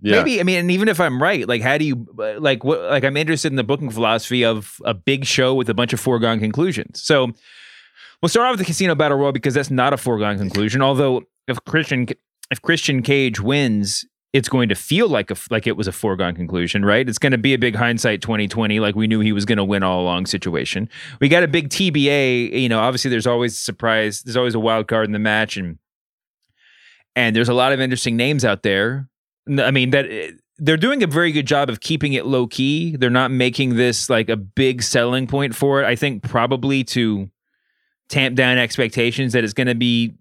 Yeah. 0.01 0.19
Maybe 0.19 0.41
I 0.41 0.43
mean, 0.43 0.59
and 0.59 0.71
even 0.71 0.89
if 0.89 1.01
I'm 1.01 1.23
right, 1.23 1.49
like, 1.49 1.63
how 1.63 1.79
do 1.79 1.85
you 1.85 2.07
uh, 2.19 2.39
like 2.39 2.65
what? 2.65 2.81
Like, 2.83 3.05
I'm 3.05 3.17
interested 3.17 3.51
in 3.53 3.57
the 3.57 3.65
booking 3.65 3.91
philosophy 3.91 4.45
of 4.45 4.81
a 4.85 4.95
big 4.95 5.25
show 5.25 5.55
with 5.55 5.69
a 5.69 5.75
bunch 5.75 5.93
of 5.93 6.01
foregone 6.01 6.39
conclusions. 6.39 7.03
So, 7.03 7.33
we'll 8.23 8.29
start 8.29 8.47
off 8.47 8.53
with 8.53 8.61
the 8.61 8.65
Casino 8.65 8.95
Battle 8.95 9.19
Royal 9.19 9.33
because 9.33 9.55
that's 9.55 9.71
not 9.71 9.93
a 9.93 9.97
foregone 9.97 10.39
conclusion. 10.39 10.83
Although, 10.83 11.23
if 11.49 11.63
Christian 11.65 12.07
if 12.51 12.63
Christian 12.63 13.03
Cage 13.03 13.41
wins, 13.41 14.05
it's 14.33 14.49
going 14.49 14.69
to 14.69 14.75
feel 14.75 15.09
like 15.09 15.31
a 15.31 15.37
like 15.51 15.67
it 15.67 15.77
was 15.77 15.89
a 15.89 15.93
foregone 15.93 16.35
conclusion, 16.35 16.85
right? 16.85 17.09
It's 17.09 17.19
going 17.19 17.33
to 17.33 17.39
be 17.39 17.55
a 17.55 17.59
big 17.59 17.75
hindsight 17.75 18.23
2020, 18.23 18.81
like 18.81 18.95
we 18.95 19.07
knew 19.07 19.21
he 19.21 19.33
was 19.33 19.45
going 19.45 19.59
to 19.59 19.65
win 19.65 19.83
all 19.83 20.01
along 20.01 20.27
situation. 20.27 20.89
We 21.21 21.29
got 21.29 21.43
a 21.43 21.49
big 21.49 21.71
TBA. 21.71 22.61
You 22.61 22.69
know, 22.69 22.81
obviously, 22.81 23.11
there's 23.11 23.27
always 23.27 23.55
a 23.55 23.61
surprise. 23.61 24.23
There's 24.23 24.37
always 24.37 24.55
a 24.55 24.61
wild 24.61 24.89
card 24.89 25.07
in 25.07 25.13
the 25.13 25.19
match, 25.19 25.57
and 25.57 25.79
and 27.15 27.35
there's 27.35 27.49
a 27.49 27.55
lot 27.55 27.73
of 27.73 27.81
interesting 27.81 28.17
names 28.17 28.45
out 28.45 28.63
there. 28.63 29.09
I 29.49 29.71
mean 29.71 29.91
that 29.91 30.07
eh, 30.11 30.33
they're 30.59 30.77
doing 30.77 31.03
a 31.03 31.07
very 31.07 31.33
good 31.33 31.47
job 31.47 31.69
of 31.69 31.81
keeping 31.81 32.13
it 32.13 32.27
low 32.27 32.47
key. 32.47 32.97
They're 32.97 33.11
not 33.11 33.31
making 33.31 33.77
this 33.77 34.11
like 34.11 34.29
a 34.29 34.37
big 34.37 34.83
selling 34.83 35.27
point 35.27 35.55
for 35.55 35.83
it. 35.83 35.87
I 35.87 35.97
think 35.97 36.23
probably 36.23 36.85
to 36.85 37.31
tamp 38.09 38.37
down 38.37 38.59
expectations 38.59 39.33
that 39.33 39.45
it's 39.45 39.53
going 39.53 39.67
to 39.67 39.75
be 39.75 40.15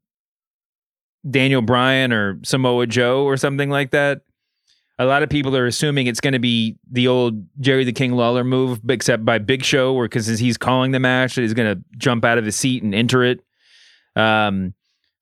Daniel 1.29 1.61
Bryan 1.61 2.11
or 2.11 2.39
Samoa 2.43 2.87
Joe 2.87 3.23
or 3.23 3.37
something 3.37 3.69
like 3.69 3.91
that. 3.91 4.21
A 4.97 5.05
lot 5.05 5.23
of 5.23 5.29
people 5.29 5.55
are 5.57 5.65
assuming 5.65 6.07
it's 6.07 6.21
going 6.21 6.33
to 6.33 6.39
be 6.39 6.77
the 6.89 7.07
old 7.07 7.45
Jerry 7.59 7.83
the 7.83 7.91
King 7.91 8.13
Lawler 8.13 8.45
move, 8.45 8.79
except 8.89 9.25
by 9.25 9.39
Big 9.39 9.63
Show, 9.63 9.93
or 9.93 10.05
because 10.05 10.39
he's 10.39 10.57
calling 10.57 10.91
the 10.91 11.01
match, 11.01 11.35
he's 11.35 11.53
going 11.53 11.75
to 11.75 11.83
jump 11.97 12.23
out 12.23 12.37
of 12.37 12.45
his 12.45 12.55
seat 12.55 12.81
and 12.81 12.95
enter 12.95 13.21
it. 13.23 13.41
Um, 14.15 14.73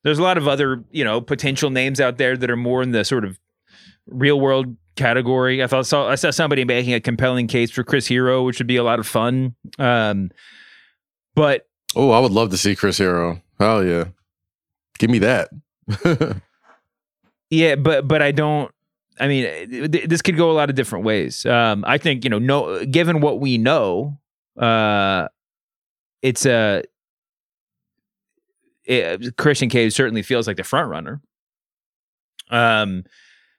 there's 0.04 0.20
a 0.20 0.24
lot 0.24 0.38
of 0.38 0.48
other, 0.48 0.84
you 0.92 1.04
know, 1.04 1.22
potential 1.22 1.72
names 1.72 2.00
out 2.00 2.18
there 2.18 2.38
that 2.38 2.52
are 2.52 2.58
more 2.58 2.84
in 2.84 2.92
the 2.92 3.04
sort 3.04 3.26
of 3.26 3.40
real 4.06 4.40
world 4.40 4.78
category. 4.96 5.64
I 5.64 5.68
thought 5.68 5.88
saw 5.88 6.08
I 6.08 6.16
saw 6.16 6.30
somebody 6.30 6.66
making 6.66 6.94
a 6.94 7.00
compelling 7.00 7.48
case 7.48 7.72
for 7.72 7.84
Chris 7.84 8.06
Hero, 8.06 8.44
which 8.44 8.60
would 8.60 8.68
be 8.68 8.76
a 8.76 8.84
lot 8.84 9.00
of 9.00 9.08
fun. 9.08 9.56
Um, 9.80 10.30
but 11.36 11.68
Oh, 11.96 12.12
I 12.12 12.20
would 12.20 12.32
love 12.32 12.50
to 12.52 12.58
see 12.58 12.76
Chris 12.76 12.98
Hero. 12.98 13.42
Hell 13.60 13.84
yeah. 13.86 14.06
Give 14.98 15.10
me 15.10 15.20
that. 15.20 15.50
yeah, 17.50 17.76
but 17.76 18.08
but 18.08 18.22
I 18.22 18.32
don't. 18.32 18.72
I 19.20 19.28
mean, 19.28 19.92
th- 19.92 20.10
this 20.10 20.22
could 20.22 20.38
go 20.38 20.50
a 20.50 20.54
lot 20.54 20.70
of 20.70 20.76
different 20.76 21.06
ways. 21.06 21.46
Um, 21.46 21.84
I 21.86 21.98
think 21.98 22.24
you 22.24 22.30
know, 22.30 22.40
no, 22.40 22.84
given 22.86 23.22
what 23.22 23.40
we 23.40 23.58
know, 23.58 24.18
uh, 24.58 25.28
it's 26.22 26.46
a 26.46 26.84
it, 28.86 29.38
Christian 29.38 29.70
Cage 29.70 29.94
certainly 29.94 30.22
feels 30.22 30.48
like 30.48 30.58
the 30.58 30.64
front 30.64 30.90
runner. 30.90 31.22
Um, 32.50 33.04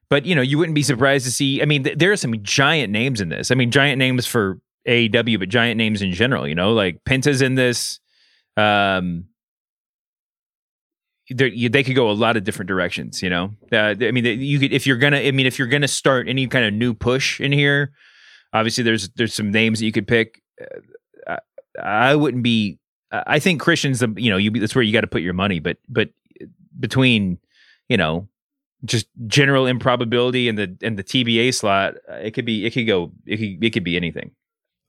but 0.09 0.27
you 0.27 0.35
know, 0.35 0.43
you 0.43 0.59
wouldn't 0.59 0.75
be 0.75 0.83
surprised 0.83 1.25
to 1.27 1.33
see. 1.33 1.63
I 1.63 1.65
mean, 1.65 1.85
th- 1.85 1.99
there 1.99 2.13
are 2.13 2.17
some 2.17 2.43
giant 2.43 2.93
names 2.93 3.21
in 3.21 3.29
this. 3.29 3.51
I 3.51 3.55
mean, 3.55 3.71
giant 3.71 3.99
names 3.99 4.27
for 4.27 4.61
AEW, 4.87 5.39
but 5.39 5.49
giant 5.49 5.79
names 5.79 6.03
in 6.03 6.13
general. 6.13 6.47
You 6.47 6.55
know, 6.55 6.73
like 6.73 7.05
Penta's 7.05 7.43
in 7.43 7.55
this. 7.55 8.01
Um, 8.57 9.27
you, 11.27 11.69
they 11.69 11.83
could 11.83 11.95
go 11.95 12.11
a 12.11 12.13
lot 12.13 12.37
of 12.37 12.45
different 12.45 12.69
directions. 12.69 13.23
You 13.23 13.31
know, 13.31 13.51
uh, 13.73 13.95
I 14.01 14.11
mean, 14.11 14.25
you 14.41 14.59
could 14.59 14.73
if 14.73 14.87
you're 14.87 14.99
gonna. 14.99 15.19
I 15.19 15.31
mean, 15.31 15.47
if 15.47 15.59
you're 15.59 15.69
gonna 15.69 15.89
start 15.89 16.29
any 16.29 16.47
kind 16.47 16.65
of 16.65 16.75
new 16.75 16.95
push 16.95 17.41
in 17.41 17.53
here, 17.53 17.93
obviously 18.53 18.85
there's 18.85 19.09
there's 19.11 19.35
some 19.35 19.51
names 19.51 19.79
that 19.81 19.87
you 19.87 19.93
could 19.93 20.07
pick. 20.07 20.43
Uh, 21.27 21.37
I, 21.79 22.11
I 22.11 22.17
wouldn't 22.17 22.43
be. 22.43 22.79
I 23.11 23.39
think 23.39 23.61
Christian's 23.61 24.03
you 24.17 24.31
know 24.31 24.37
you 24.37 24.51
that's 24.51 24.75
where 24.75 24.83
you 24.83 24.93
got 24.93 25.03
to 25.03 25.07
put 25.07 25.23
your 25.23 25.35
money. 25.35 25.61
But 25.61 25.79
but 25.89 26.11
between 26.79 27.39
you 27.89 27.97
know 27.97 28.29
just 28.85 29.07
general 29.27 29.67
improbability 29.67 30.49
and 30.49 30.59
the 30.59 30.77
and 30.83 30.99
the 30.99 31.05
TBA 31.05 31.55
slot, 31.55 31.95
uh, 32.11 32.17
it 32.17 32.33
could 32.33 32.45
be 32.45 32.67
it 32.67 32.73
could 32.73 32.87
go 32.87 33.13
it 33.27 33.37
could 33.37 33.65
it 33.65 33.71
could 33.71 33.85
be 33.85 33.97
anything. 33.97 34.33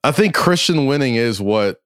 I 0.04 0.12
think 0.12 0.34
Christian 0.34 0.86
winning 0.86 1.14
is 1.14 1.40
what 1.40 1.80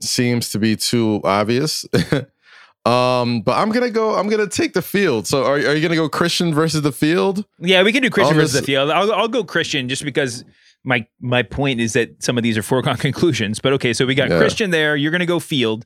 seems 0.00 0.48
to 0.50 0.58
be 0.58 0.76
too 0.76 1.20
obvious. 1.24 1.84
um, 2.84 3.42
but 3.42 3.52
I'm 3.58 3.70
gonna 3.70 3.90
go. 3.90 4.14
I'm 4.14 4.28
gonna 4.28 4.46
take 4.46 4.72
the 4.74 4.82
field. 4.82 5.26
So 5.26 5.44
are, 5.44 5.54
are 5.54 5.74
you 5.74 5.82
gonna 5.82 5.96
go 5.96 6.08
Christian 6.08 6.54
versus 6.54 6.82
the 6.82 6.92
field? 6.92 7.44
Yeah, 7.58 7.82
we 7.82 7.92
can 7.92 8.02
do 8.02 8.10
Christian 8.10 8.36
versus 8.36 8.52
this- 8.52 8.60
the 8.62 8.66
field. 8.66 8.90
I'll, 8.90 9.12
I'll 9.12 9.28
go 9.28 9.42
Christian 9.44 9.88
just 9.88 10.04
because 10.04 10.44
my 10.84 11.06
my 11.20 11.42
point 11.42 11.80
is 11.80 11.94
that 11.94 12.22
some 12.22 12.36
of 12.38 12.44
these 12.44 12.56
are 12.56 12.62
foregone 12.62 12.96
conclusions. 13.08 13.58
But 13.58 13.72
okay, 13.74 13.92
so 13.92 14.06
we 14.06 14.14
got 14.14 14.30
Yeah. 14.30 14.38
Christian 14.38 14.70
there. 14.70 14.94
You're 14.96 15.12
gonna 15.12 15.26
go 15.26 15.40
field. 15.40 15.84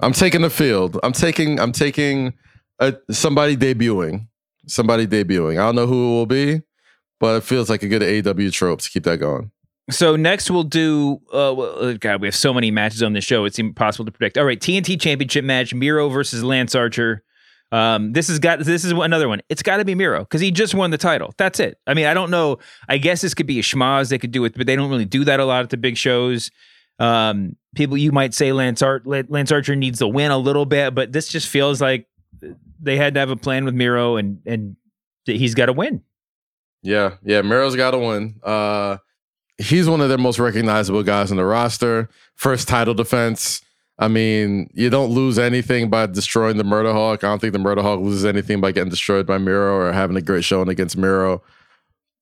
I'm 0.00 0.12
taking 0.12 0.42
the 0.42 0.50
field. 0.50 0.98
I'm 1.02 1.12
taking. 1.12 1.58
I'm 1.60 1.72
taking 1.72 2.34
a, 2.80 2.94
somebody 3.10 3.56
debuting. 3.56 4.26
Somebody 4.66 5.06
debuting. 5.06 5.52
I 5.54 5.64
don't 5.66 5.74
know 5.74 5.86
who 5.86 6.04
it 6.04 6.10
will 6.10 6.26
be, 6.26 6.62
but 7.18 7.36
it 7.36 7.44
feels 7.44 7.68
like 7.70 7.82
a 7.82 7.88
good 7.88 8.02
AW 8.26 8.50
trope 8.50 8.80
to 8.80 8.90
keep 8.90 9.04
that 9.04 9.18
going. 9.18 9.50
So 9.92 10.16
next 10.16 10.50
we'll 10.50 10.64
do. 10.64 11.20
Uh, 11.32 11.54
well, 11.56 11.84
uh, 11.84 11.92
God, 11.94 12.20
we 12.20 12.26
have 12.26 12.34
so 12.34 12.52
many 12.52 12.70
matches 12.70 13.02
on 13.02 13.12
this 13.12 13.24
show. 13.24 13.44
It's 13.44 13.58
impossible 13.58 14.04
to 14.06 14.10
predict. 14.10 14.38
All 14.38 14.44
right, 14.44 14.60
TNT 14.60 15.00
Championship 15.00 15.44
match: 15.44 15.74
Miro 15.74 16.08
versus 16.08 16.42
Lance 16.42 16.74
Archer. 16.74 17.22
Um, 17.70 18.12
this 18.12 18.28
has 18.28 18.38
got 18.38 18.58
this 18.58 18.84
is 18.84 18.92
another 18.92 19.28
one. 19.28 19.40
It's 19.48 19.62
got 19.62 19.78
to 19.78 19.84
be 19.84 19.94
Miro 19.94 20.20
because 20.20 20.40
he 20.40 20.50
just 20.50 20.74
won 20.74 20.90
the 20.90 20.98
title. 20.98 21.32
That's 21.38 21.58
it. 21.58 21.78
I 21.86 21.94
mean, 21.94 22.06
I 22.06 22.12
don't 22.12 22.30
know. 22.30 22.58
I 22.88 22.98
guess 22.98 23.22
this 23.22 23.32
could 23.32 23.46
be 23.46 23.58
a 23.58 23.62
schmozz. 23.62 24.10
They 24.10 24.18
could 24.18 24.30
do 24.30 24.44
it, 24.44 24.54
but 24.56 24.66
they 24.66 24.76
don't 24.76 24.90
really 24.90 25.06
do 25.06 25.24
that 25.24 25.40
a 25.40 25.44
lot 25.44 25.62
at 25.62 25.70
the 25.70 25.78
big 25.78 25.96
shows. 25.96 26.50
Um, 26.98 27.56
people, 27.74 27.96
you 27.96 28.12
might 28.12 28.34
say 28.34 28.52
Lance 28.52 28.82
Art 28.82 29.06
Lance 29.06 29.50
Archer 29.50 29.74
needs 29.74 30.00
to 30.00 30.08
win 30.08 30.30
a 30.30 30.38
little 30.38 30.66
bit, 30.66 30.94
but 30.94 31.12
this 31.12 31.28
just 31.28 31.48
feels 31.48 31.80
like 31.80 32.06
they 32.80 32.96
had 32.96 33.14
to 33.14 33.20
have 33.20 33.30
a 33.30 33.36
plan 33.36 33.64
with 33.64 33.74
Miro, 33.74 34.16
and 34.16 34.40
and 34.44 34.76
he's 35.24 35.54
got 35.54 35.66
to 35.66 35.72
win. 35.72 36.02
Yeah, 36.82 37.14
yeah. 37.22 37.40
Miro's 37.40 37.76
got 37.76 37.92
to 37.92 37.98
win. 37.98 38.40
Uh, 38.42 38.98
he's 39.62 39.88
one 39.88 40.00
of 40.00 40.08
their 40.08 40.18
most 40.18 40.38
recognizable 40.38 41.02
guys 41.02 41.30
on 41.30 41.36
the 41.36 41.44
roster. 41.44 42.08
First 42.34 42.68
title 42.68 42.94
defense. 42.94 43.62
I 43.98 44.08
mean, 44.08 44.70
you 44.74 44.90
don't 44.90 45.10
lose 45.10 45.38
anything 45.38 45.90
by 45.90 46.06
destroying 46.06 46.56
the 46.56 46.64
Murder 46.64 46.92
Hawk. 46.92 47.22
I 47.24 47.28
don't 47.28 47.40
think 47.40 47.52
the 47.52 47.58
Murder 47.58 47.82
Hawk 47.82 48.00
loses 48.00 48.24
anything 48.24 48.60
by 48.60 48.72
getting 48.72 48.90
destroyed 48.90 49.26
by 49.26 49.38
Miro 49.38 49.76
or 49.76 49.92
having 49.92 50.16
a 50.16 50.22
great 50.22 50.44
showing 50.44 50.68
against 50.68 50.96
Miro. 50.96 51.42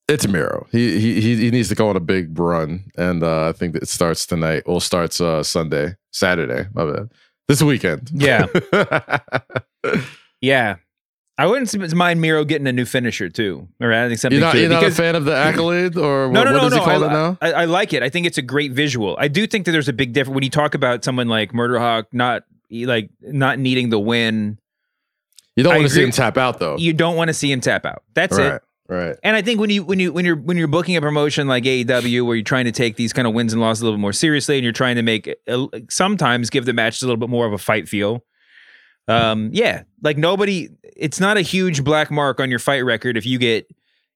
It's 0.08 0.26
Miro. 0.26 0.66
He 0.72 0.98
he 0.98 1.20
he 1.20 1.36
he 1.36 1.50
needs 1.50 1.68
to 1.68 1.76
go 1.76 1.88
on 1.88 1.96
a 1.96 2.00
big 2.00 2.36
run, 2.36 2.90
and 2.98 3.22
uh, 3.22 3.48
I 3.48 3.52
think 3.52 3.74
that 3.74 3.84
it 3.84 3.88
starts 3.88 4.26
tonight. 4.26 4.64
Well, 4.66 4.80
starts 4.80 5.20
uh, 5.20 5.44
Sunday, 5.44 5.94
Saturday. 6.10 6.68
My 6.74 6.84
bad. 6.84 7.10
This 7.46 7.62
weekend. 7.62 8.10
Yeah. 8.12 8.46
Yeah. 10.40 10.76
I 11.40 11.46
wouldn't 11.46 11.94
mind 11.94 12.20
Miro 12.20 12.44
getting 12.44 12.66
a 12.66 12.72
new 12.72 12.84
finisher 12.84 13.30
too, 13.30 13.66
or 13.80 13.92
adding 13.92 14.18
something 14.18 14.38
You're 14.38 14.46
not, 14.46 14.56
you're 14.56 14.68
not 14.68 14.84
a 14.84 14.90
fan 14.90 15.16
of 15.16 15.24
the 15.24 15.34
accolade, 15.34 15.96
or 15.96 16.30
no, 16.30 16.40
what, 16.40 16.44
no, 16.44 16.52
what 16.52 16.52
no, 16.52 16.60
does 16.60 16.72
no. 16.72 16.78
he 16.80 16.84
call 16.84 17.02
I, 17.02 17.06
it 17.06 17.10
now? 17.10 17.38
I, 17.40 17.52
I 17.52 17.64
like 17.64 17.94
it. 17.94 18.02
I 18.02 18.10
think 18.10 18.26
it's 18.26 18.36
a 18.36 18.42
great 18.42 18.72
visual. 18.72 19.16
I 19.18 19.28
do 19.28 19.46
think 19.46 19.64
that 19.64 19.72
there's 19.72 19.88
a 19.88 19.94
big 19.94 20.12
difference 20.12 20.34
when 20.34 20.44
you 20.44 20.50
talk 20.50 20.74
about 20.74 21.02
someone 21.02 21.28
like 21.28 21.54
Murder 21.54 21.78
Hawk 21.78 22.08
not 22.12 22.42
like 22.70 23.08
not 23.22 23.58
needing 23.58 23.88
the 23.88 23.98
win. 23.98 24.58
You 25.56 25.62
don't 25.62 25.76
want 25.76 25.88
to 25.88 25.94
see 25.94 26.02
him 26.02 26.10
tap 26.10 26.36
out 26.36 26.58
though. 26.58 26.76
You 26.76 26.92
don't 26.92 27.16
want 27.16 27.28
to 27.28 27.34
see 27.34 27.50
him 27.50 27.62
tap 27.62 27.86
out. 27.86 28.02
That's 28.12 28.36
right, 28.36 28.56
it. 28.56 28.62
right. 28.90 29.16
And 29.22 29.34
I 29.34 29.40
think 29.40 29.60
when 29.60 29.70
you 29.70 29.82
when 29.82 29.98
you 29.98 30.12
when 30.12 30.26
you're 30.26 30.36
when 30.36 30.58
you're 30.58 30.68
booking 30.68 30.94
a 30.94 31.00
promotion 31.00 31.48
like 31.48 31.64
AEW 31.64 32.26
where 32.26 32.36
you're 32.36 32.44
trying 32.44 32.66
to 32.66 32.72
take 32.72 32.96
these 32.96 33.14
kind 33.14 33.26
of 33.26 33.32
wins 33.32 33.54
and 33.54 33.62
losses 33.62 33.80
a 33.80 33.86
little 33.86 33.96
bit 33.96 34.02
more 34.02 34.12
seriously 34.12 34.56
and 34.56 34.62
you're 34.62 34.74
trying 34.74 34.96
to 34.96 35.02
make 35.02 35.34
uh, 35.48 35.68
sometimes 35.88 36.50
give 36.50 36.66
the 36.66 36.74
matches 36.74 37.02
a 37.02 37.06
little 37.06 37.16
bit 37.16 37.30
more 37.30 37.46
of 37.46 37.54
a 37.54 37.58
fight 37.58 37.88
feel. 37.88 38.22
Um 39.10 39.50
yeah, 39.52 39.82
like 40.02 40.16
nobody 40.16 40.68
it's 40.96 41.18
not 41.20 41.36
a 41.36 41.40
huge 41.42 41.82
black 41.84 42.10
mark 42.10 42.40
on 42.40 42.50
your 42.50 42.58
fight 42.58 42.80
record 42.84 43.16
if 43.16 43.24
you 43.26 43.38
get 43.38 43.66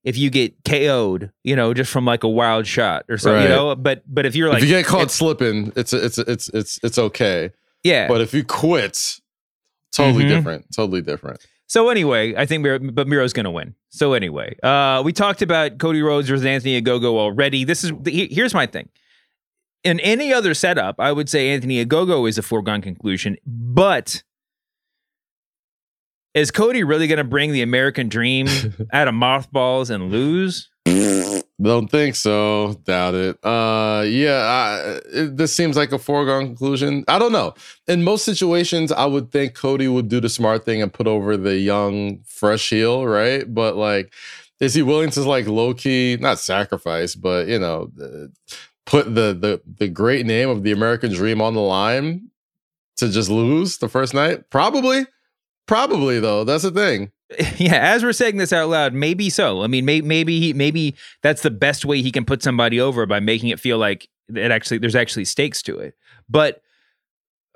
if 0.04 0.18
you 0.18 0.28
get 0.28 0.52
KO'd, 0.64 1.30
you 1.44 1.56
know, 1.56 1.72
just 1.72 1.90
from 1.90 2.04
like 2.04 2.24
a 2.24 2.28
wild 2.28 2.66
shot 2.66 3.04
or 3.08 3.16
something, 3.16 3.42
you 3.42 3.48
know, 3.48 3.74
but 3.74 4.02
but 4.06 4.26
if 4.26 4.34
you're 4.36 4.50
like 4.50 4.62
if 4.62 4.68
you 4.68 4.74
get 4.74 4.84
caught 4.86 5.04
if- 5.04 5.10
slipping, 5.10 5.72
it's 5.76 5.92
it's 5.92 6.18
it's 6.18 6.48
it's 6.50 6.78
it's 6.82 6.98
okay. 6.98 7.50
yeah. 7.82 8.06
But 8.08 8.20
if 8.20 8.34
you 8.34 8.44
quit, 8.44 9.20
totally 9.92 10.24
Mhm. 10.24 10.28
different. 10.28 10.66
Totally 10.76 11.00
different. 11.02 11.40
So 11.66 11.88
anyway, 11.88 12.34
I 12.36 12.44
think 12.44 12.62
Miro, 12.62 12.78
but 12.78 13.08
Miro's 13.08 13.32
going 13.32 13.44
to 13.44 13.50
win. 13.50 13.74
So 13.88 14.12
anyway, 14.12 14.54
uh, 14.62 15.00
we 15.04 15.12
talked 15.14 15.40
about 15.40 15.78
Cody 15.78 16.02
Rhodes 16.02 16.28
versus 16.28 16.44
Anthony 16.44 16.80
Ogogo 16.80 17.16
already. 17.16 17.64
This 17.64 17.82
is 17.82 17.92
he- 18.04 18.28
here's 18.30 18.52
my 18.52 18.66
thing. 18.66 18.90
In 19.82 19.98
any 20.00 20.32
other 20.32 20.52
setup, 20.52 20.96
I 20.98 21.12
would 21.12 21.28
say 21.30 21.48
Anthony 21.50 21.84
Ogogo 21.84 22.28
is 22.28 22.36
a 22.36 22.42
foregone 22.42 22.82
conclusion. 22.82 23.36
But 23.46 24.22
is 26.34 26.50
Cody 26.50 26.84
really 26.84 27.06
going 27.06 27.18
to 27.18 27.24
bring 27.24 27.52
the 27.52 27.62
American 27.62 28.08
Dream 28.08 28.48
out 28.92 29.08
of 29.08 29.14
mothballs 29.14 29.90
and 29.90 30.10
lose? 30.10 30.68
Don't 31.62 31.90
think 31.90 32.16
so. 32.16 32.74
Doubt 32.84 33.14
it. 33.14 33.38
Uh, 33.44 34.04
yeah. 34.06 34.42
I, 34.42 35.00
it, 35.12 35.36
this 35.36 35.54
seems 35.54 35.76
like 35.76 35.92
a 35.92 35.98
foregone 35.98 36.46
conclusion. 36.46 37.04
I 37.08 37.18
don't 37.18 37.32
know. 37.32 37.54
In 37.86 38.02
most 38.02 38.24
situations, 38.24 38.90
I 38.90 39.06
would 39.06 39.30
think 39.30 39.54
Cody 39.54 39.88
would 39.88 40.08
do 40.08 40.20
the 40.20 40.28
smart 40.28 40.64
thing 40.64 40.82
and 40.82 40.92
put 40.92 41.06
over 41.06 41.36
the 41.36 41.56
young, 41.56 42.20
fresh 42.24 42.68
heel, 42.68 43.06
right? 43.06 43.52
But 43.52 43.76
like, 43.76 44.12
is 44.60 44.74
he 44.74 44.82
willing 44.82 45.10
to 45.10 45.22
like 45.22 45.46
low 45.46 45.74
key 45.74 46.18
not 46.20 46.38
sacrifice, 46.38 47.14
but 47.14 47.46
you 47.48 47.58
know, 47.58 47.90
put 48.84 49.06
the 49.06 49.32
the 49.34 49.60
the 49.78 49.88
great 49.88 50.26
name 50.26 50.48
of 50.48 50.64
the 50.64 50.72
American 50.72 51.12
Dream 51.12 51.40
on 51.40 51.54
the 51.54 51.60
line 51.60 52.30
to 52.96 53.08
just 53.08 53.30
lose 53.30 53.78
the 53.78 53.88
first 53.88 54.12
night? 54.14 54.50
Probably, 54.50 55.06
probably 55.66 56.20
though. 56.20 56.44
That's 56.44 56.62
the 56.64 56.70
thing. 56.70 57.10
Yeah, 57.56 57.78
as 57.94 58.04
we're 58.04 58.12
saying 58.12 58.36
this 58.36 58.52
out 58.52 58.68
loud, 58.68 58.92
maybe 58.94 59.28
so. 59.28 59.62
I 59.62 59.66
mean, 59.66 59.84
may, 59.84 60.00
maybe 60.02 60.38
he, 60.38 60.52
maybe 60.52 60.94
that's 61.22 61.42
the 61.42 61.50
best 61.50 61.84
way 61.84 62.00
he 62.00 62.12
can 62.12 62.24
put 62.24 62.42
somebody 62.44 62.78
over 62.80 63.06
by 63.06 63.18
making 63.18 63.48
it 63.48 63.58
feel 63.58 63.76
like 63.78 64.08
it 64.28 64.50
actually 64.52 64.78
there's 64.78 64.94
actually 64.94 65.24
stakes 65.24 65.60
to 65.62 65.78
it. 65.78 65.94
But 66.28 66.60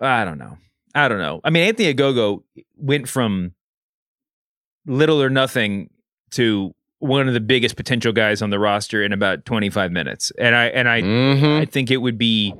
I 0.01 0.25
don't 0.25 0.39
know. 0.39 0.59
I 0.97 1.07
don't 1.07 1.19
know. 1.19 1.41
I 1.45 1.51
mean, 1.51 1.63
Anthony 1.69 1.95
Ogogo 1.95 2.43
went 2.77 3.09
from 3.09 3.53
little 4.87 5.23
or 5.23 5.31
nothing 5.31 5.91
to 6.33 6.75
one 6.99 7.29
of 7.29 7.35
the 7.35 7.41
biggest 7.41 7.77
potential 7.77 8.13
guys 8.13 8.43
on 8.43 8.51
the 8.51 8.59
roster 8.59 9.05
in 9.05 9.13
about 9.13 9.45
25 9.45 9.93
minutes. 9.93 10.33
And 10.39 10.57
I 10.57 10.67
and 10.69 10.89
I 10.89 11.03
Mhm. 11.03 11.61
I 11.61 11.65
think 11.67 11.91
it 11.93 11.99
would 11.99 12.19
be 12.19 12.53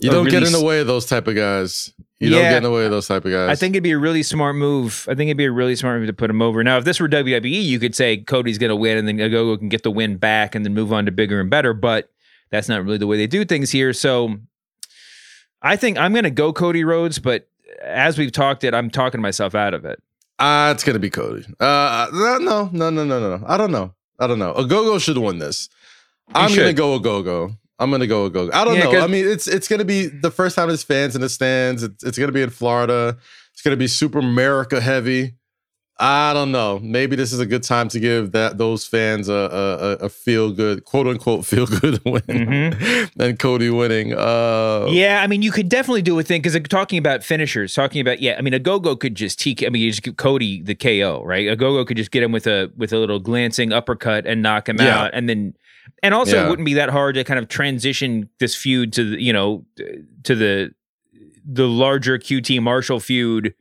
You 0.00 0.10
don't 0.10 0.30
get 0.30 0.44
in 0.44 0.52
the 0.52 0.64
way 0.64 0.80
of 0.80 0.86
those 0.86 1.04
type 1.04 1.26
of 1.26 1.34
guys. 1.34 1.92
You 2.20 2.30
don't 2.30 2.42
get 2.42 2.56
in 2.58 2.62
the 2.64 2.70
way 2.70 2.84
of 2.84 2.90
those 2.90 3.06
type 3.06 3.24
of 3.24 3.30
guys. 3.30 3.48
I 3.48 3.54
think 3.54 3.74
it'd 3.74 3.84
be 3.84 3.92
a 3.92 3.98
really 3.98 4.24
smart 4.24 4.56
move. 4.56 5.06
I 5.08 5.14
think 5.14 5.28
it'd 5.28 5.36
be 5.36 5.44
a 5.44 5.52
really 5.52 5.76
smart 5.76 5.98
move 6.00 6.08
to 6.08 6.12
put 6.12 6.30
him 6.30 6.42
over. 6.42 6.64
Now, 6.64 6.76
if 6.78 6.84
this 6.84 6.98
were 6.98 7.08
WWE, 7.08 7.62
you 7.62 7.78
could 7.78 7.94
say 7.94 8.16
Cody's 8.16 8.58
going 8.58 8.70
to 8.70 8.76
win 8.76 8.98
and 8.98 9.06
then 9.06 9.18
Ogogo 9.18 9.56
can 9.58 9.68
get 9.68 9.84
the 9.84 9.90
win 9.90 10.16
back 10.16 10.54
and 10.56 10.64
then 10.64 10.74
move 10.74 10.92
on 10.92 11.06
to 11.06 11.12
bigger 11.12 11.40
and 11.40 11.48
better. 11.48 11.72
But 11.72 12.10
that's 12.50 12.68
not 12.68 12.84
really 12.84 12.98
the 12.98 13.06
way 13.06 13.16
they 13.18 13.28
do 13.28 13.44
things 13.44 13.70
here. 13.70 13.92
So 13.92 14.36
I 15.62 15.76
think 15.76 15.96
I'm 15.96 16.12
going 16.12 16.24
to 16.24 16.30
go 16.30 16.52
Cody 16.52 16.82
Rhodes. 16.82 17.20
But 17.20 17.48
as 17.82 18.18
we've 18.18 18.32
talked 18.32 18.64
it, 18.64 18.74
I'm 18.74 18.90
talking 18.90 19.20
myself 19.20 19.54
out 19.54 19.74
of 19.74 19.84
it. 19.84 20.02
Uh, 20.38 20.70
it's 20.72 20.84
gonna 20.84 21.00
be 21.00 21.10
Cody. 21.10 21.44
Uh, 21.58 22.06
no, 22.12 22.38
no, 22.38 22.70
no, 22.72 22.90
no, 22.90 23.04
no, 23.04 23.36
no. 23.36 23.44
I 23.46 23.56
don't 23.56 23.72
know. 23.72 23.92
I 24.20 24.28
don't 24.28 24.38
know. 24.38 24.52
Ogogo 24.54 25.00
should 25.00 25.18
win 25.18 25.38
this. 25.38 25.68
I'm 26.34 26.54
gonna 26.54 26.72
go 26.72 26.98
Ogogo. 26.98 27.56
I'm 27.78 27.90
gonna 27.90 28.06
go 28.06 28.28
Ogogo. 28.28 28.52
I 28.52 28.64
don't 28.64 28.76
Yeah, 28.76 28.84
know. 28.84 29.00
I 29.00 29.06
mean, 29.06 29.26
it's 29.26 29.46
it's 29.46 29.68
gonna 29.68 29.84
be 29.84 30.06
the 30.06 30.30
first 30.30 30.56
time 30.56 30.68
there's 30.68 30.82
fans 30.82 31.14
in 31.14 31.20
the 31.20 31.28
stands. 31.28 31.82
It's, 31.82 32.02
it's 32.02 32.18
gonna 32.18 32.32
be 32.32 32.42
in 32.42 32.50
Florida. 32.50 33.16
It's 33.52 33.62
gonna 33.62 33.76
be 33.76 33.86
super 33.88 34.18
America 34.18 34.80
heavy. 34.80 35.34
I 36.00 36.32
don't 36.32 36.52
know. 36.52 36.78
Maybe 36.78 37.16
this 37.16 37.32
is 37.32 37.40
a 37.40 37.46
good 37.46 37.64
time 37.64 37.88
to 37.88 37.98
give 37.98 38.30
that 38.30 38.56
those 38.56 38.86
fans 38.86 39.28
a 39.28 39.32
a, 39.34 39.72
a- 40.04 40.06
a 40.06 40.08
feel 40.08 40.52
good, 40.52 40.84
quote 40.84 41.08
unquote, 41.08 41.44
feel 41.52 41.66
good 41.66 42.00
win, 42.04 43.10
and 43.18 43.38
Cody 43.38 43.68
winning. 43.70 44.12
Uh, 44.14 44.86
yeah, 44.90 45.20
I 45.22 45.26
mean, 45.26 45.42
you 45.42 45.50
could 45.50 45.68
definitely 45.68 46.02
do 46.02 46.16
a 46.18 46.22
thing 46.22 46.40
because 46.40 46.56
talking 46.68 46.98
about 46.98 47.24
finishers, 47.24 47.74
talking 47.74 48.00
about 48.00 48.20
yeah, 48.20 48.36
I 48.38 48.42
mean, 48.42 48.54
Ogogo 48.54 48.98
could 48.98 49.16
just 49.16 49.40
TK. 49.40 49.66
I 49.66 49.70
mean, 49.70 49.82
you 49.82 49.90
just 49.90 50.02
give 50.04 50.16
Cody 50.16 50.62
the 50.62 50.76
KO, 50.76 51.22
right? 51.24 51.46
Ogogo 51.46 51.84
could 51.86 51.96
just 51.96 52.12
get 52.12 52.22
him 52.22 52.30
with 52.30 52.46
a 52.46 52.70
with 52.76 52.92
a 52.92 52.98
little 52.98 53.18
glancing 53.18 53.72
uppercut 53.72 54.24
and 54.26 54.40
knock 54.40 54.68
him 54.68 54.78
Yeah. 54.80 54.98
out, 55.04 55.10
and 55.14 55.28
then 55.28 55.54
and 56.02 56.14
also 56.14 56.36
Yeah. 56.36 56.46
it 56.46 56.50
wouldn't 56.50 56.66
be 56.66 56.74
that 56.74 56.90
hard 56.90 57.14
to 57.16 57.24
kind 57.24 57.38
of 57.38 57.48
transition 57.48 58.28
this 58.40 58.54
feud 58.54 58.92
to 58.94 59.10
the 59.10 59.22
you 59.22 59.32
know 59.32 59.64
to 60.24 60.34
the 60.34 60.72
the 61.50 61.66
larger 61.66 62.18
QT 62.18 62.60
Marshall 62.60 63.00
feud, 63.00 63.54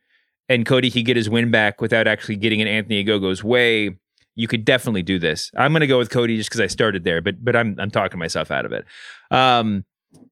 and 0.49 0.65
Cody 0.65 0.91
could 0.91 1.05
get 1.05 1.15
his 1.15 1.29
win 1.29 1.51
back 1.51 1.79
without 1.81 2.07
actually 2.07 2.35
getting 2.35 2.59
in 2.59 2.67
Anthony 2.67 3.03
Ogogo's 3.03 3.43
way. 3.43 3.97
You 4.35 4.47
could 4.47 4.65
definitely 4.65 5.03
do 5.03 5.17
this. 5.17 5.49
I'm 5.57 5.71
going 5.71 5.81
to 5.81 5.87
go 5.87 5.97
with 5.97 6.09
Cody 6.11 6.37
just 6.37 6.49
because 6.49 6.61
I 6.61 6.67
started 6.67 7.03
there, 7.03 7.21
but 7.21 7.43
but 7.43 7.55
I'm 7.55 7.75
I'm 7.79 7.89
talking 7.89 8.19
myself 8.19 8.51
out 8.51 8.65
of 8.65 8.71
it. 8.71 8.85
Um, 9.31 9.83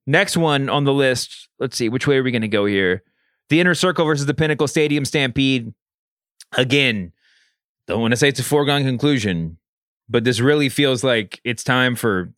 next 0.06 0.38
one 0.38 0.70
on 0.70 0.84
the 0.84 0.94
list. 0.94 1.48
Let's 1.60 1.76
see 1.78 1.90
which 1.90 2.06
way 2.08 2.18
are 2.18 2.24
we 2.24 2.32
going 2.32 2.42
to 2.44 2.48
go 2.48 2.66
here. 2.66 3.02
The 3.50 3.60
Inner 3.60 3.74
Circle 3.74 4.06
versus 4.06 4.26
the 4.26 4.34
Pinnacle 4.34 4.68
Stadium 4.68 5.06
Stampede. 5.06 5.74
Again, 6.58 7.12
don't 7.88 8.02
want 8.02 8.12
to 8.12 8.16
say 8.18 8.28
it's 8.30 8.40
a 8.40 8.44
foregone 8.44 8.84
conclusion, 8.84 9.58
but 10.10 10.24
this 10.24 10.40
really 10.40 10.70
feels 10.70 11.04
like 11.04 11.40
it's 11.44 11.64
time 11.64 11.96
for 11.96 12.32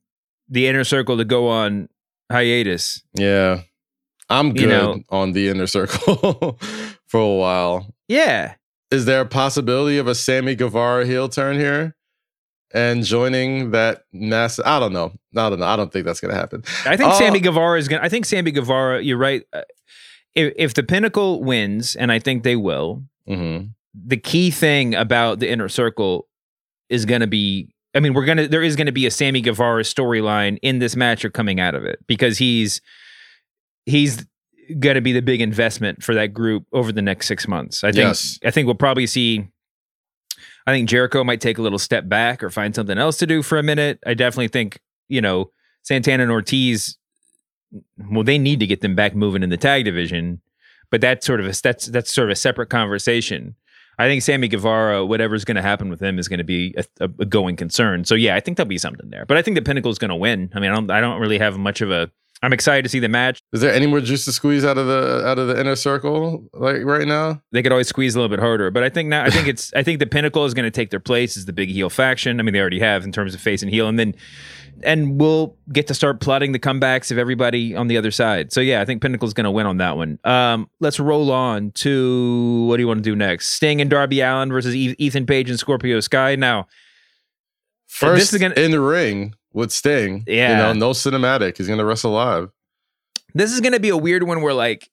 the 0.50 0.68
Inner 0.68 0.84
Circle 0.84 1.18
to 1.18 1.26
go 1.26 1.48
on 1.50 1.90
hiatus. 2.32 3.02
yeah. 3.14 3.62
I'm 4.30 4.48
You 4.48 4.54
good 4.54 4.68
know- 4.70 5.00
on 5.10 5.32
the 5.32 5.48
inner 5.48 5.68
circle 5.68 6.60
for 7.08 7.22
a 7.22 7.34
while. 7.36 7.94
Yeah. 8.10 8.56
Is 8.92 9.06
there 9.06 9.22
a 9.22 9.26
possibility 9.26 9.98
of 9.98 10.08
a 10.08 10.16
Sammy 10.16 10.54
Guevara 10.54 11.06
heel 11.06 11.30
turn 11.30 11.58
here 11.58 11.96
and 12.74 13.06
joining 13.06 13.72
that 13.72 14.04
massive? 14.12 14.66
I 14.66 14.82
don't 14.82 14.92
know. 14.92 15.14
I 15.38 15.50
don't 15.50 15.60
know. 15.60 15.66
I 15.66 15.78
don't 15.78 15.94
think 15.94 16.06
that's 16.06 16.20
gonna 16.20 16.36
happen. 16.36 16.64
I 16.86 16.98
think 16.98 17.14
Oh, 17.14 17.18
Sammy 17.18 17.40
Guevara 17.40 17.80
is 17.80 17.88
going 17.88 18.02
to, 18.02 18.06
I 18.06 18.10
think 18.10 18.26
Sammy 18.26 18.52
Guevara, 18.52 19.02
you're 19.02 19.18
right. 19.18 19.44
Uh, 19.54 19.62
If, 20.36 20.54
if 20.58 20.74
the 20.74 20.84
Pinnacle 20.84 21.42
wins, 21.42 21.96
and 21.96 22.12
I 22.12 22.20
think 22.20 22.44
they 22.44 22.58
will, 22.58 23.04
mhm. 23.30 23.70
the 23.96 24.18
key 24.18 24.52
thing 24.52 24.94
about 24.94 25.40
the 25.40 25.50
inner 25.50 25.70
circle 25.70 26.27
is 26.90 27.06
going 27.06 27.22
to 27.22 27.28
be 27.28 27.70
I 27.96 28.00
mean, 28.00 28.14
we're 28.14 28.26
going 28.26 28.38
to 28.38 28.48
there 28.48 28.62
is 28.62 28.76
going 28.76 28.88
to 28.88 28.92
be 28.92 29.06
a 29.06 29.12
Sammy 29.12 29.42
Guevara 29.42 29.84
storyline 29.84 30.60
in 30.62 30.80
this 30.80 30.96
match 30.96 31.26
or 31.26 31.30
coming 31.30 31.60
out 31.60 31.74
of 31.76 31.84
it 31.84 32.00
because 32.08 32.38
he's 32.38 32.82
he's 33.86 34.26
going 34.80 34.96
to 34.96 35.02
be 35.02 35.14
the 35.14 35.22
big 35.22 35.42
investment 35.42 36.04
for 36.04 36.14
that 36.14 36.28
group 36.28 36.66
over 36.74 36.92
the 36.92 37.02
next 37.02 37.28
6 37.28 37.48
months. 37.48 37.84
I 37.84 37.92
think 37.92 37.98
Yes. 38.04 38.38
I 38.44 38.52
think 38.52 38.66
we'll 38.66 38.76
probably 38.76 39.08
see 39.08 39.48
I 40.68 40.74
think 40.74 40.90
Jericho 40.90 41.24
might 41.24 41.42
take 41.42 41.58
a 41.58 41.62
little 41.62 41.80
step 41.80 42.10
back 42.10 42.44
or 42.44 42.50
find 42.50 42.76
something 42.76 42.98
else 42.98 43.18
to 43.18 43.26
do 43.26 43.42
for 43.42 43.58
a 43.58 43.64
minute. 43.64 44.00
I 44.06 44.14
definitely 44.14 44.50
think, 44.50 44.82
you 45.08 45.22
know, 45.22 45.52
Santana 45.84 46.24
and 46.24 46.32
Ortiz 46.32 46.98
well, 48.10 48.24
they 48.24 48.38
need 48.38 48.60
to 48.60 48.68
get 48.68 48.82
them 48.82 48.96
back 48.96 49.16
moving 49.16 49.44
in 49.44 49.50
the 49.50 49.58
tag 49.58 49.86
division, 49.86 50.42
but 50.90 51.02
that's 51.02 51.26
sort 51.26 51.40
of 51.40 51.48
a 51.48 51.62
that's 51.62 51.88
that's 51.88 52.12
sort 52.12 52.30
of 52.30 52.34
a 52.34 52.36
separate 52.36 52.70
conversation. 52.70 53.56
I 54.00 54.08
think 54.08 54.22
Sammy 54.22 54.48
Guevara, 54.48 55.06
whatever's 55.06 55.44
going 55.44 55.56
to 55.56 55.62
happen 55.62 55.90
with 55.90 56.02
him, 56.02 56.20
is 56.20 56.28
going 56.28 56.38
to 56.38 56.44
be 56.44 56.76
a, 56.78 56.84
a, 57.06 57.10
a 57.20 57.26
going 57.26 57.56
concern. 57.56 58.06
So 58.06 58.16
yeah, 58.16 58.36
I 58.36 58.40
think 58.40 58.58
there'll 58.58 58.68
be 58.68 58.78
something 58.78 59.10
there. 59.10 59.26
But 59.26 59.38
I 59.38 59.42
think 59.42 59.56
the 59.56 59.62
Pinnacle 59.62 59.92
is 59.92 59.98
going 59.98 60.10
to 60.10 60.16
win. 60.16 60.52
I 60.54 60.60
mean, 60.60 60.72
I 60.72 60.76
don't, 60.76 60.92
I 60.92 61.02
don't 61.02 61.20
really 61.20 61.40
have 61.40 61.58
much 61.58 61.82
of 61.82 61.92
a. 61.92 62.12
I'm 62.44 62.54
excited 62.54 62.84
to 62.84 62.90
see 62.90 63.00
the 63.00 63.10
match. 63.10 63.42
Is 63.52 63.62
there 63.62 63.74
any 63.74 63.88
more 63.88 64.00
juice 64.00 64.26
to 64.26 64.32
squeeze 64.32 64.64
out 64.64 64.78
of 64.78 64.86
the 64.86 65.26
out 65.26 65.40
of 65.40 65.48
the 65.48 65.60
inner 65.60 65.76
circle 65.76 66.48
like 66.54 66.84
right 66.84 67.08
now? 67.08 67.42
They 67.52 67.64
could 67.64 67.72
always 67.72 67.88
squeeze 67.88 68.14
a 68.14 68.20
little 68.20 68.30
bit 68.30 68.40
harder, 68.40 68.70
but 68.70 68.84
I 68.84 68.90
think 68.90 69.10
now 69.10 69.24
I 69.24 69.32
think 69.32 69.48
it's 69.48 69.74
I 69.74 69.82
think 69.82 69.98
the 69.98 70.06
Pinnacle 70.06 70.46
is 70.46 70.54
going 70.54 70.66
to 70.66 70.72
take 70.72 70.92
their 70.92 71.00
place 71.00 71.36
as 71.36 71.46
the 71.46 71.54
big 71.54 71.70
heel 71.70 71.90
faction. 71.90 72.40
I 72.40 72.44
mean, 72.44 72.54
they 72.54 72.60
already 72.60 72.80
have 72.80 73.04
in 73.04 73.12
terms 73.12 73.34
of 73.34 73.42
face 73.42 73.64
and 73.64 73.72
heel, 73.72 73.88
and 73.88 73.98
then 73.98 74.14
and 74.84 75.20
we'll 75.20 75.56
get 75.72 75.88
to 75.88 75.94
start 75.94 76.20
plotting 76.20 76.52
the 76.52 76.60
comebacks 76.60 77.12
of 77.12 77.18
everybody 77.18 77.76
on 77.76 77.88
the 77.88 77.98
other 77.98 78.12
side. 78.12 78.52
So 78.54 78.62
yeah, 78.62 78.82
I 78.82 78.86
think 78.86 79.02
Pinnacle's 79.02 79.34
going 79.34 79.46
to 79.46 79.52
win 79.52 79.66
on 79.66 79.78
that 79.78 79.98
one. 79.98 80.20
Um, 80.24 80.70
let's 80.80 81.00
roll 81.00 81.32
on 81.32 81.72
to 81.72 82.66
what 82.68 82.78
do 82.78 82.84
you 82.84 82.88
want 82.88 83.00
to 83.00 83.10
do 83.10 83.16
next? 83.16 83.50
Sting 83.50 83.82
and 83.82 83.90
Darby 83.90 84.22
Allin 84.22 84.50
versus 84.52 84.76
E- 84.76 84.96
Ethan 84.98 85.26
Page 85.26 85.50
and 85.50 85.60
Scorpio 85.60 86.00
Sky. 86.00 86.36
Now, 86.36 86.68
First 87.88 88.38
gonna- 88.40 88.54
in 88.56 88.72
the 88.72 88.82
ring 88.82 89.34
with 89.54 89.72
Sting. 89.72 90.24
Yeah. 90.28 90.52
You 90.52 90.58
know, 90.58 90.74
no 90.74 90.92
cinematic. 90.92 91.58
He's 91.58 91.68
gonna 91.68 91.86
wrestle 91.86 92.12
live. 92.12 92.50
this 93.34 93.52
is 93.52 93.62
going 93.62 93.74
to 93.74 93.80
be 93.80 93.90
a 93.90 93.98
weird 93.98 94.24
one 94.24 94.42
where 94.42 94.54
like 94.54 94.90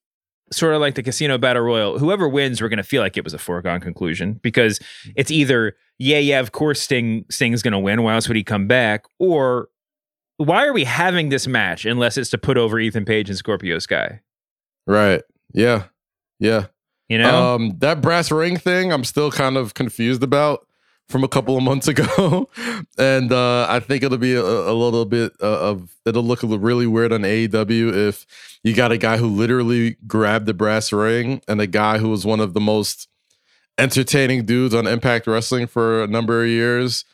sort 0.52 0.74
of 0.74 0.80
like 0.80 0.94
the 0.94 1.02
casino 1.02 1.38
battle 1.38 1.62
royal 1.62 1.98
whoever 1.98 2.28
wins 2.28 2.60
we're 2.60 2.68
going 2.68 2.76
to 2.76 2.82
feel 2.82 3.00
like 3.00 3.16
it 3.16 3.24
was 3.24 3.32
a 3.32 3.38
foregone 3.38 3.80
conclusion 3.80 4.34
because 4.42 4.78
it's 5.16 5.30
either 5.30 5.74
yeah 5.98 6.18
yeah 6.18 6.38
of 6.40 6.52
course 6.52 6.82
sting 6.82 7.24
sting's 7.30 7.62
going 7.62 7.72
to 7.72 7.78
win 7.78 8.02
why 8.02 8.12
else 8.14 8.28
would 8.28 8.36
he 8.36 8.44
come 8.44 8.66
back 8.68 9.04
or 9.18 9.68
why 10.36 10.66
are 10.66 10.72
we 10.72 10.84
having 10.84 11.28
this 11.28 11.46
match 11.46 11.84
unless 11.84 12.16
it's 12.16 12.30
to 12.30 12.38
put 12.38 12.56
over 12.58 12.78
ethan 12.78 13.04
page 13.04 13.28
and 13.28 13.38
scorpio 13.38 13.78
sky 13.78 14.20
Right. 14.86 15.22
Yeah. 15.54 15.84
Yeah. 16.38 16.66
you 17.08 17.16
know 17.18 17.54
Um, 17.54 17.76
that 17.78 18.00
brass 18.02 18.30
ring 18.30 18.56
thing, 18.58 18.92
I'm 18.92 19.04
still 19.04 19.30
kind 19.30 19.56
of 19.56 19.72
confused 19.74 20.22
about 20.22 20.66
from 21.08 21.22
a 21.24 21.28
couple 21.28 21.56
of 21.56 21.62
months 21.62 21.86
ago, 21.94 22.48
and 22.98 23.30
uh, 23.30 23.66
I 23.68 23.78
think 23.80 24.02
it'll 24.02 24.16
be 24.18 24.34
a, 24.34 24.42
a 24.42 24.72
little 24.72 25.04
bit 25.04 25.32
uh, 25.42 25.70
of 25.70 25.94
it'll 26.06 26.22
look 26.22 26.42
a 26.42 26.46
little 26.46 26.62
really 26.64 26.86
weird 26.86 27.12
on 27.12 27.22
AEW 27.22 28.08
if 28.08 28.26
you 28.62 28.74
got 28.74 28.90
a 28.92 28.96
guy 28.98 29.16
who 29.18 29.28
literally 29.28 29.96
grabbed 30.06 30.46
the 30.46 30.54
brass 30.54 30.92
ring 30.92 31.40
and 31.48 31.60
a 31.60 31.66
guy 31.66 31.98
who 31.98 32.08
was 32.10 32.24
one 32.26 32.40
of 32.40 32.52
the 32.54 32.60
most 32.60 33.08
entertaining 33.78 34.44
dudes 34.44 34.74
on 34.74 34.86
Impact 34.86 35.26
Wrestling 35.26 35.66
for 35.66 36.02
a 36.02 36.06
number 36.06 36.42
of 36.42 36.48
years 36.48 37.04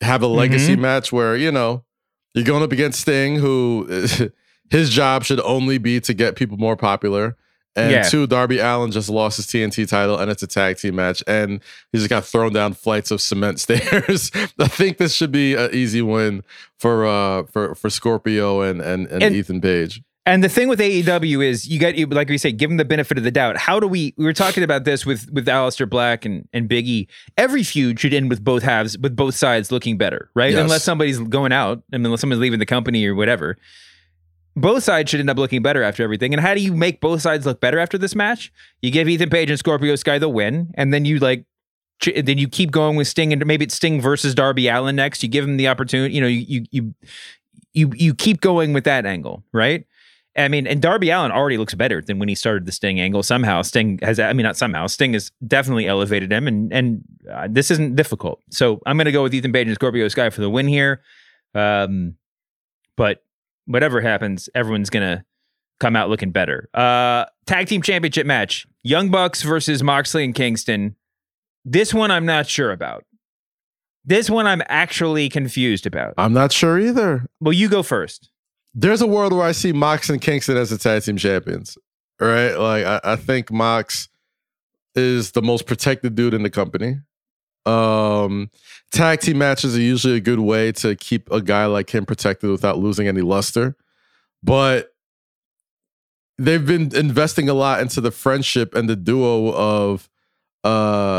have 0.00 0.22
a 0.22 0.26
legacy 0.26 0.76
Mhm. 0.76 0.80
match 0.80 1.12
where 1.12 1.36
you 1.36 1.52
know 1.52 1.84
you're 2.34 2.44
going 2.44 2.62
up 2.62 2.72
against 2.72 3.00
Sting, 3.00 3.36
who 3.36 3.86
his 4.70 4.90
job 4.90 5.24
should 5.24 5.40
only 5.40 5.78
be 5.78 6.00
to 6.00 6.14
get 6.14 6.36
people 6.36 6.56
more 6.56 6.76
popular. 6.76 7.36
And 7.76 7.90
Yeah. 7.90 8.02
two, 8.02 8.26
Darby 8.28 8.58
Allin 8.60 8.92
just 8.92 9.08
lost 9.08 9.36
his 9.36 9.46
TNT 9.46 9.88
title 9.88 10.16
and 10.16 10.30
it's 10.30 10.44
a 10.44 10.46
tag 10.46 10.76
team 10.78 10.94
match. 10.94 11.24
And 11.26 11.60
he 11.90 11.98
just 11.98 12.08
got 12.08 12.24
thrown 12.24 12.52
down 12.52 12.72
flights 12.74 13.10
of 13.10 13.20
cement 13.20 13.58
stairs. 13.66 14.30
I 14.60 14.68
think 14.68 14.98
this 14.98 15.14
should 15.14 15.32
be 15.32 15.54
an 15.54 15.70
easy 15.72 16.00
win 16.02 16.44
for 16.78 17.04
uh 17.06 17.44
for 17.44 17.74
for 17.74 17.90
Scorpio 17.90 18.60
and 18.60 18.80
and, 18.80 19.06
and, 19.08 19.22
And- 19.24 19.34
Ethan 19.34 19.60
Page. 19.60 20.02
And 20.26 20.42
the 20.42 20.48
thing 20.48 20.68
with 20.68 20.80
AEW 20.80 21.44
is 21.44 21.68
you 21.68 21.78
got 21.78 21.96
like 22.14 22.30
we 22.30 22.38
say, 22.38 22.50
give 22.50 22.70
them 22.70 22.78
the 22.78 22.84
benefit 22.84 23.18
of 23.18 23.24
the 23.24 23.30
doubt. 23.30 23.58
How 23.58 23.78
do 23.78 23.86
we 23.86 24.14
we 24.16 24.24
were 24.24 24.32
talking 24.32 24.62
about 24.62 24.84
this 24.84 25.04
with 25.04 25.30
with 25.30 25.46
Aleister 25.46 25.88
Black 25.88 26.24
and, 26.24 26.48
and 26.52 26.66
Big 26.66 26.88
E. 26.88 27.08
Every 27.36 27.62
feud 27.62 28.00
should 28.00 28.14
end 28.14 28.30
with 28.30 28.42
both 28.42 28.62
halves, 28.62 28.96
with 28.96 29.14
both 29.14 29.34
sides 29.34 29.70
looking 29.70 29.98
better, 29.98 30.30
right? 30.34 30.52
Yes. 30.52 30.60
Unless 30.60 30.82
somebody's 30.82 31.18
going 31.18 31.52
out, 31.52 31.82
I 31.92 31.98
mean, 31.98 32.06
unless 32.06 32.22
someone's 32.22 32.40
leaving 32.40 32.58
the 32.58 32.66
company 32.66 33.04
or 33.06 33.14
whatever. 33.14 33.58
Both 34.56 34.84
sides 34.84 35.10
should 35.10 35.18
end 35.18 35.28
up 35.28 35.36
looking 35.36 35.62
better 35.62 35.82
after 35.82 36.04
everything. 36.04 36.32
And 36.32 36.40
how 36.40 36.54
do 36.54 36.60
you 36.60 36.72
make 36.72 37.00
both 37.00 37.20
sides 37.20 37.44
look 37.44 37.60
better 37.60 37.80
after 37.80 37.98
this 37.98 38.14
match? 38.14 38.52
You 38.82 38.92
give 38.92 39.08
Ethan 39.08 39.28
Page 39.28 39.50
and 39.50 39.58
Scorpio 39.58 39.96
Sky 39.96 40.18
the 40.18 40.28
win, 40.28 40.72
and 40.74 40.94
then 40.94 41.04
you 41.04 41.18
like 41.18 41.44
then 42.14 42.38
you 42.38 42.48
keep 42.48 42.70
going 42.70 42.96
with 42.96 43.08
Sting, 43.08 43.32
and 43.32 43.44
maybe 43.44 43.64
it's 43.64 43.74
Sting 43.74 44.00
versus 44.00 44.34
Darby 44.34 44.68
Allin 44.68 44.96
next. 44.96 45.22
You 45.22 45.28
give 45.28 45.44
him 45.44 45.58
the 45.58 45.68
opportunity. 45.68 46.14
You 46.14 46.20
know, 46.22 46.28
you 46.28 46.44
you 46.46 46.64
you 46.70 46.94
you, 47.74 47.92
you 47.94 48.14
keep 48.14 48.40
going 48.40 48.72
with 48.72 48.84
that 48.84 49.04
angle, 49.04 49.42
right? 49.52 49.84
I 50.36 50.48
mean, 50.48 50.66
and 50.66 50.82
Darby 50.82 51.10
Allin 51.10 51.30
already 51.30 51.56
looks 51.56 51.74
better 51.74 52.00
than 52.00 52.18
when 52.18 52.28
he 52.28 52.34
started 52.34 52.66
the 52.66 52.72
Sting 52.72 52.98
angle. 53.00 53.22
Somehow, 53.22 53.62
Sting 53.62 54.00
has, 54.02 54.18
I 54.18 54.32
mean, 54.32 54.44
not 54.44 54.56
somehow, 54.56 54.88
Sting 54.88 55.12
has 55.12 55.30
definitely 55.46 55.86
elevated 55.86 56.32
him, 56.32 56.48
and 56.48 56.72
and 56.72 57.02
uh, 57.30 57.46
this 57.48 57.70
isn't 57.70 57.94
difficult. 57.94 58.40
So 58.50 58.80
I'm 58.84 58.96
going 58.96 59.06
to 59.06 59.12
go 59.12 59.22
with 59.22 59.34
Ethan 59.34 59.52
Page 59.52 59.68
and 59.68 59.74
Scorpio 59.76 60.08
Sky 60.08 60.30
for 60.30 60.40
the 60.40 60.50
win 60.50 60.66
here. 60.66 61.02
Um, 61.54 62.16
but 62.96 63.22
whatever 63.66 64.00
happens, 64.00 64.48
everyone's 64.54 64.90
going 64.90 65.18
to 65.18 65.24
come 65.78 65.94
out 65.94 66.10
looking 66.10 66.32
better. 66.32 66.68
Uh, 66.74 67.26
tag 67.46 67.68
team 67.68 67.80
championship 67.80 68.26
match: 68.26 68.66
Young 68.82 69.10
Bucks 69.10 69.42
versus 69.42 69.84
Moxley 69.84 70.24
and 70.24 70.34
Kingston. 70.34 70.96
This 71.64 71.94
one 71.94 72.10
I'm 72.10 72.26
not 72.26 72.48
sure 72.48 72.72
about. 72.72 73.04
This 74.04 74.28
one 74.28 74.46
I'm 74.46 74.62
actually 74.66 75.28
confused 75.28 75.86
about. 75.86 76.14
I'm 76.18 76.34
not 76.34 76.52
sure 76.52 76.78
either. 76.78 77.26
Well, 77.40 77.54
you 77.54 77.68
go 77.70 77.82
first 77.82 78.30
there's 78.74 79.00
a 79.00 79.06
world 79.06 79.32
where 79.32 79.46
I 79.46 79.52
see 79.52 79.72
Mox 79.72 80.10
and 80.10 80.20
Kingston 80.20 80.56
as 80.56 80.70
the 80.70 80.78
tag 80.78 81.02
team 81.02 81.16
champions. 81.16 81.78
Right? 82.20 82.54
Like 82.54 82.84
I, 82.84 83.00
I 83.04 83.16
think 83.16 83.50
Mox 83.50 84.08
is 84.94 85.32
the 85.32 85.42
most 85.42 85.66
protected 85.66 86.14
dude 86.14 86.34
in 86.34 86.42
the 86.42 86.50
company. 86.50 86.98
Um, 87.66 88.50
tag 88.92 89.20
team 89.20 89.38
matches 89.38 89.76
are 89.76 89.80
usually 89.80 90.16
a 90.16 90.20
good 90.20 90.40
way 90.40 90.72
to 90.72 90.94
keep 90.96 91.30
a 91.30 91.40
guy 91.40 91.66
like 91.66 91.94
him 91.94 92.04
protected 92.04 92.50
without 92.50 92.78
losing 92.78 93.08
any 93.08 93.22
luster. 93.22 93.76
But 94.42 94.94
they've 96.36 96.64
been 96.64 96.94
investing 96.94 97.48
a 97.48 97.54
lot 97.54 97.80
into 97.80 98.00
the 98.00 98.10
friendship 98.10 98.74
and 98.74 98.88
the 98.88 98.96
duo 98.96 99.52
of 99.52 100.08
uh, 100.64 100.66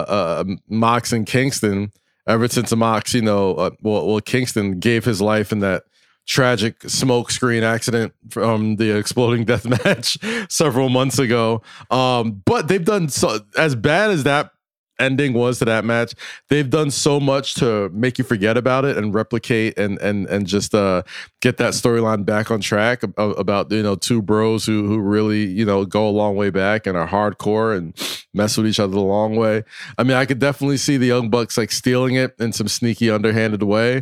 uh 0.07 0.43
Mox 0.67 1.11
and 1.11 1.25
Kingston 1.25 1.91
ever 2.27 2.47
since 2.47 2.75
Mox, 2.75 3.13
you 3.13 3.21
know, 3.21 3.53
uh, 3.55 3.69
well, 3.81 4.07
well, 4.07 4.21
Kingston 4.21 4.79
gave 4.79 5.05
his 5.05 5.21
life 5.21 5.51
in 5.51 5.59
that 5.59 5.83
tragic 6.25 6.81
smoke 6.89 7.31
screen 7.31 7.63
accident 7.63 8.13
from 8.29 8.77
the 8.77 8.97
exploding 8.97 9.45
death 9.45 9.65
match 9.65 10.17
several 10.49 10.89
months 10.89 11.19
ago. 11.19 11.61
Um, 11.91 12.41
but 12.45 12.67
they've 12.67 12.83
done 12.83 13.09
so 13.09 13.39
as 13.57 13.75
bad 13.75 14.11
as 14.11 14.23
that 14.23 14.51
ending 14.99 15.33
was 15.33 15.59
to 15.59 15.65
that 15.65 15.83
match 15.83 16.13
they've 16.49 16.69
done 16.69 16.89
so 16.89 17.19
much 17.19 17.53
to 17.53 17.89
make 17.89 18.17
you 18.17 18.23
forget 18.23 18.55
about 18.55 18.85
it 18.85 18.97
and 18.97 19.13
replicate 19.13 19.77
and 19.77 19.99
and 19.99 20.25
and 20.27 20.47
just 20.47 20.73
uh 20.73 21.01
get 21.41 21.57
that 21.57 21.73
storyline 21.73 22.25
back 22.25 22.49
on 22.49 22.61
track 22.61 23.03
about 23.17 23.69
you 23.71 23.83
know 23.83 23.95
two 23.95 24.21
bros 24.21 24.65
who 24.65 24.87
who 24.87 24.99
really 24.99 25.45
you 25.45 25.65
know 25.65 25.85
go 25.85 26.07
a 26.07 26.11
long 26.11 26.35
way 26.35 26.49
back 26.49 26.87
and 26.87 26.97
are 26.97 27.07
hardcore 27.07 27.75
and 27.75 27.93
mess 28.33 28.55
with 28.55 28.67
each 28.67 28.79
other 28.79 28.93
the 28.93 28.99
long 29.01 29.35
way 29.35 29.63
i 29.97 30.03
mean 30.03 30.15
i 30.15 30.25
could 30.25 30.39
definitely 30.39 30.77
see 30.77 30.95
the 30.95 31.07
young 31.07 31.29
bucks 31.29 31.57
like 31.57 31.71
stealing 31.71 32.15
it 32.15 32.33
in 32.39 32.53
some 32.53 32.67
sneaky 32.67 33.09
underhanded 33.09 33.63
way 33.63 34.01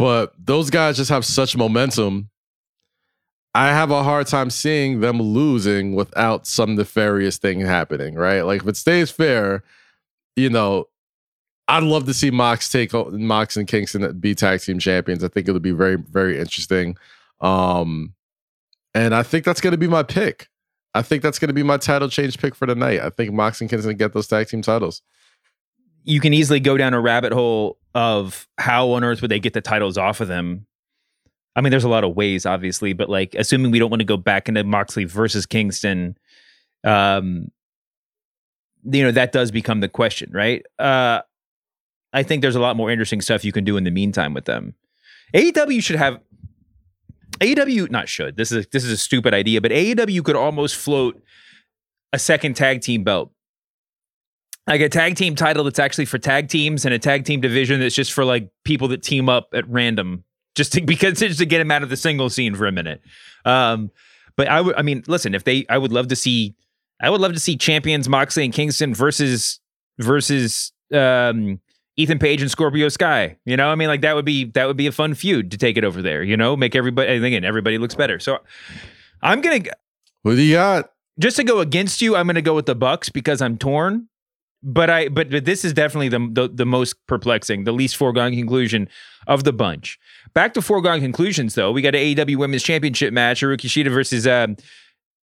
but 0.00 0.32
those 0.38 0.70
guys 0.70 0.96
just 0.96 1.10
have 1.10 1.26
such 1.26 1.54
momentum. 1.54 2.30
I 3.54 3.68
have 3.68 3.90
a 3.90 4.02
hard 4.02 4.26
time 4.28 4.48
seeing 4.48 5.00
them 5.00 5.20
losing 5.20 5.94
without 5.94 6.46
some 6.46 6.74
nefarious 6.74 7.36
thing 7.36 7.60
happening, 7.60 8.14
right? 8.14 8.40
Like 8.40 8.62
if 8.62 8.68
it 8.68 8.78
stays 8.78 9.10
fair, 9.10 9.62
you 10.36 10.48
know, 10.48 10.86
I'd 11.68 11.82
love 11.82 12.06
to 12.06 12.14
see 12.14 12.30
Mox 12.30 12.70
take 12.70 12.94
Mox 12.94 13.58
and 13.58 13.68
Kingston 13.68 14.18
be 14.18 14.34
tag 14.34 14.62
team 14.62 14.78
champions. 14.78 15.22
I 15.22 15.28
think 15.28 15.46
it'll 15.46 15.60
be 15.60 15.70
very, 15.70 15.96
very 15.96 16.40
interesting. 16.40 16.96
Um, 17.42 18.14
and 18.94 19.14
I 19.14 19.22
think 19.22 19.44
that's 19.44 19.60
going 19.60 19.72
to 19.72 19.78
be 19.78 19.86
my 19.86 20.02
pick. 20.02 20.48
I 20.94 21.02
think 21.02 21.22
that's 21.22 21.38
going 21.38 21.48
to 21.48 21.54
be 21.54 21.62
my 21.62 21.76
title 21.76 22.08
change 22.08 22.38
pick 22.38 22.54
for 22.54 22.66
tonight. 22.66 23.00
I 23.00 23.10
think 23.10 23.34
Mox 23.34 23.60
and 23.60 23.68
Kingston 23.68 23.98
get 23.98 24.14
those 24.14 24.28
tag 24.28 24.48
team 24.48 24.62
titles. 24.62 25.02
You 26.04 26.20
can 26.20 26.32
easily 26.32 26.58
go 26.58 26.78
down 26.78 26.94
a 26.94 27.00
rabbit 27.00 27.34
hole 27.34 27.76
of 27.94 28.48
how 28.58 28.90
on 28.90 29.04
earth 29.04 29.22
would 29.22 29.30
they 29.30 29.40
get 29.40 29.52
the 29.52 29.60
titles 29.60 29.98
off 29.98 30.20
of 30.20 30.28
them. 30.28 30.66
I 31.56 31.60
mean, 31.60 31.70
there's 31.70 31.84
a 31.84 31.88
lot 31.88 32.04
of 32.04 32.14
ways, 32.14 32.46
obviously, 32.46 32.92
but 32.92 33.08
like 33.08 33.34
assuming 33.34 33.70
we 33.70 33.78
don't 33.78 33.90
want 33.90 34.00
to 34.00 34.06
go 34.06 34.16
back 34.16 34.48
into 34.48 34.62
Moxley 34.62 35.04
versus 35.04 35.46
Kingston, 35.46 36.16
um, 36.84 37.50
you 38.84 39.02
know, 39.02 39.10
that 39.10 39.32
does 39.32 39.50
become 39.50 39.80
the 39.80 39.88
question, 39.88 40.30
right? 40.32 40.64
Uh, 40.78 41.20
I 42.12 42.22
think 42.22 42.42
there's 42.42 42.56
a 42.56 42.60
lot 42.60 42.76
more 42.76 42.90
interesting 42.90 43.20
stuff 43.20 43.44
you 43.44 43.52
can 43.52 43.64
do 43.64 43.76
in 43.76 43.84
the 43.84 43.90
meantime 43.90 44.34
with 44.34 44.44
them. 44.44 44.74
AEW 45.34 45.82
should 45.82 45.96
have 45.96 46.20
AEW 47.40 47.90
not 47.90 48.08
should. 48.08 48.36
This 48.36 48.52
is 48.52 48.66
this 48.68 48.84
is 48.84 48.90
a 48.90 48.96
stupid 48.96 49.32
idea, 49.34 49.60
but 49.60 49.70
AEW 49.70 50.24
could 50.24 50.36
almost 50.36 50.76
float 50.76 51.20
a 52.12 52.18
second 52.18 52.54
tag 52.54 52.80
team 52.80 53.04
belt 53.04 53.32
like 54.66 54.80
a 54.80 54.88
tag 54.88 55.16
team 55.16 55.34
title 55.34 55.64
that's 55.64 55.78
actually 55.78 56.04
for 56.04 56.18
tag 56.18 56.48
teams 56.48 56.84
and 56.84 56.94
a 56.94 56.98
tag 56.98 57.24
team 57.24 57.40
division 57.40 57.80
that's 57.80 57.94
just 57.94 58.12
for 58.12 58.24
like 58.24 58.50
people 58.64 58.88
that 58.88 59.02
team 59.02 59.28
up 59.28 59.48
at 59.54 59.68
random 59.68 60.24
just 60.54 60.72
to, 60.72 60.80
because 60.84 61.18
just 61.18 61.38
to 61.38 61.46
get 61.46 61.58
them 61.58 61.70
out 61.70 61.82
of 61.82 61.88
the 61.88 61.96
single 61.96 62.30
scene 62.30 62.54
for 62.54 62.66
a 62.66 62.72
minute. 62.72 63.00
Um, 63.44 63.90
but 64.36 64.48
I 64.48 64.60
would, 64.60 64.76
I 64.76 64.82
mean, 64.82 65.02
listen, 65.06 65.34
if 65.34 65.44
they, 65.44 65.66
I 65.68 65.78
would 65.78 65.92
love 65.92 66.08
to 66.08 66.16
see, 66.16 66.54
I 67.02 67.10
would 67.10 67.20
love 67.20 67.32
to 67.32 67.40
see 67.40 67.56
champions 67.56 68.08
Moxley 68.08 68.44
and 68.44 68.52
Kingston 68.52 68.94
versus 68.94 69.60
versus 69.98 70.72
um, 70.92 71.60
Ethan 71.96 72.18
Page 72.18 72.42
and 72.42 72.50
Scorpio 72.50 72.88
Sky. 72.88 73.36
You 73.44 73.56
know, 73.56 73.68
I 73.68 73.74
mean, 73.74 73.88
like 73.88 74.02
that 74.02 74.14
would 74.14 74.24
be 74.24 74.44
that 74.52 74.66
would 74.66 74.76
be 74.76 74.86
a 74.86 74.92
fun 74.92 75.14
feud 75.14 75.50
to 75.50 75.58
take 75.58 75.76
it 75.76 75.84
over 75.84 76.02
there. 76.02 76.22
You 76.22 76.36
know, 76.36 76.56
make 76.56 76.74
everybody 76.74 77.12
again 77.12 77.44
everybody 77.44 77.78
looks 77.78 77.94
better. 77.94 78.18
So 78.18 78.38
I'm 79.22 79.40
gonna. 79.40 79.60
What 80.22 80.36
do 80.36 80.42
you 80.42 80.54
got? 80.54 80.92
Just 81.18 81.36
to 81.36 81.44
go 81.44 81.60
against 81.60 82.00
you, 82.00 82.16
I'm 82.16 82.26
gonna 82.26 82.42
go 82.42 82.54
with 82.54 82.66
the 82.66 82.74
Bucks 82.74 83.08
because 83.08 83.42
I'm 83.42 83.58
torn 83.58 84.08
but 84.62 84.90
I 84.90 85.08
but, 85.08 85.30
but 85.30 85.44
this 85.44 85.64
is 85.64 85.72
definitely 85.72 86.08
the, 86.08 86.28
the, 86.32 86.48
the 86.52 86.66
most 86.66 86.94
perplexing, 87.06 87.64
the 87.64 87.72
least 87.72 87.96
foregone 87.96 88.32
conclusion 88.32 88.88
of 89.26 89.44
the 89.44 89.52
bunch. 89.52 89.98
Back 90.34 90.54
to 90.54 90.62
foregone 90.62 91.00
conclusions 91.00 91.54
though, 91.54 91.72
we 91.72 91.82
got 91.82 91.94
an 91.94 92.00
AEW 92.00 92.36
Women's 92.36 92.62
Championship 92.62 93.12
match, 93.12 93.40
Hikaru 93.40 93.56
Shida 93.56 93.92
versus 93.92 94.26
um, 94.26 94.56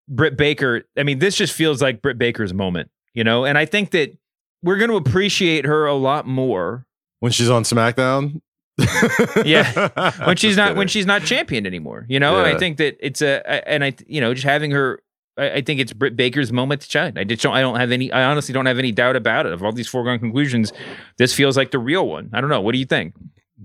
Britt 0.09 0.37
Baker. 0.37 0.85
I 0.97 1.03
mean, 1.03 1.19
this 1.19 1.37
just 1.37 1.53
feels 1.53 1.83
like 1.83 2.03
Britt 2.03 2.19
Baker's 2.19 2.55
moment, 2.55 2.91
you 3.15 3.25
know. 3.25 3.45
And 3.45 3.59
I 3.59 3.67
think 3.67 3.91
that 3.91 4.17
we're 4.63 4.79
going 4.79 4.91
to 4.91 4.97
appreciate 4.97 5.67
her 5.67 5.87
a 5.87 5.95
lot 5.95 6.27
more 6.27 6.87
when 7.21 7.33
she's 7.33 7.51
on 7.51 7.65
SmackDown. 7.65 8.41
yeah, 9.45 10.13
when 10.27 10.37
she's 10.37 10.57
not 10.57 10.65
kidding. 10.65 10.79
when 10.79 10.89
she's 10.89 11.07
not 11.07 11.23
championed 11.23 11.67
anymore. 11.67 12.05
You 12.09 12.21
know, 12.21 12.37
yeah. 12.43 12.55
I 12.55 12.59
think 12.59 12.77
that 12.79 12.97
it's 13.01 13.23
a 13.23 13.69
and 13.69 13.85
I 13.85 13.95
you 14.07 14.21
know 14.21 14.35
just 14.35 14.45
having 14.45 14.71
her 14.71 15.01
I, 15.37 15.51
I 15.51 15.61
think 15.61 15.81
it's 15.81 15.93
Britt 15.93 16.17
Baker's 16.17 16.53
moment 16.53 16.83
to 16.83 16.91
shine. 16.91 17.17
I 17.17 17.25
don't. 17.25 17.47
I 17.47 17.61
don't 17.61 17.77
have 17.77 17.93
any. 17.93 18.11
I 18.13 18.25
honestly 18.25 18.53
don't 18.53 18.67
have 18.67 18.79
any 18.79 18.93
doubt 18.93 19.17
about 19.17 19.47
it. 19.47 19.53
Of 19.53 19.63
all 19.63 19.73
these 19.73 19.89
foregone 19.89 20.19
conclusions, 20.19 20.73
this 21.19 21.35
feels 21.35 21.57
like 21.57 21.71
the 21.71 21.79
real 21.79 22.09
one. 22.09 22.31
I 22.33 22.41
don't 22.41 22.51
know. 22.51 22.61
What 22.61 22.73
do 22.73 22.79
you 22.79 22.87
think? 22.87 23.15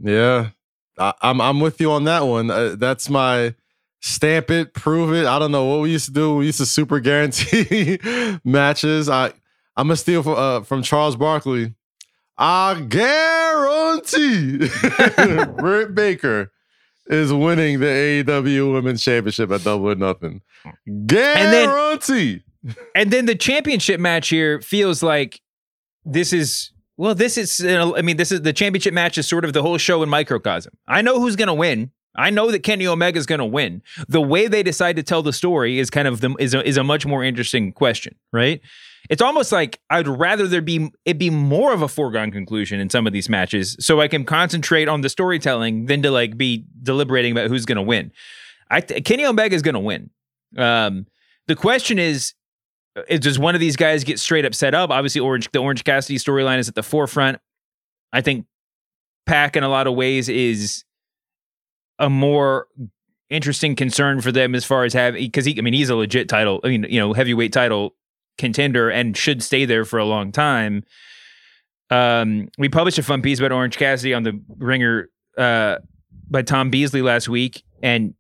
Yeah, 0.02 0.50
I, 0.98 1.08
am 1.08 1.14
I'm, 1.22 1.42
I'm 1.42 1.60
with 1.60 1.82
you 1.82 1.92
on 1.92 2.06
that 2.06 2.22
one. 2.22 2.50
Uh, 2.50 2.76
that's 2.78 3.10
my 3.10 3.56
stamp 4.02 4.50
it, 4.50 4.74
prove 4.74 5.14
it. 5.14 5.26
I 5.26 5.40
don't 5.40 5.52
know 5.52 5.66
what 5.66 5.82
we 5.82 5.92
used 5.92 6.06
to 6.06 6.12
do. 6.12 6.36
We 6.36 6.48
used 6.48 6.58
to 6.60 6.66
super 6.66 7.00
guarantee 7.00 8.00
matches. 8.44 9.10
I 9.10 9.34
I'm 9.78 9.88
gonna 9.88 9.96
steal 9.96 10.24
from, 10.24 10.36
uh, 10.36 10.62
from 10.62 10.84
Charles 10.84 11.16
Barkley. 11.16 11.74
I 12.38 12.82
guarantee 12.88 14.58
Britt 15.58 15.94
Baker 15.94 16.52
is 17.12 17.34
winning 17.34 17.80
the 17.80 17.86
AEW 18.26 18.74
Women's 18.74 19.04
Championship 19.04 19.52
at 19.52 19.64
Double 19.64 19.90
or 19.90 19.96
Nothing. 19.96 20.42
Guarantee. 21.06 22.44
And 22.64 22.74
then, 22.74 22.76
and 22.96 23.12
then 23.12 23.26
the 23.26 23.36
championship 23.36 24.00
match 24.00 24.30
here 24.30 24.62
feels 24.62 25.04
like 25.04 25.42
this 26.06 26.32
is 26.32 26.72
well, 26.98 27.16
this 27.16 27.38
is 27.38 27.64
I 27.66 28.02
mean, 28.02 28.18
this 28.18 28.32
is 28.32 28.42
the 28.44 28.54
championship 28.54 28.94
match 28.94 29.18
is 29.18 29.28
sort 29.28 29.44
of 29.44 29.54
the 29.54 29.62
whole 29.62 29.78
show 29.78 30.04
in 30.04 30.10
microcosm. 30.10 30.74
I 30.88 31.02
know 31.02 31.20
who's 31.20 31.36
going 31.36 31.48
to 31.48 31.54
win. 31.54 31.92
I 32.16 32.30
know 32.30 32.52
that 32.52 32.60
Kenny 32.60 32.86
Omega 32.88 33.18
is 33.18 33.26
going 33.26 33.40
to 33.40 33.46
win. 33.46 33.82
The 34.08 34.22
way 34.22 34.48
they 34.48 34.64
decide 34.64 34.98
to 34.98 35.04
tell 35.04 35.24
the 35.24 35.34
story 35.34 35.80
is 35.80 35.90
kind 35.90 36.08
of 36.08 36.22
the 36.22 36.36
is 36.40 36.54
a, 36.54 36.68
is 36.68 36.78
a 36.78 36.84
much 36.84 37.06
more 37.06 37.24
interesting 37.24 37.72
question, 37.72 38.16
right? 38.32 38.62
It's 39.10 39.22
almost 39.22 39.52
like 39.52 39.80
I'd 39.90 40.08
rather 40.08 40.48
there 40.48 40.62
be 40.62 40.90
it 41.06 41.18
be 41.18 41.30
more 41.30 41.74
of 41.74 41.82
a 41.82 41.88
foregone 41.88 42.32
conclusion 42.32 42.80
in 42.80 42.90
some 42.90 43.08
of 43.08 43.14
these 43.14 43.30
matches, 43.30 43.76
so 43.80 44.00
I 44.00 44.08
can 44.08 44.26
concentrate 44.26 44.88
on 44.88 45.02
the 45.02 45.10
storytelling 45.10 45.86
than 45.86 46.02
to 46.04 46.12
like 46.12 46.38
be 46.38 46.66
deliberating 46.82 47.32
about 47.32 47.50
who's 47.50 47.66
going 47.66 47.78
to 47.78 47.82
win. 47.82 48.12
I 48.70 48.82
Kenny 48.82 49.26
Omega 49.26 49.56
is 49.56 49.62
going 49.62 49.74
to 49.74 49.80
win. 49.80 50.10
Um, 50.58 51.08
the 51.48 51.56
question 51.56 52.00
is, 52.00 52.34
is 53.10 53.20
does 53.20 53.40
one 53.40 53.56
of 53.56 53.62
these 53.62 53.76
guys 53.76 54.04
get 54.04 54.20
straight 54.20 54.46
up 54.46 54.54
set 54.54 54.74
up? 54.74 54.90
Obviously, 54.90 55.22
Orange 55.22 55.50
the 55.52 55.60
Orange 55.60 55.84
Cassidy 55.84 56.18
storyline 56.18 56.60
is 56.60 56.70
at 56.70 56.76
the 56.76 56.84
forefront. 56.84 57.40
I 58.14 58.22
think 58.22 58.46
Pac 59.26 59.56
in 59.56 59.64
a 59.64 59.70
lot 59.70 59.88
of 59.88 59.96
ways 59.96 60.30
is 60.30 60.84
a 62.00 62.10
more 62.10 62.68
interesting 63.30 63.76
concern 63.76 64.20
for 64.20 64.32
them 64.32 64.54
as 64.54 64.66
far 64.66 64.84
as 64.84 64.94
having 64.94 65.24
because 65.24 65.46
he 65.46 65.58
I 65.58 65.62
mean 65.62 65.74
he's 65.74 65.90
a 65.90 65.96
legit 65.96 66.28
title 66.28 66.60
I 66.66 66.68
mean 66.68 66.86
you 66.90 67.00
know 67.00 67.14
heavyweight 67.14 67.54
title 67.54 67.96
contender 68.42 68.90
and 68.90 69.16
should 69.16 69.42
stay 69.42 69.64
there 69.64 69.86
for 69.86 70.00
a 70.00 70.06
long 70.06 70.32
time. 70.32 70.84
Um, 71.90 72.50
we 72.58 72.68
published 72.68 72.98
a 72.98 73.04
fun 73.04 73.22
piece 73.22 73.40
about 73.40 73.52
Orange 73.52 73.78
Cassidy 73.78 74.14
on 74.14 74.24
the 74.24 74.42
Ringer 74.58 75.10
uh, 75.38 75.78
by 76.30 76.42
Tom 76.42 76.70
Beasley 76.70 77.02
last 77.02 77.30
week, 77.30 77.64
and 77.82 78.14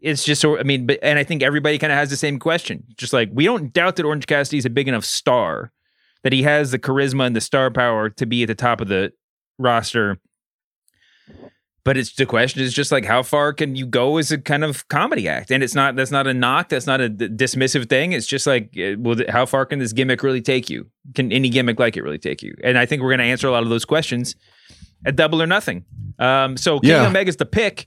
it's 0.00 0.24
just 0.24 0.40
so 0.40 0.58
I 0.58 0.62
mean, 0.62 0.86
but 0.86 0.98
and 1.02 1.18
I 1.18 1.24
think 1.24 1.42
everybody 1.42 1.78
kind 1.78 1.92
of 1.92 1.98
has 1.98 2.10
the 2.10 2.16
same 2.16 2.38
question. 2.38 2.84
Just 2.96 3.12
like 3.12 3.30
we 3.32 3.44
don't 3.44 3.72
doubt 3.72 3.96
that 3.96 4.04
Orange 4.04 4.26
Cassidy 4.26 4.58
is 4.58 4.66
a 4.66 4.70
big 4.70 4.88
enough 4.88 5.04
star 5.04 5.72
that 6.22 6.32
he 6.32 6.42
has 6.42 6.70
the 6.70 6.78
charisma 6.78 7.26
and 7.26 7.36
the 7.36 7.40
star 7.40 7.70
power 7.70 8.10
to 8.10 8.26
be 8.26 8.42
at 8.42 8.48
the 8.48 8.54
top 8.54 8.80
of 8.80 8.88
the 8.88 9.12
roster. 9.58 10.18
But 11.84 11.98
it's 11.98 12.14
the 12.14 12.24
question 12.24 12.62
is 12.62 12.72
just 12.72 12.90
like 12.90 13.04
how 13.04 13.22
far 13.22 13.52
can 13.52 13.76
you 13.76 13.84
go 13.84 14.16
as 14.16 14.32
a 14.32 14.38
kind 14.38 14.64
of 14.64 14.88
comedy 14.88 15.28
act? 15.28 15.50
And 15.50 15.62
it's 15.62 15.74
not 15.74 15.96
that's 15.96 16.10
not 16.10 16.26
a 16.26 16.32
knock, 16.32 16.70
that's 16.70 16.86
not 16.86 17.02
a 17.02 17.10
d- 17.10 17.28
dismissive 17.28 17.90
thing. 17.90 18.12
It's 18.12 18.26
just 18.26 18.46
like, 18.46 18.74
uh, 18.78 18.96
well, 18.98 19.16
th- 19.16 19.28
how 19.28 19.44
far 19.44 19.66
can 19.66 19.80
this 19.80 19.92
gimmick 19.92 20.22
really 20.22 20.40
take 20.40 20.70
you? 20.70 20.86
Can 21.14 21.30
any 21.30 21.50
gimmick 21.50 21.78
like 21.78 21.96
it 21.98 22.02
really 22.02 22.18
take 22.18 22.42
you? 22.42 22.56
And 22.64 22.78
I 22.78 22.86
think 22.86 23.02
we're 23.02 23.10
going 23.10 23.18
to 23.18 23.24
answer 23.26 23.46
a 23.48 23.50
lot 23.50 23.62
of 23.62 23.68
those 23.68 23.84
questions 23.84 24.34
at 25.04 25.14
Double 25.14 25.42
or 25.42 25.46
Nothing. 25.46 25.84
Um, 26.18 26.56
so 26.56 26.80
Kenny 26.80 26.94
Yeah. 26.94 27.06
Omega's 27.06 27.36
the 27.36 27.44
pick. 27.44 27.86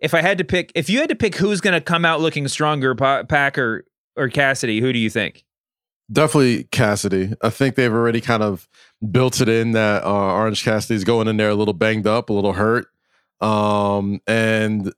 If 0.00 0.14
I 0.14 0.20
had 0.20 0.38
to 0.38 0.44
pick, 0.44 0.72
if 0.74 0.90
you 0.90 0.98
had 0.98 1.08
to 1.08 1.16
pick 1.16 1.36
who's 1.36 1.60
going 1.60 1.74
to 1.74 1.80
come 1.80 2.04
out 2.04 2.20
looking 2.20 2.46
stronger, 2.48 2.96
Pa- 2.96 3.22
Packer 3.22 3.84
or 4.16 4.28
Cassidy, 4.28 4.80
who 4.80 4.92
do 4.92 4.98
you 4.98 5.10
think? 5.10 5.44
Definitely 6.10 6.64
Cassidy. 6.64 7.34
I 7.42 7.50
think 7.50 7.74
they've 7.76 7.92
already 7.92 8.20
kind 8.20 8.42
of 8.42 8.68
built 9.12 9.40
it 9.40 9.48
in 9.48 9.72
that 9.72 10.02
uh, 10.04 10.08
Orange 10.12 10.64
Cassidy's 10.64 11.04
going 11.04 11.28
in 11.28 11.36
there 11.36 11.50
a 11.50 11.54
little 11.54 11.74
banged 11.74 12.06
up, 12.06 12.30
a 12.30 12.32
little 12.32 12.54
hurt. 12.54 12.86
Um, 13.40 14.20
and 14.26 14.92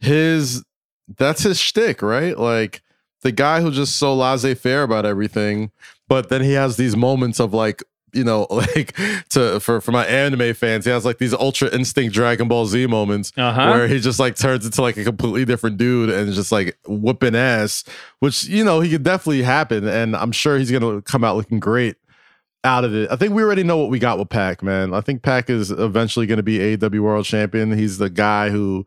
his 0.00 0.64
that's 1.16 1.42
his 1.42 1.58
shtick, 1.60 2.02
right? 2.02 2.36
Like 2.38 2.82
the 3.22 3.32
guy 3.32 3.60
who's 3.60 3.76
just 3.76 3.96
so 3.96 4.14
laissez 4.14 4.54
faire 4.54 4.82
about 4.82 5.04
everything, 5.06 5.70
but 6.08 6.28
then 6.28 6.42
he 6.42 6.52
has 6.52 6.76
these 6.76 6.96
moments 6.96 7.38
of 7.40 7.52
like, 7.54 7.82
you 8.14 8.24
know, 8.24 8.46
like 8.50 8.94
to 9.30 9.60
for 9.60 9.80
for 9.80 9.92
my 9.92 10.04
anime 10.06 10.54
fans, 10.54 10.84
he 10.84 10.90
has 10.90 11.04
like 11.04 11.18
these 11.18 11.32
ultra 11.34 11.68
instinct 11.74 12.14
Dragon 12.14 12.48
Ball 12.48 12.66
Z 12.66 12.86
moments 12.86 13.32
Uh-huh. 13.36 13.70
where 13.70 13.88
he 13.88 14.00
just 14.00 14.18
like 14.18 14.36
turns 14.36 14.64
into 14.66 14.82
like 14.82 14.96
a 14.96 15.04
completely 15.04 15.44
different 15.44 15.76
dude 15.76 16.10
and 16.10 16.32
just 16.32 16.52
like 16.52 16.76
whooping 16.86 17.34
ass, 17.36 17.84
which 18.18 18.44
you 18.44 18.64
know 18.64 18.80
he 18.80 18.90
could 18.90 19.02
definitely 19.02 19.42
happen, 19.42 19.86
and 19.86 20.16
I'm 20.16 20.32
sure 20.32 20.58
he's 20.58 20.70
gonna 20.70 21.00
come 21.02 21.24
out 21.24 21.36
looking 21.36 21.60
great 21.60 21.96
out 22.64 22.84
of 22.84 22.94
it. 22.94 23.10
I 23.10 23.16
think 23.16 23.32
we 23.34 23.42
already 23.42 23.64
know 23.64 23.76
what 23.76 23.90
we 23.90 23.98
got 23.98 24.18
with 24.18 24.28
Pac, 24.28 24.62
man. 24.62 24.94
I 24.94 25.00
think 25.00 25.22
Pac 25.22 25.50
is 25.50 25.70
eventually 25.70 26.26
going 26.26 26.36
to 26.38 26.42
be 26.42 26.74
AW 26.74 27.02
World 27.02 27.24
Champion. 27.24 27.72
He's 27.72 27.98
the 27.98 28.10
guy 28.10 28.50
who 28.50 28.86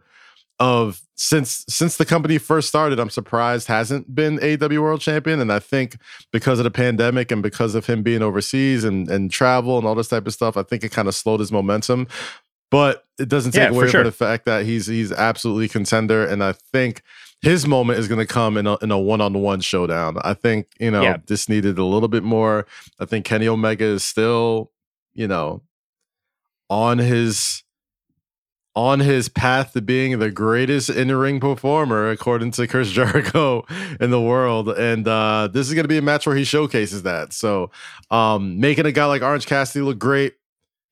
of 0.60 1.02
since 1.16 1.66
since 1.68 1.98
the 1.98 2.06
company 2.06 2.38
first 2.38 2.70
started, 2.70 3.00
I'm 3.00 3.10
surprised 3.10 3.68
hasn't 3.68 4.16
been 4.16 4.40
AW 4.40 4.82
World 4.82 5.02
Champion. 5.02 5.42
And 5.42 5.52
I 5.52 5.60
think 5.60 5.98
because 6.32 6.60
of 6.60 6.64
the 6.64 6.72
pandemic 6.72 7.32
and 7.32 7.44
because 7.44 7.76
of 7.76 7.86
him 7.86 8.04
being 8.04 8.22
overseas 8.22 8.84
and 8.86 9.10
and 9.10 9.30
travel 9.32 9.78
and 9.78 9.86
all 9.86 9.96
this 9.96 10.08
type 10.08 10.26
of 10.28 10.34
stuff, 10.34 10.56
I 10.56 10.64
think 10.64 10.84
it 10.84 10.92
kind 10.92 11.08
of 11.08 11.16
slowed 11.16 11.42
his 11.42 11.52
momentum. 11.52 12.08
But 12.72 13.04
it 13.20 13.30
doesn't 13.30 13.52
take 13.52 13.64
Yeah, 13.64 13.70
away 13.70 13.88
sure. 13.90 14.02
from 14.02 14.04
the 14.06 14.12
fact 14.12 14.46
that 14.46 14.66
he's 14.66 14.88
he's 14.88 15.12
absolutely 15.12 15.68
contender. 15.68 16.26
And 16.26 16.44
I 16.44 16.54
think 16.54 17.02
his 17.42 17.68
moment 17.68 18.00
is 18.00 18.08
going 18.08 18.20
to 18.20 18.26
come 18.26 18.58
in 18.58 18.66
a, 18.68 18.76
in 18.78 18.90
a 18.92 18.98
one-on-one 19.00 19.62
showdown. 19.62 20.18
I 20.24 20.34
think, 20.34 20.68
you 20.80 20.90
know, 20.90 21.02
Yeah. 21.04 21.18
this 21.28 21.48
needed 21.48 21.78
a 21.78 21.84
little 21.86 22.08
bit 22.08 22.24
more. 22.24 22.66
I 23.00 23.06
think 23.06 23.26
Kenny 23.26 23.48
Omega 23.48 23.86
is 23.86 24.04
still, 24.04 24.72
you 25.14 25.28
know, 25.28 25.62
on 26.70 26.98
his 26.98 27.62
on 28.78 29.00
his 29.00 29.30
path 29.30 29.72
to 29.72 29.82
being 29.82 30.20
the 30.20 30.30
greatest 30.30 30.90
in-ring 30.90 31.40
performer 31.40 32.10
according 32.10 32.52
to 32.52 32.68
Chris 32.68 32.92
Jericho 32.98 33.64
in 34.02 34.10
the 34.12 34.20
world 34.20 34.68
and 34.68 35.08
uh 35.08 35.48
this 35.48 35.68
is 35.70 35.74
going 35.74 35.86
to 35.86 35.88
be 35.88 35.98
a 35.98 36.02
match 36.02 36.28
where 36.28 36.36
he 36.36 36.44
showcases 36.44 37.04
that. 37.04 37.32
So, 37.32 37.72
um 38.12 38.60
making 38.60 38.86
a 38.86 38.92
guy 38.92 39.06
like 39.06 39.22
Orange 39.22 39.46
Cassidy 39.46 39.82
look 39.86 39.98
great. 40.00 40.34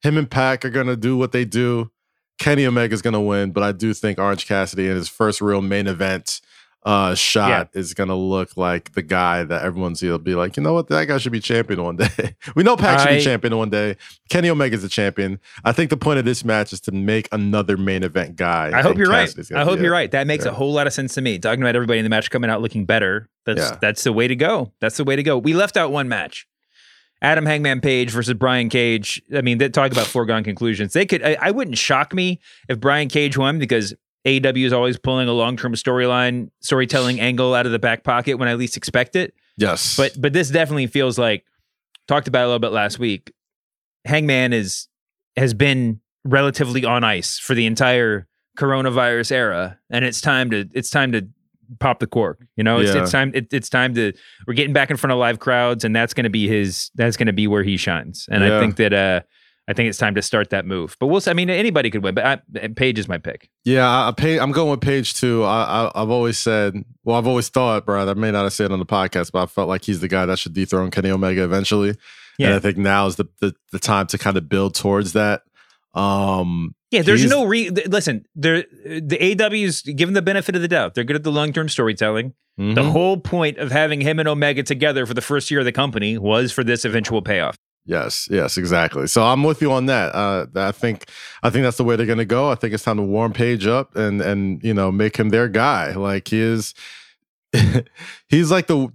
Him 0.01 0.17
and 0.17 0.29
Pac 0.29 0.63
are 0.63 0.69
going 0.69 0.87
to 0.87 0.95
do 0.95 1.17
what 1.17 1.31
they 1.33 1.43
do. 1.45 1.89
Kenny 2.39 2.65
Omega 2.65 2.93
is 2.93 3.01
going 3.01 3.13
to 3.13 3.19
win, 3.21 3.51
but 3.51 3.63
I 3.63 3.71
do 3.71 3.93
think 3.93 4.19
Orange 4.19 4.47
Cassidy 4.47 4.87
in 4.87 4.95
his 4.95 5.07
first 5.09 5.41
real 5.41 5.61
main 5.61 5.87
event 5.87 6.41
uh 6.85 7.15
shot 7.15 7.69
is 7.71 7.93
going 7.93 8.09
to 8.09 8.15
look 8.15 8.57
like 8.57 8.91
the 8.91 9.01
guy 9.01 9.41
that 9.45 9.63
everyone's 9.63 10.01
going 10.01 10.11
to 10.15 10.19
be 10.19 10.35
like, 10.35 10.57
you 10.57 10.63
know 10.63 10.73
what, 10.73 10.87
that 10.89 11.05
guy 11.07 11.17
should 11.17 11.31
be 11.31 11.39
champion 11.39 11.81
one 11.81 11.95
day. 11.95 12.35
we 12.57 12.63
know 12.63 12.75
Pac 12.75 12.99
should 12.99 13.15
be 13.15 13.23
champion 13.23 13.55
one 13.57 13.69
day. 13.69 13.95
Kenny 14.29 14.49
Omega's 14.49 14.81
the 14.81 14.89
champion. 14.89 15.39
I 15.63 15.71
think 15.71 15.91
the 15.91 15.95
point 15.95 16.19
of 16.19 16.25
this 16.25 16.43
match 16.43 16.73
is 16.73 16.81
to 16.81 16.91
make 16.91 17.29
another 17.31 17.77
main 17.77 18.03
event 18.03 18.35
guy. 18.35 18.77
I 18.77 18.81
hope 18.81 18.97
you're 18.97 19.07
right. 19.07 19.21
Cassidy's 19.27 19.47
gonna 19.47 19.61
I 19.61 19.63
hope 19.63 19.77
you're 19.79 19.93
it. 19.93 19.95
right. 19.95 20.11
That 20.11 20.27
makes 20.27 20.43
Yeah. 20.43 20.51
a 20.51 20.55
whole 20.55 20.73
lot 20.73 20.85
of 20.85 20.91
sense 20.91 21.13
to 21.13 21.21
me. 21.21 21.39
Talking 21.39 21.61
about 21.63 21.75
everybody 21.77 21.99
in 21.99 22.03
the 22.03 22.09
match 22.09 22.29
coming 22.29 22.49
out 22.49 22.61
looking 22.61 22.85
better. 22.85 23.29
That's 23.45 23.61
Yeah. 23.61 23.77
that's 23.79 24.03
the 24.03 24.11
way 24.11 24.27
to 24.27 24.35
go. 24.35 24.73
That's 24.81 24.97
the 24.97 25.05
way 25.05 25.15
to 25.15 25.23
go. 25.23 25.37
We 25.37 25.53
left 25.53 25.77
out 25.77 25.89
one 25.93 26.09
match. 26.09 26.47
Adam 27.23 27.45
Hangman 27.45 27.79
Page 27.79 28.11
versus 28.11 28.33
Brian 28.33 28.69
Cage. 28.69 29.21
I 29.33 29.41
mean, 29.41 29.57
they 29.57 29.69
talk 29.69 29.91
about 29.93 30.05
foregone 30.05 30.43
conclusions. 30.43 30.91
They 30.91 31.05
could. 31.05 31.23
I, 31.23 31.37
I 31.39 31.51
wouldn't 31.51 31.77
shock 31.77 32.13
me 32.13 32.41
if 32.67 32.79
Brian 32.79 33.07
Cage 33.07 33.37
won 33.37 33.59
because 33.59 33.95
AEW 34.27 34.65
is 34.65 34.73
always 34.73 34.97
pulling 34.97 35.29
a 35.29 35.33
long 35.33 35.55
term 35.55 35.73
storyline, 35.73 36.51
storytelling 36.59 37.21
angle 37.21 37.55
out 37.55 37.65
of 37.65 37.71
the 37.71 37.79
back 37.79 38.03
pocket 38.03 38.35
when 38.35 38.49
I 38.49 38.55
least 38.55 38.75
expect 38.75 39.15
it. 39.15 39.33
Yes. 39.57 39.95
But 39.95 40.19
but 40.19 40.33
this 40.33 40.49
definitely 40.49 40.87
feels 40.87 41.17
like 41.17 41.45
talked 42.09 42.27
about 42.27 42.43
a 42.43 42.47
little 42.47 42.59
bit 42.59 42.73
last 42.73 42.99
week. 42.99 43.31
Hangman 44.05 44.51
is 44.51 44.89
has 45.37 45.53
been 45.53 46.01
relatively 46.25 46.83
on 46.83 47.05
ice 47.05 47.39
for 47.39 47.53
the 47.53 47.65
entire 47.65 48.27
coronavirus 48.57 49.31
era, 49.31 49.79
and 49.89 50.03
it's 50.03 50.19
time 50.19 50.49
to 50.51 50.67
it's 50.73 50.89
time 50.89 51.13
to 51.13 51.27
pop 51.79 51.99
the 51.99 52.07
cork. 52.07 52.45
You 52.55 52.63
know, 52.63 52.79
it's, 52.79 52.93
Yeah. 52.93 53.03
it's 53.03 53.11
time 53.11 53.31
it, 53.33 53.47
it's 53.51 53.69
time 53.69 53.93
to 53.95 54.13
we're 54.47 54.53
getting 54.53 54.73
back 54.73 54.91
in 54.91 54.97
front 54.97 55.11
of 55.11 55.19
live 55.19 55.39
crowds, 55.39 55.83
and 55.83 55.95
that's 55.95 56.13
going 56.13 56.23
to 56.25 56.29
be 56.29 56.47
his 56.47 56.91
that's 56.95 57.17
going 57.17 57.27
to 57.27 57.33
be 57.33 57.47
where 57.47 57.63
he 57.63 57.77
shines. 57.77 58.27
And 58.31 58.43
I 58.43 58.59
think 58.59 58.75
that 58.77 58.93
uh 58.93 59.21
I 59.65 59.71
think 59.71 59.87
it's 59.87 59.97
time 59.97 60.13
to 60.15 60.21
start 60.21 60.49
that 60.49 60.65
move. 60.65 60.97
But 60.99 61.07
we'll. 61.07 61.21
I 61.25 61.31
mean, 61.33 61.49
anybody 61.49 61.89
could 61.89 62.03
win, 62.03 62.15
but 62.15 62.25
I, 62.53 62.67
Page 62.67 62.99
is 62.99 63.07
my 63.07 63.17
pick. 63.17 63.49
Yeah, 63.63 63.87
I, 63.89 64.09
I 64.09 64.11
pay, 64.11 64.37
I'm 64.37 64.51
going 64.51 64.71
with 64.71 64.81
page 64.81 65.13
two. 65.13 65.45
I, 65.45 65.85
I, 65.85 66.01
I've 66.01 66.09
always 66.09 66.37
said, 66.37 66.83
well, 67.05 67.15
I've 67.17 67.27
always 67.27 67.47
thought, 67.47 67.85
Brad, 67.85 68.09
I 68.09 68.13
may 68.13 68.29
not 68.29 68.43
have 68.43 68.51
said 68.51 68.65
it 68.65 68.71
on 68.73 68.79
the 68.79 68.85
podcast, 68.85 69.31
but 69.31 69.41
I 69.43 69.45
felt 69.45 69.69
like 69.69 69.85
he's 69.85 70.01
the 70.01 70.09
guy 70.09 70.25
that 70.25 70.37
should 70.37 70.53
dethrone 70.53 70.91
Kenny 70.91 71.11
Omega 71.11 71.45
eventually. 71.45 71.95
Yeah. 72.37 72.47
And 72.47 72.55
I 72.55 72.59
think 72.59 72.77
now 72.77 73.05
is 73.05 73.15
the, 73.15 73.25
the, 73.39 73.55
the 73.71 73.79
time 73.79 74.07
to 74.07 74.17
kind 74.17 74.35
of 74.35 74.49
build 74.49 74.75
towards 74.75 75.13
that. 75.13 75.43
Um, 75.93 76.75
Yeah, 76.91 77.01
there's 77.01 77.25
no 77.25 77.45
re. 77.45 77.69
Listen, 77.69 78.25
the 78.35 78.65
AW's 79.19 79.81
given 79.81 80.13
the 80.13 80.21
benefit 80.21 80.55
of 80.55 80.61
the 80.61 80.67
doubt. 80.67 80.93
They're 80.95 81.03
good 81.03 81.15
at 81.15 81.23
the 81.23 81.31
long 81.31 81.53
term 81.53 81.69
storytelling. 81.69 82.33
The 82.57 82.63
Mhm. 82.63 82.91
whole 82.91 83.17
point 83.17 83.57
of 83.57 83.71
having 83.71 84.01
him 84.01 84.19
and 84.19 84.27
Omega 84.27 84.61
together 84.61 85.07
for 85.07 85.15
the 85.15 85.21
first 85.21 85.49
year 85.49 85.59
of 85.61 85.65
the 85.65 85.71
company 85.71 86.19
was 86.19 86.51
for 86.51 86.63
this 86.63 86.85
eventual 86.85 87.23
payoff. 87.23 87.55
Yes, 87.85 88.27
yes, 88.31 88.57
exactly. 88.57 89.07
So 89.07 89.23
I'm 89.23 89.43
with 89.43 89.59
you 89.61 89.71
on 89.71 89.87
that. 89.87 90.13
Uh, 90.15 90.45
I 90.55 90.71
think 90.71 91.05
I 91.41 91.49
think 91.49 91.63
that's 91.63 91.77
the 91.77 91.83
way 91.83 91.95
they're 91.95 92.05
going 92.05 92.19
to 92.19 92.25
go. 92.25 92.49
I 92.51 92.55
think 92.55 92.73
it's 92.73 92.83
time 92.83 92.97
to 92.97 93.03
warm 93.03 93.33
Page 93.33 93.65
up 93.65 93.95
and 93.95 94.21
and 94.21 94.63
you 94.63 94.73
know 94.73 94.91
make 94.91 95.17
him 95.17 95.29
their 95.29 95.47
guy. 95.49 95.93
Like 95.93 96.27
he 96.29 96.39
is, 96.39 96.73
he's 98.29 98.51
like 98.51 98.67
the 98.67 98.89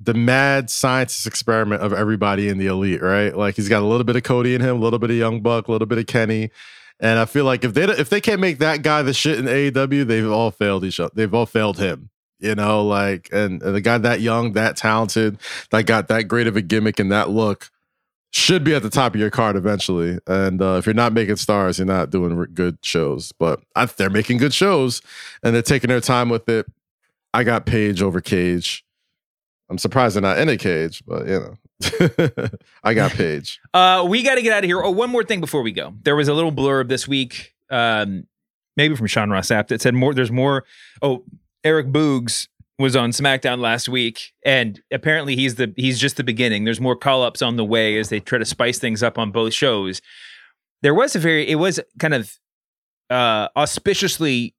the 0.00 0.14
mad 0.14 0.70
scientist 0.70 1.26
experiment 1.26 1.82
of 1.82 1.92
everybody 1.92 2.48
in 2.48 2.58
the 2.58 2.66
elite, 2.66 3.02
right? 3.02 3.36
Like 3.36 3.56
he's 3.56 3.68
got 3.68 3.82
a 3.82 3.86
little 3.86 4.04
bit 4.04 4.16
of 4.16 4.22
Cody 4.22 4.54
in 4.54 4.60
him, 4.60 4.76
a 4.76 4.80
little 4.80 4.98
bit 4.98 5.10
of 5.10 5.16
Young 5.16 5.42
Buck, 5.42 5.68
a 5.68 5.72
little 5.72 5.86
bit 5.86 5.98
of 5.98 6.06
Kenny. 6.06 6.50
And 6.98 7.18
I 7.18 7.24
feel 7.24 7.44
like 7.44 7.64
if 7.64 7.74
they 7.74 7.84
if 7.84 8.08
they 8.08 8.20
can't 8.20 8.40
make 8.40 8.58
that 8.58 8.82
guy 8.82 9.02
the 9.02 9.14
shit 9.14 9.38
in 9.38 9.46
AEW, 9.46 10.06
they've 10.06 10.30
all 10.30 10.50
failed 10.50 10.84
each 10.84 11.00
other. 11.00 11.12
They've 11.14 11.32
all 11.32 11.46
failed 11.46 11.78
him. 11.78 12.10
You 12.38 12.54
know, 12.54 12.82
like 12.84 13.28
and, 13.32 13.62
and 13.62 13.74
the 13.74 13.80
guy 13.82 13.98
that 13.98 14.20
young, 14.20 14.54
that 14.54 14.76
talented, 14.76 15.38
that 15.70 15.84
got 15.84 16.08
that 16.08 16.24
great 16.24 16.46
of 16.46 16.56
a 16.56 16.62
gimmick 16.62 16.98
and 16.98 17.12
that 17.12 17.28
look 17.28 17.70
should 18.32 18.62
be 18.62 18.74
at 18.74 18.82
the 18.82 18.90
top 18.90 19.14
of 19.14 19.20
your 19.20 19.30
card 19.30 19.56
eventually. 19.56 20.18
And 20.26 20.62
uh, 20.62 20.76
if 20.78 20.86
you're 20.86 20.94
not 20.94 21.12
making 21.12 21.36
stars, 21.36 21.78
you're 21.78 21.86
not 21.86 22.10
doing 22.10 22.46
good 22.54 22.78
shows. 22.82 23.32
But 23.32 23.60
I, 23.74 23.86
they're 23.86 24.08
making 24.08 24.38
good 24.38 24.54
shows 24.54 25.02
and 25.42 25.54
they're 25.54 25.62
taking 25.62 25.88
their 25.88 26.00
time 26.00 26.28
with 26.28 26.48
it. 26.48 26.66
I 27.34 27.44
got 27.44 27.66
Page 27.66 28.02
over 28.02 28.20
Cage. 28.20 28.84
I'm 29.70 29.78
surprised 29.78 30.16
they're 30.16 30.22
not 30.22 30.38
in 30.38 30.48
a 30.48 30.56
cage, 30.56 31.02
but 31.06 31.26
you 31.28 31.40
know, 31.40 32.48
I 32.84 32.92
got 32.92 33.12
Page. 33.12 33.60
Uh, 33.74 34.04
we 34.08 34.22
got 34.22 34.34
to 34.34 34.42
get 34.42 34.52
out 34.52 34.64
of 34.64 34.68
here. 34.68 34.82
Oh, 34.82 34.90
one 34.90 35.10
more 35.10 35.22
thing 35.22 35.40
before 35.40 35.62
we 35.62 35.70
go. 35.70 35.94
There 36.02 36.16
was 36.16 36.26
a 36.26 36.34
little 36.34 36.50
blurb 36.50 36.88
this 36.88 37.06
week, 37.06 37.54
um, 37.70 38.26
maybe 38.76 38.96
from 38.96 39.06
Sean 39.06 39.30
Ross 39.30 39.48
Sapp 39.48 39.68
that 39.68 39.80
said 39.80 39.94
more. 39.94 40.12
There's 40.12 40.32
more. 40.32 40.64
Oh, 41.00 41.24
Rick 41.64 41.86
Boogs 41.88 42.48
was 42.80 42.96
on 42.96 43.10
SmackDown 43.10 43.60
last 43.60 43.88
week, 43.88 44.32
and 44.44 44.82
apparently 44.90 45.36
he's 45.36 45.54
the 45.54 45.72
he's 45.76 46.00
just 46.00 46.16
the 46.16 46.24
beginning. 46.24 46.64
There's 46.64 46.80
more 46.80 46.96
call 46.96 47.22
ups 47.22 47.42
on 47.42 47.56
the 47.56 47.64
way 47.64 47.96
as 47.98 48.08
they 48.08 48.18
try 48.18 48.38
to 48.38 48.44
spice 48.44 48.78
things 48.78 49.02
up 49.02 49.18
on 49.18 49.30
both 49.30 49.54
shows. 49.54 50.02
There 50.82 50.94
was 50.94 51.14
a 51.14 51.20
very 51.20 51.48
it 51.48 51.56
was 51.56 51.78
kind 52.00 52.14
of 52.14 52.36
uh, 53.08 53.48
auspiciously 53.54 54.54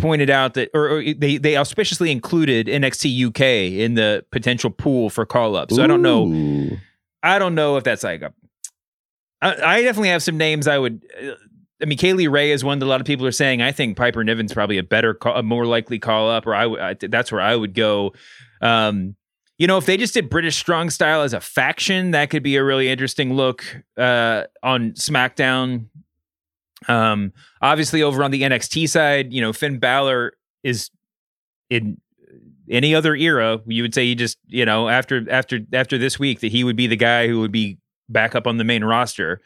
pointed 0.00 0.30
out 0.30 0.54
that 0.54 0.70
or, 0.74 0.88
or 0.88 1.02
they 1.02 1.36
they 1.36 1.56
auspiciously 1.56 2.10
included 2.10 2.66
NXT 2.66 3.28
UK 3.28 3.40
in 3.80 3.94
the 3.94 4.24
potential 4.32 4.70
pool 4.70 5.10
for 5.10 5.26
call 5.26 5.56
ups. 5.56 5.76
So 5.76 5.82
I 5.82 5.86
don't 5.86 6.02
know. 6.02 6.78
I 7.22 7.38
don't 7.38 7.54
know 7.54 7.76
if 7.76 7.84
that's 7.84 8.02
like 8.02 8.22
a. 8.22 8.32
I, 9.42 9.76
I 9.76 9.82
definitely 9.82 10.08
have 10.10 10.22
some 10.22 10.36
names 10.36 10.66
I 10.66 10.78
would. 10.78 11.04
Uh, 11.22 11.32
I 11.82 11.86
mean, 11.86 11.96
Kay 11.96 12.12
Lee 12.12 12.26
Ray 12.26 12.50
is 12.50 12.62
one 12.62 12.78
that 12.78 12.86
a 12.86 12.88
lot 12.88 13.00
of 13.00 13.06
people 13.06 13.26
are 13.26 13.32
saying. 13.32 13.62
I 13.62 13.72
think 13.72 13.96
Piper 13.96 14.22
Niven's 14.22 14.52
probably 14.52 14.76
a 14.76 14.82
better, 14.82 15.14
call, 15.14 15.36
a 15.36 15.42
more 15.42 15.64
likely 15.64 15.98
call 15.98 16.30
up, 16.30 16.46
or 16.46 16.54
I. 16.54 16.90
I, 16.90 16.94
that's 16.94 17.32
where 17.32 17.40
I 17.40 17.56
would 17.56 17.74
go. 17.74 18.12
Um, 18.60 19.16
you 19.60 19.66
know, 19.66 19.76
if 19.76 19.84
they 19.84 19.98
just 19.98 20.14
did 20.14 20.30
British 20.30 20.56
Strong 20.56 20.88
Style 20.88 21.20
as 21.20 21.34
a 21.34 21.40
faction, 21.40 22.12
that 22.12 22.30
could 22.30 22.42
be 22.42 22.56
a 22.56 22.64
really 22.64 22.88
interesting 22.88 23.34
look 23.34 23.62
uh, 23.98 24.44
on 24.62 24.92
SmackDown. 24.92 25.89
Um, 26.88 27.32
obviously, 27.60 28.02
over 28.02 28.22
on 28.22 28.30
the 28.30 28.42
NXT 28.42 28.88
side, 28.88 29.32
you 29.32 29.40
know, 29.40 29.52
Finn 29.52 29.78
Balor 29.78 30.32
is 30.62 30.90
in 31.68 32.00
any 32.68 32.94
other 32.94 33.14
era, 33.14 33.60
you 33.66 33.82
would 33.82 33.94
say 33.94 34.06
he 34.06 34.14
just, 34.14 34.38
you 34.46 34.64
know, 34.64 34.88
after 34.88 35.30
after 35.30 35.60
after 35.72 35.98
this 35.98 36.18
week 36.18 36.40
that 36.40 36.52
he 36.52 36.64
would 36.64 36.76
be 36.76 36.86
the 36.86 36.96
guy 36.96 37.26
who 37.26 37.40
would 37.40 37.52
be 37.52 37.78
back 38.08 38.34
up 38.34 38.46
on 38.46 38.56
the 38.56 38.64
main 38.64 38.84
roster. 38.84 39.40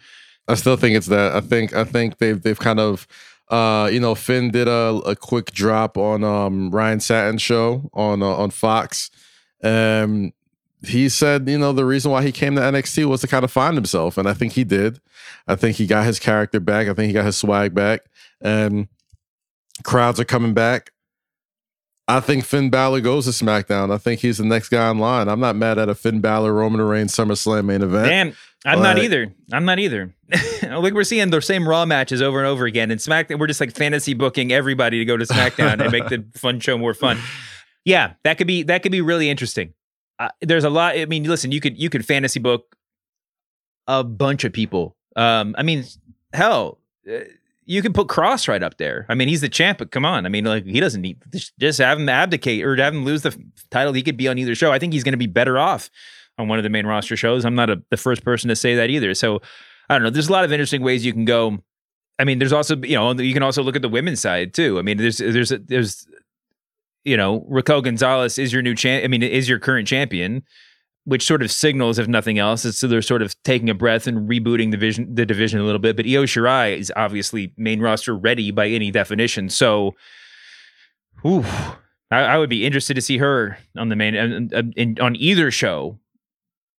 I 0.47 0.55
still 0.55 0.77
think 0.77 0.97
it's 0.97 1.07
that. 1.07 1.35
I 1.35 1.41
think 1.41 1.75
I 1.75 1.85
think 1.85 2.19
they've 2.19 2.41
they've 2.41 2.59
kind 2.59 2.79
of 2.79 3.07
uh, 3.49 3.89
you 3.93 4.01
know, 4.01 4.15
Finn 4.15 4.51
did 4.51 4.69
a, 4.69 5.01
a 5.07 5.15
quick 5.15 5.53
drop 5.53 5.99
on 5.99 6.25
um, 6.25 6.71
Ryan 6.71 7.01
Satin's 7.01 7.43
show 7.43 7.91
on 7.93 8.23
uh, 8.23 8.27
on 8.27 8.51
Fox. 8.51 9.11
Um, 9.63 10.33
he 10.87 11.09
said, 11.09 11.49
you 11.49 11.59
know, 11.59 11.73
the 11.73 11.85
reason 11.85 12.11
why 12.11 12.23
he 12.23 12.33
came 12.33 12.55
to 12.57 12.61
NXT 12.61 13.07
was 13.07 13.21
to 13.23 13.29
kind 13.29 13.45
of 13.45 13.51
find 13.51 13.77
himself, 13.77 14.19
and 14.19 14.29
I 14.29 14.35
think 14.35 14.53
he 14.53 14.65
did. 14.65 15.01
I 15.47 15.57
think 15.57 15.77
he 15.77 15.87
got 15.87 16.07
his 16.07 16.19
character 16.19 16.61
back. 16.61 16.89
I 16.89 16.95
think 16.95 17.09
he 17.09 17.13
got 17.13 17.25
his 17.25 17.37
swag 17.37 17.75
back, 17.75 18.03
and 18.41 18.89
crowds 19.83 20.21
are 20.21 20.25
coming 20.25 20.55
back. 20.55 20.91
I 22.07 22.21
think 22.21 22.45
Finn 22.45 22.69
Balor 22.69 23.01
goes 23.01 23.25
to 23.25 23.45
SmackDown. 23.45 23.93
I 23.93 23.97
think 23.97 24.21
he's 24.21 24.37
the 24.37 24.45
next 24.45 24.69
guy 24.69 24.91
in 24.91 24.99
line. 24.99 25.27
I'm 25.29 25.41
not 25.41 25.57
mad 25.57 25.79
at 25.79 25.89
a 25.89 25.95
Finn 25.95 26.21
Balor 26.21 26.53
Roman 26.53 26.83
Reigns 26.83 27.17
SummerSlam 27.17 27.65
main 27.65 27.83
event. 27.83 28.09
Damn, 28.09 28.37
I'm 28.67 28.83
not 28.83 28.99
either. 28.99 29.35
I'm 29.53 29.65
not 29.65 29.79
either. 29.79 30.15
like 30.63 30.93
we're 30.93 31.05
seeing 31.05 31.31
the 31.31 31.41
same 31.41 31.67
Raw 31.67 31.87
matches 31.87 32.21
over 32.21 32.39
and 32.39 32.47
over 32.47 32.67
again, 32.67 32.91
and 32.91 33.01
SmackDown. 33.01 33.39
We're 33.39 33.47
just 33.47 33.61
like 33.61 33.75
fantasy 33.75 34.13
booking 34.13 34.53
everybody 34.53 34.99
to 34.99 35.05
go 35.05 35.17
to 35.17 35.25
SmackDown 35.25 35.81
and 35.81 35.91
make 35.91 36.09
the 36.09 36.25
fun 36.35 36.61
show 36.61 36.77
more 36.79 36.95
fun. 36.95 37.19
Yeah, 37.87 38.15
that 38.25 38.39
could 38.39 38.47
be 38.47 38.63
that 38.63 38.83
could 38.83 38.93
be 38.93 39.03
really 39.03 39.29
interesting. 39.29 39.75
Uh, 40.19 40.29
there's 40.41 40.65
a 40.65 40.71
lot. 40.71 40.97
I 40.97 41.07
mean, 41.07 41.25
listen, 41.25 41.53
you 41.53 41.61
could 41.61 41.79
you 41.79 41.91
could 41.91 42.05
fantasy 42.05 42.41
book 42.41 42.77
a 43.87 44.05
bunch 44.05 44.45
of 44.45 44.53
people. 44.53 44.97
Um, 45.17 45.55
I 45.59 45.63
mean, 45.63 45.85
hell. 46.33 46.79
Uh, 47.09 47.21
you 47.67 47.81
can 47.81 47.93
put 47.93 48.09
Kross 48.09 48.47
right 48.47 48.63
up 48.63 48.77
there. 48.77 49.07
I 49.09 49.15
mean, 49.15 49.29
he's 49.29 49.41
the 49.41 49.49
champ, 49.49 49.79
but 49.79 49.91
come 49.91 50.05
on. 50.05 50.27
I 50.27 50.29
mean, 50.29 50.45
like 50.45 50.67
he 50.67 50.81
doesn't 50.81 51.01
need 51.01 51.23
just 51.59 51.79
have 51.79 51.99
him 51.99 52.09
abdicate 52.09 52.63
or 52.63 52.77
have 52.77 52.95
him 52.95 53.05
lose 53.05 53.23
the 53.23 53.37
title. 53.71 53.93
He 53.93 54.03
could 54.03 54.17
be 54.17 54.29
on 54.29 54.39
either 54.39 54.55
show. 54.55 54.71
I 54.71 54.79
think 54.79 54.93
he's 54.93 55.05
going 55.05 55.13
to 55.13 55.19
be 55.19 55.27
better 55.27 55.59
off 55.59 55.89
on 56.39 56.49
one 56.49 56.59
of 56.59 56.63
the 56.63 56.71
main 56.71 56.87
roster 56.87 57.17
shows. 57.17 57.45
I'm 57.45 57.55
not 57.55 57.71
a, 57.71 57.83
the 57.91 57.97
first 57.97 58.23
person 58.25 58.49
to 58.49 58.57
say 58.57 58.75
that 58.75 58.91
either. 58.91 59.15
So 59.15 59.41
I 59.89 59.95
don't 59.95 60.03
know. 60.03 60.11
There's 60.11 60.29
a 60.29 60.33
lot 60.33 60.45
of 60.45 60.53
interesting 60.53 60.83
ways 60.83 61.07
you 61.07 61.13
can 61.13 61.25
go. 61.25 61.59
I 62.19 62.25
mean, 62.25 62.39
there's 62.39 62.53
also 62.53 62.77
you 62.77 62.97
know 62.97 63.13
you 63.13 63.33
can 63.33 63.43
also 63.43 63.63
look 63.63 63.77
at 63.77 63.83
the 63.83 63.89
women's 63.89 64.21
side 64.21 64.53
too. 64.53 64.79
I 64.79 64.83
mean, 64.83 64.99
there's 64.99 65.19
there's 65.19 65.53
there's 65.67 66.07
you 67.05 67.17
know 67.17 67.45
Raquel 67.49 67.83
Gonzalez 67.83 68.39
is 68.39 68.53
your 68.53 68.63
new 68.63 68.75
champ. 68.75 69.05
I 69.05 69.09
mean, 69.09 69.23
is 69.23 69.49
your 69.49 69.59
current 69.59 69.89
champion 69.89 70.43
which 71.05 71.27
sort 71.27 71.43
of 71.43 71.53
signals, 71.53 71.99
if 71.99 72.09
nothing 72.09 72.39
else, 72.39 72.65
is 72.65 72.79
so 72.79 72.87
they're 72.87 73.03
sort 73.03 73.23
of 73.23 73.41
taking 73.43 73.69
a 73.69 73.75
breath 73.75 74.07
and 74.07 74.29
rebooting 74.29 74.71
the 74.71 74.77
vision, 74.77 75.15
the 75.15 75.27
division 75.27 75.61
a 75.61 75.65
little 75.65 75.79
bit. 75.79 75.97
But 75.97 76.07
Io 76.07 76.25
Shirai 76.25 76.77
is 76.79 76.93
obviously 76.97 77.53
main 77.57 77.81
roster 77.81 78.17
ready 78.17 78.51
by 78.51 78.69
any 78.69 78.91
definition. 78.91 79.51
So, 79.51 79.95
ooh, 81.27 81.45
I, 82.11 82.21
I 82.21 82.39
would 82.39 82.51
be 82.51 82.65
interested 82.65 82.95
to 82.95 83.03
see 83.03 83.19
her 83.19 83.59
on 83.77 83.91
the 83.91 83.97
main 83.97 84.15
and, 84.15 85.01
on 85.01 85.17
either 85.17 85.51
show. 85.51 85.99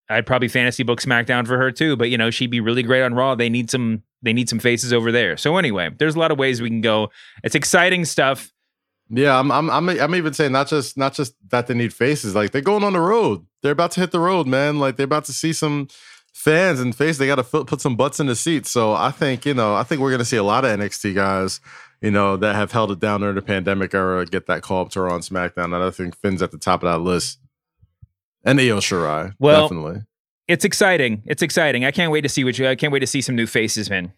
I'd 0.08 0.26
probably 0.26 0.46
fantasy 0.46 0.84
book 0.84 1.00
SmackDown 1.00 1.48
for 1.48 1.58
her 1.58 1.72
too, 1.72 1.96
but 1.96 2.10
you 2.10 2.18
know 2.18 2.30
she'd 2.30 2.50
be 2.50 2.60
really 2.60 2.84
great 2.84 3.02
on 3.02 3.14
Raw. 3.14 3.34
They 3.34 3.48
need 3.48 3.70
some 3.70 4.02
they 4.22 4.32
need 4.32 4.48
some 4.48 4.60
faces 4.60 4.92
over 4.92 5.10
there. 5.10 5.36
So 5.36 5.56
anyway, 5.56 5.90
there's 5.98 6.14
a 6.14 6.18
lot 6.18 6.30
of 6.30 6.38
ways 6.38 6.60
we 6.60 6.68
can 6.68 6.80
go. 6.80 7.10
It's 7.42 7.54
exciting 7.54 8.04
stuff. 8.04 8.52
Yeah, 9.08 9.38
I'm, 9.38 9.52
I'm, 9.52 9.70
I'm, 9.70 9.88
I'm 9.88 10.14
even 10.14 10.32
saying 10.32 10.52
not 10.52 10.68
just, 10.68 10.96
not 10.96 11.14
just 11.14 11.34
that 11.50 11.66
they 11.66 11.74
need 11.74 11.92
faces. 11.92 12.34
Like 12.34 12.50
they're 12.50 12.60
going 12.60 12.82
on 12.82 12.92
the 12.92 13.00
road. 13.00 13.46
They're 13.62 13.72
about 13.72 13.92
to 13.92 14.00
hit 14.00 14.10
the 14.10 14.20
road, 14.20 14.46
man. 14.46 14.78
Like 14.78 14.96
they're 14.96 15.04
about 15.04 15.24
to 15.26 15.32
see 15.32 15.52
some 15.52 15.88
fans 16.32 16.80
and 16.80 16.94
face. 16.94 17.18
They 17.18 17.26
got 17.26 17.36
to 17.36 17.64
put 17.64 17.80
some 17.80 17.96
butts 17.96 18.20
in 18.20 18.26
the 18.26 18.36
seats. 18.36 18.70
So 18.70 18.92
I 18.92 19.10
think, 19.10 19.46
you 19.46 19.54
know, 19.54 19.74
I 19.74 19.84
think 19.84 20.00
we're 20.00 20.10
going 20.10 20.18
to 20.18 20.24
see 20.24 20.36
a 20.36 20.42
lot 20.42 20.64
of 20.64 20.78
NXT 20.78 21.14
guys, 21.14 21.60
you 22.00 22.10
know, 22.10 22.36
that 22.36 22.54
have 22.54 22.72
held 22.72 22.90
it 22.90 23.00
down 23.00 23.20
during 23.20 23.36
the 23.36 23.42
pandemic 23.42 23.94
era 23.94 24.26
get 24.26 24.46
that 24.46 24.62
call 24.62 24.82
up 24.82 24.90
to 24.90 25.00
her 25.00 25.08
on 25.08 25.20
SmackDown. 25.20 25.74
And 25.74 25.76
I 25.76 25.90
think 25.90 26.16
Finn's 26.16 26.42
at 26.42 26.50
the 26.50 26.58
top 26.58 26.82
of 26.82 26.92
that 26.92 26.98
list. 26.98 27.38
And 28.44 28.60
Io 28.60 28.78
Shirai, 28.78 29.34
well, 29.38 29.62
definitely. 29.62 30.02
It's 30.46 30.64
exciting. 30.64 31.22
It's 31.26 31.42
exciting. 31.42 31.84
I 31.84 31.90
can't 31.90 32.12
wait 32.12 32.20
to 32.20 32.28
see 32.28 32.44
what 32.44 32.56
you. 32.58 32.68
I 32.68 32.76
can't 32.76 32.92
wait 32.92 33.00
to 33.00 33.06
see 33.06 33.20
some 33.20 33.34
new 33.34 33.46
faces, 33.46 33.90
man. 33.90 34.12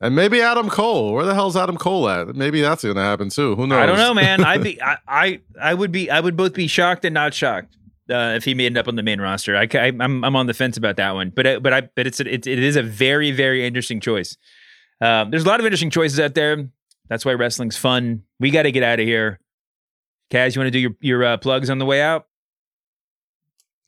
And 0.00 0.16
maybe 0.16 0.40
Adam 0.40 0.68
Cole. 0.68 1.12
Where 1.12 1.24
the 1.24 1.34
hell's 1.34 1.56
Adam 1.56 1.76
Cole 1.76 2.08
at? 2.08 2.34
Maybe 2.34 2.60
that's 2.60 2.82
going 2.82 2.96
to 2.96 3.02
happen 3.02 3.30
too. 3.30 3.54
Who 3.54 3.66
knows? 3.66 3.78
I 3.78 3.86
don't 3.86 3.96
know, 3.96 4.14
man. 4.14 4.44
I'd 4.44 4.62
be, 4.62 4.80
I, 4.82 4.96
I, 5.06 5.40
I 5.60 5.74
would 5.74 5.92
be, 5.92 6.10
I 6.10 6.20
would 6.20 6.36
both 6.36 6.54
be 6.54 6.66
shocked 6.66 7.04
and 7.04 7.14
not 7.14 7.32
shocked 7.32 7.76
uh, 8.10 8.34
if 8.36 8.44
he 8.44 8.54
may 8.54 8.66
end 8.66 8.76
up 8.76 8.88
on 8.88 8.96
the 8.96 9.02
main 9.02 9.20
roster. 9.20 9.56
I, 9.56 9.68
I, 9.72 9.86
am 9.86 10.00
I'm, 10.00 10.24
I'm 10.24 10.36
on 10.36 10.46
the 10.46 10.54
fence 10.54 10.76
about 10.76 10.96
that 10.96 11.12
one, 11.12 11.30
but, 11.30 11.46
I, 11.46 11.58
but 11.58 11.72
I, 11.72 11.80
but 11.82 12.06
it's, 12.06 12.20
a, 12.20 12.32
it, 12.32 12.46
it 12.46 12.58
is 12.58 12.76
a 12.76 12.82
very, 12.82 13.30
very 13.30 13.66
interesting 13.66 14.00
choice. 14.00 14.36
Um, 15.00 15.30
there's 15.30 15.44
a 15.44 15.48
lot 15.48 15.60
of 15.60 15.66
interesting 15.66 15.90
choices 15.90 16.18
out 16.20 16.34
there. 16.34 16.68
That's 17.08 17.24
why 17.24 17.34
wrestling's 17.34 17.76
fun. 17.76 18.22
We 18.40 18.50
got 18.50 18.62
to 18.62 18.72
get 18.72 18.82
out 18.82 19.00
of 19.00 19.06
here. 19.06 19.38
Kaz, 20.30 20.54
you 20.54 20.60
want 20.60 20.68
to 20.68 20.70
do 20.70 20.78
your, 20.78 20.92
your 21.00 21.24
uh, 21.24 21.36
plugs 21.36 21.70
on 21.70 21.78
the 21.78 21.84
way 21.84 22.00
out? 22.00 22.26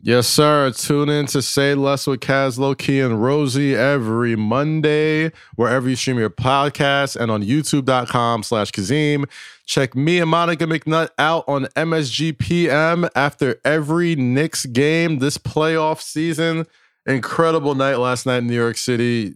Yes, 0.01 0.29
sir. 0.29 0.71
Tune 0.73 1.09
in 1.09 1.27
to 1.27 1.41
Say 1.41 1.75
Less 1.75 2.07
with 2.07 2.21
Kaz 2.21 2.59
Loki 2.59 3.01
and 3.01 3.23
Rosie 3.23 3.75
every 3.75 4.37
Monday, 4.37 5.33
wherever 5.57 5.89
you 5.89 5.97
stream 5.97 6.19
your 6.19 6.31
podcast 6.31 7.17
and 7.17 7.31
on 7.31 7.43
youtube.com 7.43 8.43
slash 8.43 8.71
Kazeem. 8.73 9.25
Check 9.65 9.97
me 9.97 10.21
and 10.21 10.31
Monica 10.31 10.65
McNutt 10.67 11.09
out 11.19 11.45
on 11.49 11.65
MSGPM 11.75 13.09
after 13.17 13.59
every 13.65 14.15
Knicks 14.15 14.67
game 14.67 15.19
this 15.19 15.39
playoff 15.39 16.03
season. 16.03 16.67
Incredible 17.07 17.75
night 17.75 17.97
last 17.97 18.27
night 18.27 18.39
in 18.39 18.49
New 18.49 18.55
York 18.55 18.77
City. 18.77 19.35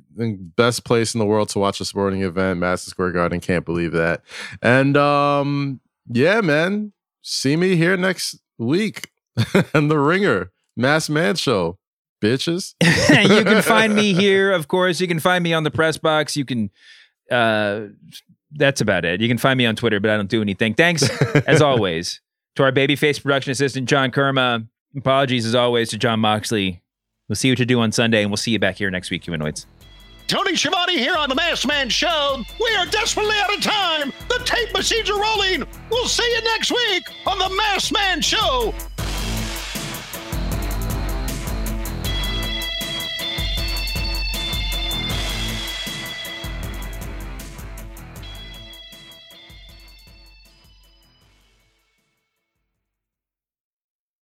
Best 0.57 0.85
place 0.85 1.15
in 1.15 1.21
the 1.21 1.27
world 1.27 1.49
to 1.51 1.59
watch 1.59 1.81
a 1.81 1.85
sporting 1.85 2.23
event, 2.23 2.61
Madison 2.61 2.91
Square 2.91 3.13
Garden. 3.13 3.41
Can't 3.41 3.65
believe 3.65 3.93
that. 3.93 4.23
And 4.61 4.97
um, 4.97 5.81
yeah, 6.07 6.43
man. 6.43 6.93
See 7.23 7.57
me 7.57 7.77
here 7.77 7.97
next 7.97 8.39
week. 8.59 9.09
and 9.75 9.91
the 9.91 9.99
ringer, 9.99 10.51
Masked 10.77 11.11
Man 11.11 11.37
Show, 11.37 11.79
bitches. 12.23 12.75
you 12.83 13.45
can 13.45 13.63
find 13.63 13.95
me 13.95 14.13
here, 14.15 14.53
of 14.53 14.69
course. 14.69 15.01
You 15.01 15.09
can 15.09 15.21
find 15.21 15.43
me 15.43 15.53
on 15.53 15.65
the 15.65 15.71
press 15.71 15.99
box. 15.99 16.37
You 16.37 16.45
can. 16.45 16.71
Uh, 17.31 17.87
that's 18.53 18.81
about 18.81 19.05
it. 19.05 19.21
You 19.21 19.29
can 19.29 19.39
find 19.39 19.57
me 19.57 19.67
on 19.67 19.77
Twitter, 19.77 20.01
but 20.01 20.11
I 20.11 20.17
don't 20.17 20.29
do 20.29 20.43
anything. 20.43 20.75
Thanks, 20.75 21.09
as 21.47 21.63
always, 21.63 22.21
to 22.57 22.65
our 22.65 22.73
babyface 22.73 23.23
production 23.23 23.53
assistant 23.53 23.89
John 23.89 24.11
Kermah. 24.11 24.67
Apologies, 24.97 25.47
as 25.47 25.55
always, 25.55 25.91
to 25.91 25.99
Jon 25.99 26.19
Moxley. 26.19 26.83
We'll 27.29 27.37
see 27.37 27.49
what 27.51 27.61
you 27.61 27.65
do 27.65 27.79
on 27.81 27.93
Sunday, 27.93 28.23
and 28.23 28.31
we'll 28.31 28.39
see 28.39 28.51
you 28.51 28.59
back 28.59 28.77
here 28.77 28.91
next 28.91 29.09
week, 29.13 29.23
humanoids. 29.23 29.67
Tony 30.31 30.55
Schiavone 30.55 30.97
here 30.97 31.17
on 31.17 31.29
the 31.29 31.35
Masked 31.35 31.67
Man 31.67 31.89
Show. 31.89 32.43
We 32.61 32.77
are 32.77 32.87
desperately 32.87 33.37
out 33.39 33.53
of 33.53 33.61
time. 33.63 34.13
The 34.29 34.41
tape 34.45 34.73
machines 34.73 35.11
are 35.11 35.21
rolling. 35.21 35.65
We'll 35.91 36.07
see 36.07 36.23
you 36.23 36.43
next 36.45 36.71
week 36.71 37.03
on 37.27 37.39
the 37.41 37.49
Masked 37.57 37.93
Man 37.93 38.21
Show. 38.21 38.73